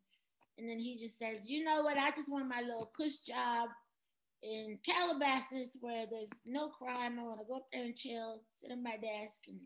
and 0.57 0.69
then 0.69 0.79
he 0.79 0.97
just 0.97 1.19
says, 1.19 1.49
you 1.49 1.63
know 1.63 1.81
what, 1.81 1.97
I 1.97 2.11
just 2.11 2.31
want 2.31 2.49
my 2.49 2.61
little 2.61 2.91
cush 2.97 3.19
job 3.19 3.69
in 4.43 4.77
Calabasas 4.87 5.77
where 5.81 6.05
there's 6.09 6.29
no 6.45 6.69
crime. 6.69 7.19
I 7.19 7.23
want 7.23 7.39
to 7.39 7.45
go 7.47 7.57
up 7.57 7.67
there 7.71 7.83
and 7.83 7.95
chill, 7.95 8.41
sit 8.51 8.71
at 8.71 8.81
my 8.81 8.97
desk, 8.97 9.41
and 9.47 9.59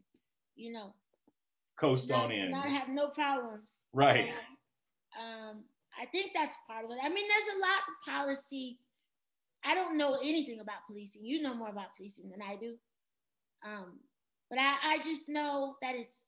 you 0.56 0.72
know, 0.72 0.94
coast 1.80 2.10
not, 2.10 2.26
on 2.26 2.32
in. 2.32 2.52
Not 2.52 2.66
have 2.66 2.90
no 2.90 3.08
problems. 3.08 3.80
Right. 3.94 4.32
So, 5.16 5.22
um, 5.22 5.64
I 6.00 6.06
think 6.06 6.32
that's 6.34 6.56
part 6.68 6.86
of 6.86 6.92
it. 6.92 6.98
I 7.04 7.10
mean, 7.10 7.28
there's 7.28 7.58
a 7.58 7.62
lot 7.62 7.82
of 7.88 8.26
policy. 8.26 8.80
I 9.66 9.76
don't 9.76 9.98
know 9.98 10.18
anything 10.22 10.60
about 10.60 10.88
policing. 10.88 11.26
You 11.26 11.42
know 11.42 11.54
more 11.54 11.70
about 11.70 11.96
policing 11.98 12.30
than 12.30 12.42
I 12.42 12.56
do. 12.56 12.76
Um, 13.66 14.00
but 14.50 14.60
I, 14.60 14.76
I 14.84 14.98
just 15.04 15.30
know 15.30 15.76
that 15.82 15.96
it's 15.96 16.26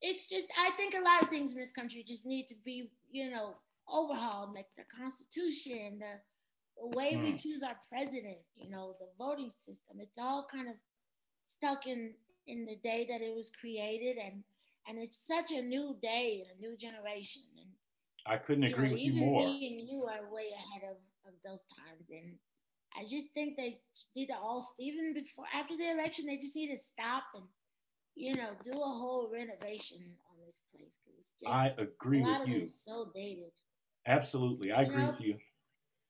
it's 0.00 0.28
just 0.28 0.48
I 0.58 0.70
think 0.70 0.94
a 0.94 1.02
lot 1.02 1.22
of 1.22 1.28
things 1.28 1.52
in 1.54 1.60
this 1.60 1.72
country 1.72 2.04
just 2.06 2.26
need 2.26 2.46
to 2.48 2.54
be, 2.64 2.90
you 3.10 3.30
know, 3.30 3.56
overhauled, 3.88 4.54
like 4.54 4.68
the 4.76 4.84
Constitution, 4.84 5.98
the 6.00 6.20
the 6.78 6.86
way 6.86 7.16
we 7.16 7.34
Mm. 7.34 7.36
choose 7.36 7.62
our 7.62 7.78
president, 7.88 8.38
you 8.54 8.70
know, 8.70 8.94
the 9.00 9.08
voting 9.18 9.50
system. 9.50 9.96
It's 10.00 10.18
all 10.18 10.46
kind 10.50 10.68
of 10.68 10.74
stuck 11.42 11.86
in 11.86 12.14
in 12.46 12.64
the 12.66 12.76
day 12.76 13.06
that 13.08 13.22
it 13.22 13.34
was 13.34 13.50
created, 13.50 14.16
and 14.18 14.44
and 14.86 14.98
it's 14.98 15.16
such 15.26 15.50
a 15.52 15.62
new 15.62 15.96
day 16.02 16.42
and 16.46 16.58
a 16.58 16.60
new 16.60 16.76
generation, 16.76 17.42
and 17.58 17.70
I 18.26 18.36
couldn't 18.38 18.64
agree 18.64 18.90
know, 18.90 18.92
with 18.92 19.04
you 19.04 19.12
more. 19.12 19.52
me 19.52 19.68
and 19.68 19.88
you 19.88 20.04
are 20.04 20.32
way 20.32 20.50
ahead 20.52 20.82
of, 20.90 20.96
of 21.28 21.34
those 21.44 21.64
times. 21.66 22.08
And 22.10 22.38
I 22.96 23.04
just 23.06 23.32
think 23.34 23.56
they 23.56 23.76
need 24.14 24.26
to 24.28 24.36
all, 24.36 24.64
even 24.78 25.12
before, 25.14 25.46
after 25.54 25.76
the 25.76 25.90
election, 25.90 26.26
they 26.26 26.36
just 26.38 26.56
need 26.56 26.70
to 26.70 26.76
stop 26.78 27.24
and, 27.34 27.44
you 28.16 28.34
know, 28.36 28.50
do 28.62 28.72
a 28.72 28.94
whole 29.00 29.30
renovation 29.32 29.98
on 30.30 30.36
this 30.44 30.60
place. 30.72 30.98
Cause 31.04 31.14
it's 31.18 31.34
just, 31.40 31.64
I 31.64 31.74
agree 31.78 32.22
a 32.22 32.26
lot 32.26 32.42
with 32.42 32.46
of 32.46 32.52
it 32.52 32.60
you. 32.60 32.62
is 32.62 32.84
so 32.84 33.10
dated. 33.14 33.52
Absolutely. 34.06 34.72
I 34.72 34.82
agree 34.82 35.02
know? 35.02 35.08
with 35.08 35.20
you. 35.20 35.38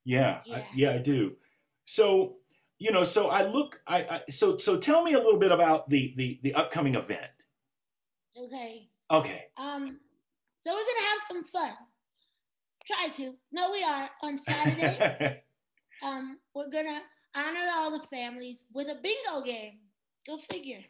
Yeah. 0.05 0.40
I, 0.53 0.59
Yeah. 0.59 0.64
yeah, 0.74 0.90
I 0.92 0.99
do. 0.99 1.36
So, 1.84 2.36
you 2.78 2.92
know, 2.92 3.05
so 3.05 3.28
I 3.28 3.47
look 3.47 3.80
I, 3.86 3.99
I 4.03 4.30
so 4.30 4.59
so 4.59 4.76
tell 4.76 5.03
me 5.03 5.14
a 5.14 5.18
little 5.18 5.38
bit 5.38 5.53
about 5.53 5.88
the 5.88 6.14
the 6.16 6.40
the 6.42 6.55
upcoming 6.55 6.94
event. 6.94 7.30
Okay. 8.36 8.88
Okay. 9.11 9.44
Um, 9.57 9.99
so 10.61 10.72
we're 10.72 10.78
going 10.78 10.97
to 10.99 11.07
have 11.07 11.20
some 11.28 11.44
fun. 11.44 11.72
Try 12.86 13.09
to. 13.14 13.34
No, 13.53 13.70
we 13.70 13.82
are 13.82 14.11
on 14.22 14.38
Saturday. 14.38 15.42
um, 16.05 16.38
we're 16.55 16.70
going 16.70 16.86
to 16.86 17.01
honor 17.36 17.68
all 17.74 17.92
the 17.92 18.05
families 18.07 18.64
with 18.74 18.88
a 18.88 18.97
bingo 18.97 19.44
game. 19.44 19.78
Go 20.26 20.38
figure. 20.51 20.80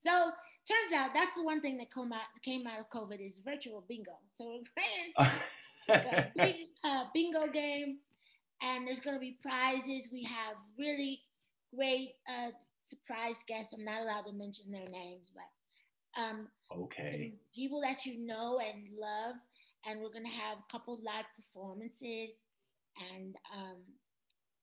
So 0.00 0.10
turns 0.10 0.92
out 0.94 1.14
that's 1.14 1.36
the 1.36 1.42
one 1.42 1.60
thing 1.60 1.78
that 1.78 1.90
come 1.90 2.12
out 2.12 2.20
came 2.44 2.66
out 2.66 2.80
of 2.80 2.90
COVID 2.90 3.24
is 3.24 3.40
virtual 3.44 3.84
bingo. 3.88 4.12
So 4.34 4.46
we're 4.46 4.60
playing 4.76 5.32
a 5.88 6.30
big 6.36 6.56
uh, 6.84 7.04
bingo 7.14 7.48
game, 7.48 7.98
and 8.62 8.86
there's 8.86 9.00
going 9.00 9.16
to 9.16 9.20
be 9.20 9.38
prizes. 9.42 10.08
We 10.12 10.24
have 10.24 10.56
really 10.78 11.20
great 11.74 12.12
uh, 12.28 12.50
surprise 12.80 13.44
guests. 13.46 13.72
I'm 13.72 13.84
not 13.84 14.02
allowed 14.02 14.22
to 14.22 14.32
mention 14.32 14.70
their 14.70 14.88
names, 14.88 15.30
but 15.34 16.22
um, 16.22 16.48
okay. 16.76 17.34
people 17.54 17.80
that 17.82 18.06
you 18.06 18.24
know 18.26 18.60
and 18.60 18.88
love, 18.98 19.36
and 19.86 20.00
we're 20.00 20.12
going 20.12 20.24
to 20.24 20.30
have 20.30 20.58
a 20.58 20.72
couple 20.72 20.98
live 21.04 21.26
performances, 21.36 22.42
and 23.12 23.36
um, 23.56 23.76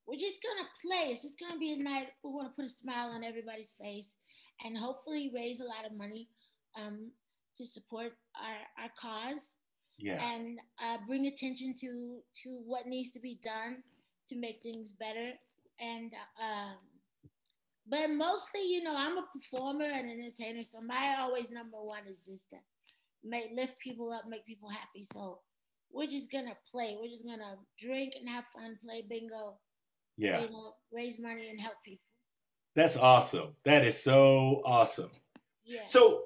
we're 0.08 0.20
just 0.20 0.42
going 0.44 0.58
to 0.64 0.88
play. 0.88 1.12
It's 1.12 1.24
just 1.24 1.40
going 1.40 1.54
to 1.54 1.60
be 1.60 1.74
a 1.74 1.78
night. 1.78 2.08
We 2.24 2.32
want 2.32 2.50
to 2.50 2.56
put 2.56 2.66
a 2.66 2.74
smile 2.74 3.10
on 3.10 3.24
everybody's 3.24 3.74
face, 3.82 4.16
and 4.64 4.78
hopefully 4.78 5.32
raise 5.34 5.60
a 5.60 5.66
lot 5.66 5.86
of 5.86 5.98
money 5.98 6.28
um, 6.80 7.12
to 7.58 7.66
support 7.66 8.14
our, 8.36 8.84
our 8.84 8.92
cause 9.00 9.56
Yeah. 9.98 10.22
and 10.34 10.60
uh, 10.84 10.98
bring 11.08 11.28
attention 11.28 11.74
to 11.82 12.20
to 12.44 12.62
what 12.66 12.86
needs 12.88 13.12
to 13.12 13.20
be 13.20 13.40
done 13.44 13.78
to 14.30 14.36
make 14.36 14.62
things 14.62 14.92
better. 14.92 15.32
And 15.80 16.12
um, 16.42 16.78
but 17.88 18.10
mostly, 18.10 18.62
you 18.68 18.84
know, 18.84 18.96
I'm 18.96 19.18
a 19.18 19.26
performer 19.34 19.86
and 19.86 20.10
an 20.10 20.20
entertainer, 20.20 20.64
so 20.64 20.82
my 20.82 21.18
always 21.20 21.52
number 21.52 21.78
one 21.82 22.02
is 22.10 22.26
just 22.26 22.50
to 22.50 22.58
make 23.24 23.52
lift 23.56 23.80
people 23.80 24.12
up, 24.12 24.24
make 24.28 24.46
people 24.46 24.70
happy. 24.70 25.06
So 25.14 25.40
we're 25.92 26.08
just 26.08 26.32
gonna 26.32 26.56
play. 26.72 26.98
We're 27.00 27.10
just 27.10 27.26
gonna 27.26 27.56
drink 27.80 28.14
and 28.20 28.28
have 28.30 28.46
fun, 28.56 28.78
play 28.84 29.04
bingo, 29.08 29.58
Yeah. 30.18 30.42
you 30.42 30.50
know, 30.50 30.76
raise 30.92 31.20
money 31.20 31.50
and 31.50 31.60
help 31.62 31.76
people. 31.86 32.04
That's 32.76 32.98
awesome. 32.98 33.56
That 33.64 33.86
is 33.86 34.02
so 34.04 34.62
awesome. 34.66 35.12
Yeah. 35.64 35.86
So 35.86 36.24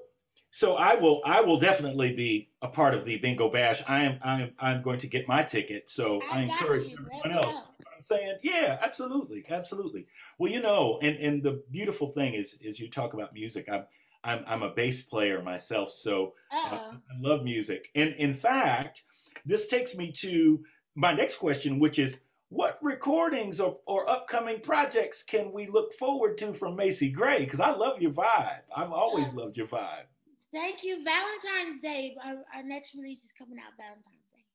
so 0.51 0.75
I 0.75 0.95
will 0.95 1.21
I 1.25 1.41
will 1.41 1.59
definitely 1.59 2.15
be 2.15 2.49
a 2.61 2.67
part 2.67 2.93
of 2.93 3.05
the 3.05 3.17
bingo 3.17 3.49
bash. 3.49 3.83
I 3.87 4.03
am 4.03 4.19
I 4.21 4.41
am 4.41 4.51
I'm 4.59 4.81
going 4.81 4.99
to 4.99 5.07
get 5.07 5.27
my 5.27 5.43
ticket. 5.43 5.89
So 5.89 6.21
I, 6.31 6.39
I 6.39 6.41
encourage 6.43 6.87
you. 6.87 6.97
Everyone 6.99 7.31
else. 7.31 7.45
know. 7.45 7.49
You 7.49 7.55
know 7.55 7.63
I'm 7.95 8.03
saying, 8.03 8.37
yeah, 8.43 8.79
absolutely, 8.81 9.43
absolutely. 9.49 10.07
Well, 10.37 10.51
you 10.51 10.61
know, 10.61 10.99
and 11.01 11.17
and 11.17 11.43
the 11.43 11.63
beautiful 11.69 12.11
thing 12.13 12.33
is 12.33 12.57
is 12.61 12.79
you 12.79 12.89
talk 12.89 13.13
about 13.13 13.33
music. 13.33 13.67
I'm 13.71 13.85
I'm 14.23 14.43
I'm 14.47 14.63
a 14.63 14.69
bass 14.69 15.01
player 15.01 15.41
myself, 15.41 15.91
so 15.91 16.33
Uh-oh. 16.51 16.75
I 16.75 17.19
love 17.19 17.43
music. 17.43 17.89
And 17.95 18.15
in 18.15 18.33
fact, 18.33 19.03
this 19.45 19.67
takes 19.67 19.95
me 19.95 20.13
to 20.21 20.63
my 20.95 21.13
next 21.13 21.37
question, 21.37 21.79
which 21.79 21.99
is 21.99 22.17
what 22.49 22.79
recordings 22.81 23.59
or, 23.59 23.77
or 23.85 24.09
upcoming 24.09 24.59
projects 24.59 25.23
can 25.23 25.51
we 25.53 25.67
look 25.67 25.93
forward 25.93 26.37
to 26.39 26.53
from 26.53 26.75
Macy 26.75 27.11
Gray? 27.11 27.39
Because 27.39 27.59
I 27.59 27.71
love 27.75 28.01
your 28.01 28.11
vibe. 28.11 28.61
I've 28.75 28.91
always 28.91 29.27
Uh, 29.29 29.41
loved 29.41 29.57
your 29.57 29.67
vibe. 29.67 30.05
Thank 30.51 30.83
you. 30.83 31.03
Valentine's 31.03 31.81
Day. 31.81 32.15
Our, 32.23 32.35
our 32.55 32.63
next 32.63 32.95
release 32.95 33.23
is 33.23 33.31
coming 33.37 33.59
out 33.59 33.73
Valentine's 33.77 34.29
Day. 34.33 34.45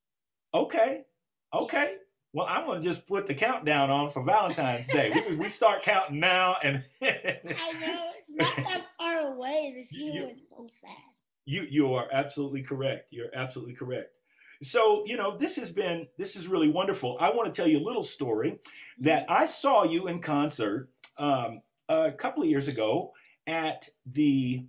Okay. 0.52 1.04
Okay. 1.52 1.94
Well, 2.32 2.46
I'm 2.48 2.66
gonna 2.66 2.80
just 2.80 3.06
put 3.06 3.26
the 3.28 3.34
countdown 3.34 3.90
on 3.90 4.10
for 4.10 4.24
Valentine's 4.24 4.88
Day. 4.88 5.12
We 5.28 5.36
we 5.36 5.48
start 5.48 5.84
counting 5.84 6.18
now, 6.18 6.56
and 6.62 6.82
I 7.02 7.08
know 7.80 8.10
it's 8.18 8.30
not 8.30 8.56
that 8.56 8.84
far 8.98 9.32
away. 9.32 9.72
This 9.76 9.92
year 9.96 10.12
you- 10.12 10.24
went 10.26 10.46
so 10.48 10.66
fast. 10.82 11.22
you 11.44 11.62
you 11.70 11.94
are 11.94 12.08
absolutely 12.10 12.62
correct. 12.62 13.12
You're 13.12 13.30
absolutely 13.32 13.74
correct. 13.74 14.10
So 14.64 15.04
you 15.06 15.16
know 15.16 15.36
this 15.36 15.56
has 15.56 15.70
been 15.70 16.08
this 16.18 16.34
is 16.34 16.48
really 16.48 16.68
wonderful. 16.70 17.16
I 17.20 17.30
want 17.30 17.46
to 17.46 17.56
tell 17.56 17.68
you 17.68 17.78
a 17.78 17.84
little 17.86 18.02
story 18.04 18.58
that 19.00 19.26
I 19.28 19.46
saw 19.46 19.84
you 19.84 20.08
in 20.08 20.20
concert 20.20 20.88
um, 21.18 21.60
a 21.88 22.10
couple 22.10 22.42
of 22.42 22.48
years 22.48 22.66
ago 22.66 23.12
at 23.46 23.88
the 24.06 24.66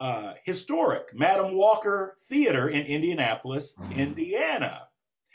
uh, 0.00 0.34
historic 0.44 1.14
Madam 1.14 1.54
Walker 1.54 2.16
Theater 2.28 2.68
in 2.68 2.86
Indianapolis, 2.86 3.74
Indiana. 3.96 4.88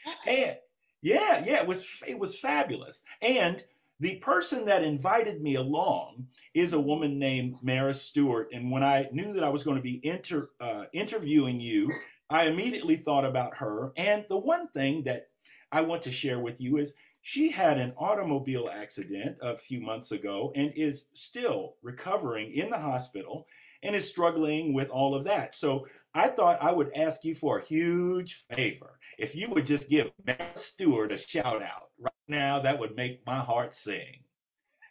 Uh-oh. 0.05 0.31
And 0.31 0.57
yeah, 1.01 1.43
yeah, 1.45 1.61
it 1.61 1.67
was 1.67 1.87
it 2.07 2.17
was 2.17 2.39
fabulous. 2.39 3.03
And 3.21 3.63
the 3.99 4.17
person 4.17 4.65
that 4.65 4.83
invited 4.83 5.41
me 5.41 5.55
along 5.55 6.27
is 6.53 6.73
a 6.73 6.79
woman 6.79 7.19
named 7.19 7.57
Mara 7.61 7.93
Stewart. 7.93 8.49
And 8.51 8.71
when 8.71 8.83
I 8.83 9.07
knew 9.11 9.33
that 9.33 9.43
I 9.43 9.49
was 9.49 9.63
going 9.63 9.77
to 9.77 9.83
be 9.83 9.99
inter, 10.03 10.49
uh, 10.59 10.85
interviewing 10.93 11.59
you, 11.59 11.93
I 12.29 12.47
immediately 12.47 12.95
thought 12.95 13.25
about 13.25 13.57
her. 13.57 13.93
And 13.95 14.25
the 14.29 14.37
one 14.37 14.67
thing 14.69 15.03
that 15.03 15.27
I 15.71 15.81
want 15.81 16.03
to 16.03 16.11
share 16.11 16.39
with 16.39 16.59
you 16.59 16.77
is 16.77 16.95
she 17.21 17.49
had 17.49 17.77
an 17.77 17.93
automobile 17.97 18.69
accident 18.71 19.37
a 19.41 19.57
few 19.57 19.79
months 19.79 20.11
ago 20.11 20.51
and 20.55 20.73
is 20.75 21.07
still 21.13 21.75
recovering 21.81 22.53
in 22.53 22.69
the 22.69 22.79
hospital 22.79 23.47
and 23.83 23.95
is 23.95 24.09
struggling 24.09 24.73
with 24.73 24.89
all 24.89 25.13
of 25.13 25.25
that. 25.25 25.53
So 25.53 25.87
I 26.13 26.29
thought 26.29 26.61
I 26.61 26.71
would 26.71 26.91
ask 26.95 27.23
you 27.25 27.35
for 27.35 27.59
a 27.59 27.63
huge 27.63 28.45
favor. 28.49 28.97
If 29.17 29.35
you 29.35 29.49
would 29.49 29.65
just 29.65 29.89
give 29.89 30.11
Matt 30.25 30.57
Stewart 30.57 31.11
a 31.11 31.17
shout 31.17 31.61
out 31.61 31.89
right 31.99 32.13
now, 32.27 32.59
that 32.59 32.79
would 32.79 32.95
make 32.95 33.25
my 33.25 33.39
heart 33.39 33.73
sing. 33.73 34.23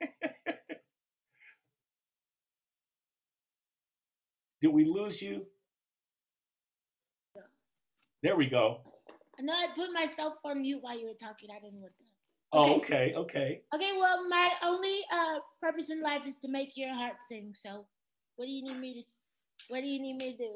Did 4.61 4.68
we 4.72 4.84
lose 4.84 5.20
you? 5.20 5.47
There 8.22 8.36
we 8.36 8.47
go. 8.47 8.82
I 9.38 9.43
know 9.43 9.55
I 9.55 9.66
put 9.74 9.93
myself 9.93 10.34
on 10.45 10.62
mute 10.62 10.78
while 10.80 10.97
you 10.97 11.07
were 11.07 11.14
talking. 11.14 11.49
I 11.51 11.59
didn't 11.59 11.80
want 11.80 11.93
that. 11.99 12.07
Oh, 12.53 12.76
okay, 12.76 13.14
okay. 13.16 13.62
Okay, 13.74 13.93
well, 13.99 14.28
my 14.28 14.51
only 14.62 14.99
uh, 15.12 15.38
purpose 15.61 15.90
in 15.90 16.03
life 16.03 16.26
is 16.26 16.38
to 16.40 16.49
make 16.49 16.76
your 16.76 16.95
heart 16.95 17.14
sing. 17.26 17.55
So, 17.57 17.86
what 18.37 18.47
do 18.47 18.51
you 18.53 18.62
need 18.62 18.78
me 18.78 18.95
to? 18.95 19.03
What 19.68 19.80
do 19.80 19.87
you 19.87 20.01
need 20.01 20.16
me 20.16 20.33
to 20.33 20.39
do? 20.39 20.51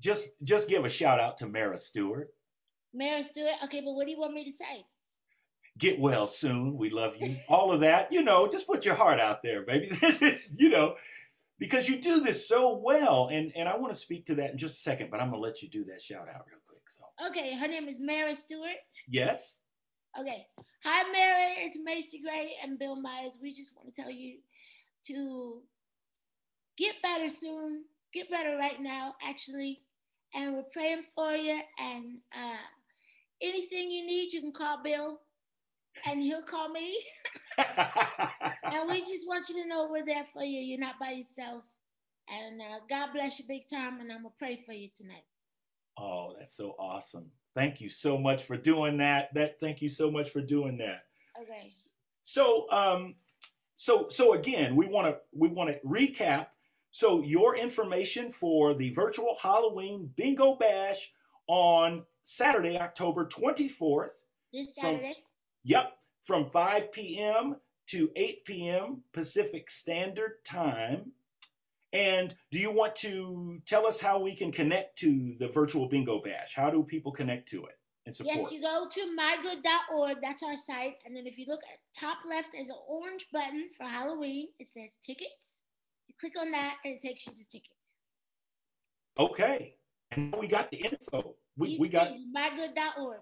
Just 0.00 0.30
just 0.42 0.68
give 0.68 0.84
a 0.84 0.90
shout 0.90 1.20
out 1.20 1.38
to 1.38 1.46
Mara 1.48 1.78
Stewart. 1.78 2.28
Mary 2.94 3.24
Stewart. 3.24 3.52
Okay, 3.64 3.80
but 3.80 3.92
what 3.94 4.04
do 4.06 4.10
you 4.12 4.18
want 4.20 4.34
me 4.34 4.44
to 4.44 4.52
say? 4.52 4.84
Get 5.78 5.98
well 5.98 6.26
soon. 6.26 6.76
We 6.76 6.90
love 6.90 7.16
you. 7.18 7.38
All 7.48 7.72
of 7.72 7.80
that, 7.80 8.12
you 8.12 8.22
know, 8.22 8.46
just 8.46 8.66
put 8.66 8.84
your 8.84 8.94
heart 8.94 9.18
out 9.20 9.42
there, 9.42 9.62
baby. 9.62 9.86
This 10.00 10.20
is, 10.20 10.54
you 10.58 10.68
know, 10.68 10.96
because 11.58 11.88
you 11.88 12.00
do 12.00 12.20
this 12.20 12.46
so 12.46 12.76
well. 12.76 13.28
And 13.32 13.52
and 13.56 13.68
I 13.68 13.76
want 13.78 13.92
to 13.92 13.98
speak 13.98 14.26
to 14.26 14.34
that 14.36 14.50
in 14.50 14.58
just 14.58 14.78
a 14.78 14.82
second, 14.82 15.10
but 15.10 15.20
I'm 15.20 15.30
gonna 15.30 15.40
let 15.40 15.62
you 15.62 15.70
do 15.70 15.84
that 15.84 16.02
shout 16.02 16.28
out 16.28 16.44
real 16.50 16.60
quick. 16.68 16.82
So 16.88 17.28
Okay, 17.28 17.56
her 17.56 17.68
name 17.68 17.88
is 17.88 17.98
Mary 17.98 18.34
Stewart. 18.34 18.76
yes. 19.08 19.58
Okay. 20.20 20.46
Hi, 20.84 21.10
Mary. 21.10 21.66
It's 21.66 21.78
Macy 21.82 22.20
Gray 22.20 22.50
and 22.62 22.78
Bill 22.78 22.96
Myers. 23.00 23.38
We 23.40 23.54
just 23.54 23.70
want 23.74 23.94
to 23.94 24.02
tell 24.02 24.10
you 24.10 24.40
to 25.06 25.62
get 26.82 27.02
better 27.02 27.30
soon. 27.30 27.84
Get 28.12 28.30
better 28.30 28.56
right 28.58 28.80
now, 28.80 29.14
actually. 29.22 29.82
And 30.34 30.54
we're 30.54 30.64
praying 30.72 31.04
for 31.14 31.32
you. 31.32 31.60
And 31.78 32.18
uh, 32.36 32.56
anything 33.42 33.90
you 33.90 34.06
need, 34.06 34.32
you 34.32 34.40
can 34.42 34.52
call 34.52 34.82
Bill, 34.82 35.20
and 36.08 36.22
he'll 36.22 36.42
call 36.42 36.70
me. 36.70 36.96
And 38.72 38.88
we 38.90 39.00
just 39.02 39.28
want 39.28 39.48
you 39.50 39.62
to 39.62 39.68
know 39.68 39.88
we're 39.90 40.06
there 40.06 40.26
for 40.34 40.44
you. 40.44 40.60
You're 40.60 40.80
not 40.80 40.98
by 41.00 41.10
yourself. 41.12 41.62
And 42.28 42.60
uh, 42.62 42.80
God 42.90 43.10
bless 43.14 43.38
you 43.38 43.46
big 43.48 43.68
time. 43.70 44.00
And 44.00 44.10
I'm 44.12 44.22
going 44.22 44.32
to 44.32 44.38
pray 44.38 44.62
for 44.66 44.72
you 44.72 44.88
tonight. 44.96 45.24
oh, 45.98 46.34
that's 46.38 46.56
so 46.56 46.74
awesome. 46.78 47.30
Thank 47.56 47.80
you 47.80 47.90
so 47.90 48.18
much 48.18 48.44
for 48.44 48.56
doing 48.56 48.98
that. 48.98 49.34
That 49.34 49.60
thank 49.60 49.82
you 49.82 49.90
so 49.90 50.10
much 50.10 50.30
for 50.30 50.40
doing 50.42 50.78
that. 50.78 51.04
Okay. 51.42 51.70
So 52.24 52.70
um 52.70 53.16
so 53.76 54.08
so 54.08 54.34
again, 54.34 54.76
we 54.76 54.86
want 54.88 55.08
to 55.08 55.18
we 55.34 55.48
want 55.48 55.70
to 55.70 55.78
recap. 55.86 56.48
So 56.92 57.22
your 57.22 57.56
information 57.56 58.32
for 58.32 58.74
the 58.74 58.90
virtual 58.90 59.36
Halloween 59.40 60.10
bingo 60.14 60.56
bash 60.56 61.10
on 61.46 62.04
Saturday, 62.22 62.78
October 62.78 63.26
24th. 63.26 64.10
This 64.52 64.74
Saturday. 64.74 65.14
From, 65.14 65.22
yep, 65.64 65.98
from 66.24 66.50
5 66.50 66.92
p.m. 66.92 67.56
to 67.88 68.10
8 68.14 68.44
p.m. 68.44 69.02
Pacific 69.14 69.70
Standard 69.70 70.44
Time. 70.44 71.12
And 71.94 72.34
do 72.50 72.58
you 72.58 72.72
want 72.72 72.96
to 72.96 73.62
tell 73.64 73.86
us 73.86 73.98
how 73.98 74.20
we 74.20 74.36
can 74.36 74.52
connect 74.52 74.98
to 74.98 75.34
the 75.38 75.48
virtual 75.48 75.88
bingo 75.88 76.20
bash? 76.20 76.54
How 76.54 76.68
do 76.68 76.82
people 76.82 77.12
connect 77.12 77.48
to 77.50 77.64
it 77.64 77.78
and 78.04 78.14
support? 78.14 78.36
Yes, 78.36 78.52
you 78.52 78.60
go 78.60 78.86
to 78.90 79.16
mygood.org. 79.18 80.18
That's 80.22 80.42
our 80.42 80.58
site. 80.58 80.96
And 81.06 81.16
then 81.16 81.26
if 81.26 81.38
you 81.38 81.46
look 81.48 81.60
at 81.72 81.78
top 81.98 82.18
left, 82.28 82.48
there's 82.52 82.68
an 82.68 82.76
orange 82.86 83.26
button 83.32 83.70
for 83.78 83.84
Halloween. 83.84 84.48
It 84.58 84.68
says 84.68 84.90
tickets. 85.02 85.61
You 86.12 86.30
click 86.30 86.40
on 86.40 86.50
that 86.52 86.76
and 86.84 86.94
it 86.94 87.00
takes 87.00 87.26
you 87.26 87.32
to 87.32 87.48
tickets. 87.48 87.96
Okay. 89.18 89.74
And 90.12 90.34
we 90.38 90.46
got 90.46 90.70
the 90.70 90.78
info. 90.78 91.34
We, 91.56 91.70
Easy 91.70 91.80
we 91.80 91.88
got 91.88 92.08
mygood.org. 92.36 93.20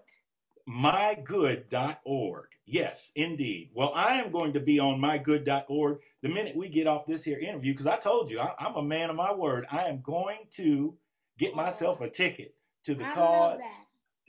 mygood.org. 0.69 2.45
Yes, 2.65 3.11
indeed. 3.15 3.71
Well, 3.73 3.91
I 3.95 4.15
am 4.21 4.31
going 4.31 4.53
to 4.53 4.59
be 4.59 4.79
on 4.79 4.99
mygood.org 4.99 5.99
the 6.21 6.29
minute 6.29 6.55
we 6.55 6.69
get 6.69 6.87
off 6.87 7.05
this 7.05 7.23
here 7.23 7.39
interview 7.39 7.73
because 7.73 7.87
I 7.87 7.97
told 7.97 8.29
you 8.29 8.39
I, 8.39 8.53
am 8.59 8.75
a 8.75 8.83
man 8.83 9.09
of 9.09 9.15
my 9.15 9.33
word. 9.33 9.65
I 9.71 9.85
am 9.85 10.01
going 10.01 10.39
to 10.51 10.95
get 11.37 11.55
myself 11.55 12.01
a 12.01 12.09
ticket 12.09 12.55
to 12.85 12.95
the 12.95 13.05
I 13.05 13.13
cause. 13.13 13.51
love 13.51 13.59
that. 13.59 13.85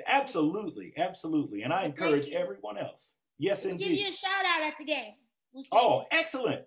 Absolutely, 0.06 0.92
absolutely. 0.96 1.62
And 1.62 1.72
I 1.72 1.84
encourage 1.84 2.28
everyone 2.30 2.78
else. 2.78 3.14
Yes, 3.38 3.64
We'll 3.64 3.74
give 3.76 3.88
indeed. 3.88 4.00
you 4.02 4.08
a 4.08 4.12
shout 4.12 4.44
out 4.46 4.62
at 4.62 4.74
the 4.78 4.84
game. 4.84 5.14
We'll 5.52 5.64
Oh, 5.72 6.06
excellent. 6.10 6.62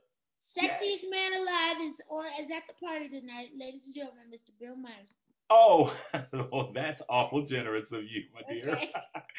Sexiest 0.57 1.09
man 1.09 1.33
alive 1.33 1.77
is 1.81 2.01
or 2.07 2.23
is 2.39 2.49
at 2.49 2.63
the 2.67 2.85
party 2.85 3.09
tonight, 3.09 3.49
ladies 3.57 3.85
and 3.85 3.95
gentlemen, 3.95 4.23
Mr. 4.33 4.51
Bill 4.59 4.77
Myers. 4.77 5.13
Oh, 5.49 5.95
well, 6.51 6.71
that's 6.73 7.01
awful 7.09 7.43
generous 7.43 7.91
of 7.91 8.03
you, 8.05 8.23
my 8.33 8.41
dear. 8.47 8.79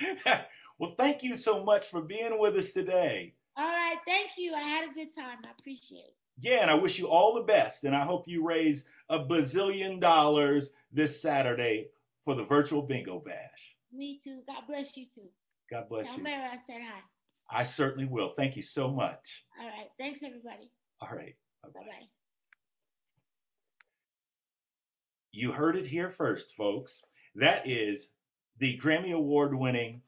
Okay. 0.02 0.44
well, 0.78 0.94
thank 0.98 1.22
you 1.22 1.36
so 1.36 1.64
much 1.64 1.86
for 1.86 2.02
being 2.02 2.38
with 2.38 2.54
us 2.56 2.72
today. 2.72 3.34
All 3.56 3.66
right, 3.66 3.96
thank 4.06 4.30
you. 4.36 4.54
I 4.54 4.60
had 4.60 4.90
a 4.90 4.94
good 4.94 5.14
time. 5.14 5.38
I 5.44 5.50
appreciate 5.58 6.00
it. 6.00 6.14
Yeah, 6.38 6.60
and 6.60 6.70
I 6.70 6.74
wish 6.74 6.98
you 6.98 7.08
all 7.08 7.34
the 7.34 7.42
best, 7.42 7.84
and 7.84 7.96
I 7.96 8.04
hope 8.04 8.28
you 8.28 8.44
raise 8.46 8.86
a 9.08 9.18
bazillion 9.20 10.00
dollars 10.00 10.72
this 10.92 11.22
Saturday 11.22 11.88
for 12.26 12.34
the 12.34 12.44
virtual 12.44 12.82
bingo 12.82 13.20
bash. 13.20 13.74
Me 13.90 14.20
too. 14.22 14.42
God 14.46 14.64
bless 14.68 14.96
you 14.98 15.06
too. 15.14 15.28
God 15.70 15.88
bless 15.88 16.08
Tell 16.08 16.18
you. 16.18 16.24
Mary 16.24 16.44
I 16.44 16.58
said 16.58 16.82
hi. 16.82 17.00
I 17.50 17.62
certainly 17.62 18.06
will. 18.06 18.34
Thank 18.36 18.56
you 18.56 18.62
so 18.62 18.90
much. 18.90 19.44
All 19.58 19.66
right. 19.66 19.88
Thanks 19.98 20.22
everybody. 20.22 20.70
All 21.00 21.16
right. 21.16 21.34
Bye 21.62 21.70
Bye-bye. 21.74 21.86
bye. 21.86 22.06
You 25.32 25.52
heard 25.52 25.76
it 25.76 25.86
here 25.86 26.10
first, 26.10 26.54
folks. 26.56 27.02
That 27.34 27.68
is 27.68 28.10
the 28.58 28.78
Grammy 28.78 29.12
Award 29.12 29.54
winning 29.54 30.00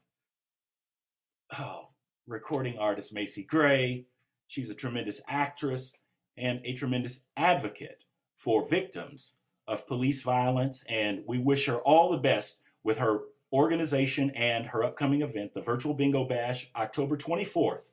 oh, 1.57 1.89
recording 2.27 2.77
artist 2.77 3.13
Macy 3.13 3.43
Gray. 3.43 4.05
She's 4.47 4.69
a 4.69 4.75
tremendous 4.75 5.21
actress 5.27 5.95
and 6.37 6.61
a 6.63 6.73
tremendous 6.73 7.23
advocate 7.37 8.03
for 8.37 8.65
victims 8.65 9.33
of 9.67 9.85
police 9.87 10.23
violence. 10.23 10.83
And 10.89 11.23
we 11.27 11.37
wish 11.37 11.67
her 11.67 11.77
all 11.77 12.09
the 12.11 12.17
best 12.17 12.59
with 12.83 12.97
her 12.97 13.21
organization 13.53 14.31
and 14.31 14.65
her 14.65 14.83
upcoming 14.83 15.21
event, 15.21 15.53
the 15.53 15.61
Virtual 15.61 15.93
Bingo 15.93 16.25
Bash, 16.25 16.69
October 16.75 17.17
24th, 17.17 17.91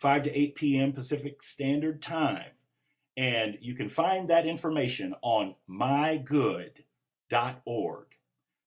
5 0.00 0.24
to 0.24 0.38
8 0.38 0.54
p.m. 0.54 0.92
Pacific 0.92 1.42
Standard 1.42 2.00
Time. 2.02 2.50
And 3.16 3.58
you 3.60 3.74
can 3.74 3.88
find 3.88 4.28
that 4.28 4.46
information 4.46 5.14
on 5.22 5.56
mygood.org. 5.68 6.76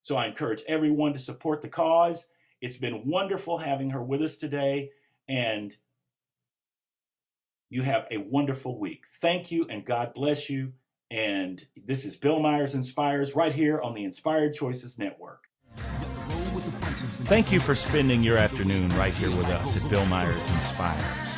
So 0.02 0.16
I 0.16 0.26
encourage 0.26 0.64
everyone 0.68 1.14
to 1.14 1.20
support 1.20 1.62
the 1.62 1.70
cause. 1.70 2.28
It's 2.60 2.78
been 2.78 3.08
wonderful 3.08 3.58
having 3.58 3.92
her 3.92 4.04
with 4.04 4.22
us 4.22 4.36
today, 4.36 4.92
and 5.28 5.76
you 7.70 7.82
have 7.84 8.08
a 8.12 8.18
wonderful 8.18 8.78
week. 8.78 9.06
Thank 9.22 9.52
you, 9.52 9.68
and 9.70 9.86
God 9.86 10.14
bless 10.14 10.50
you. 10.50 10.74
And 11.10 11.66
this 11.76 12.06
is 12.06 12.16
Bill 12.16 12.40
Myers 12.40 12.76
Inspires 12.76 13.36
right 13.36 13.54
here 13.54 13.80
on 13.82 13.94
the 13.94 14.04
Inspired 14.04 14.54
Choices 14.54 14.98
Network. 14.98 15.48
Thank 17.32 17.54
you 17.54 17.62
for 17.62 17.76
spending 17.76 18.24
your 18.24 18.36
afternoon 18.36 18.90
right 18.98 19.14
here 19.14 19.30
with 19.30 19.48
us 19.48 19.78
at 19.78 19.90
Bill 19.90 20.06
Myers 20.08 20.50
Inspires. 20.50 21.38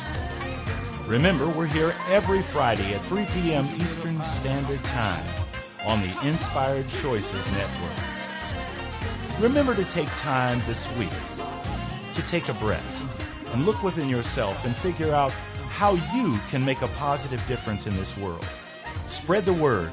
Remember, 1.06 1.48
we're 1.48 1.66
here 1.66 1.94
every 2.08 2.42
Friday 2.42 2.94
at 2.94 3.00
3 3.02 3.24
p.m. 3.26 3.64
Eastern 3.76 4.20
Standard 4.24 4.82
Time 4.82 5.24
on 5.86 6.00
the 6.00 6.08
Inspired 6.26 6.88
Choices 7.00 7.46
Network. 7.52 7.96
Remember 9.40 9.72
to 9.76 9.84
take 9.84 10.08
time 10.16 10.60
this 10.66 10.84
week 10.98 11.12
to 12.14 12.26
take 12.26 12.48
a 12.48 12.54
breath 12.54 13.54
and 13.54 13.64
look 13.64 13.80
within 13.84 14.08
yourself 14.08 14.64
and 14.64 14.74
figure 14.74 15.12
out 15.12 15.30
how 15.70 15.92
you 16.12 16.36
can 16.50 16.64
make 16.64 16.82
a 16.82 16.88
positive 16.88 17.46
difference 17.46 17.86
in 17.86 17.94
this 17.94 18.18
world. 18.18 18.44
Spread 19.06 19.44
the 19.44 19.52
word, 19.52 19.92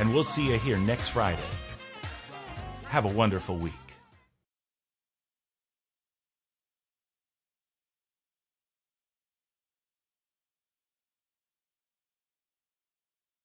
and 0.00 0.12
we'll 0.12 0.24
see 0.24 0.48
you 0.48 0.58
here 0.58 0.78
next 0.78 1.10
Friday. 1.10 1.38
Have 2.86 3.04
a 3.04 3.12
wonderful 3.12 3.56
week. 3.56 3.87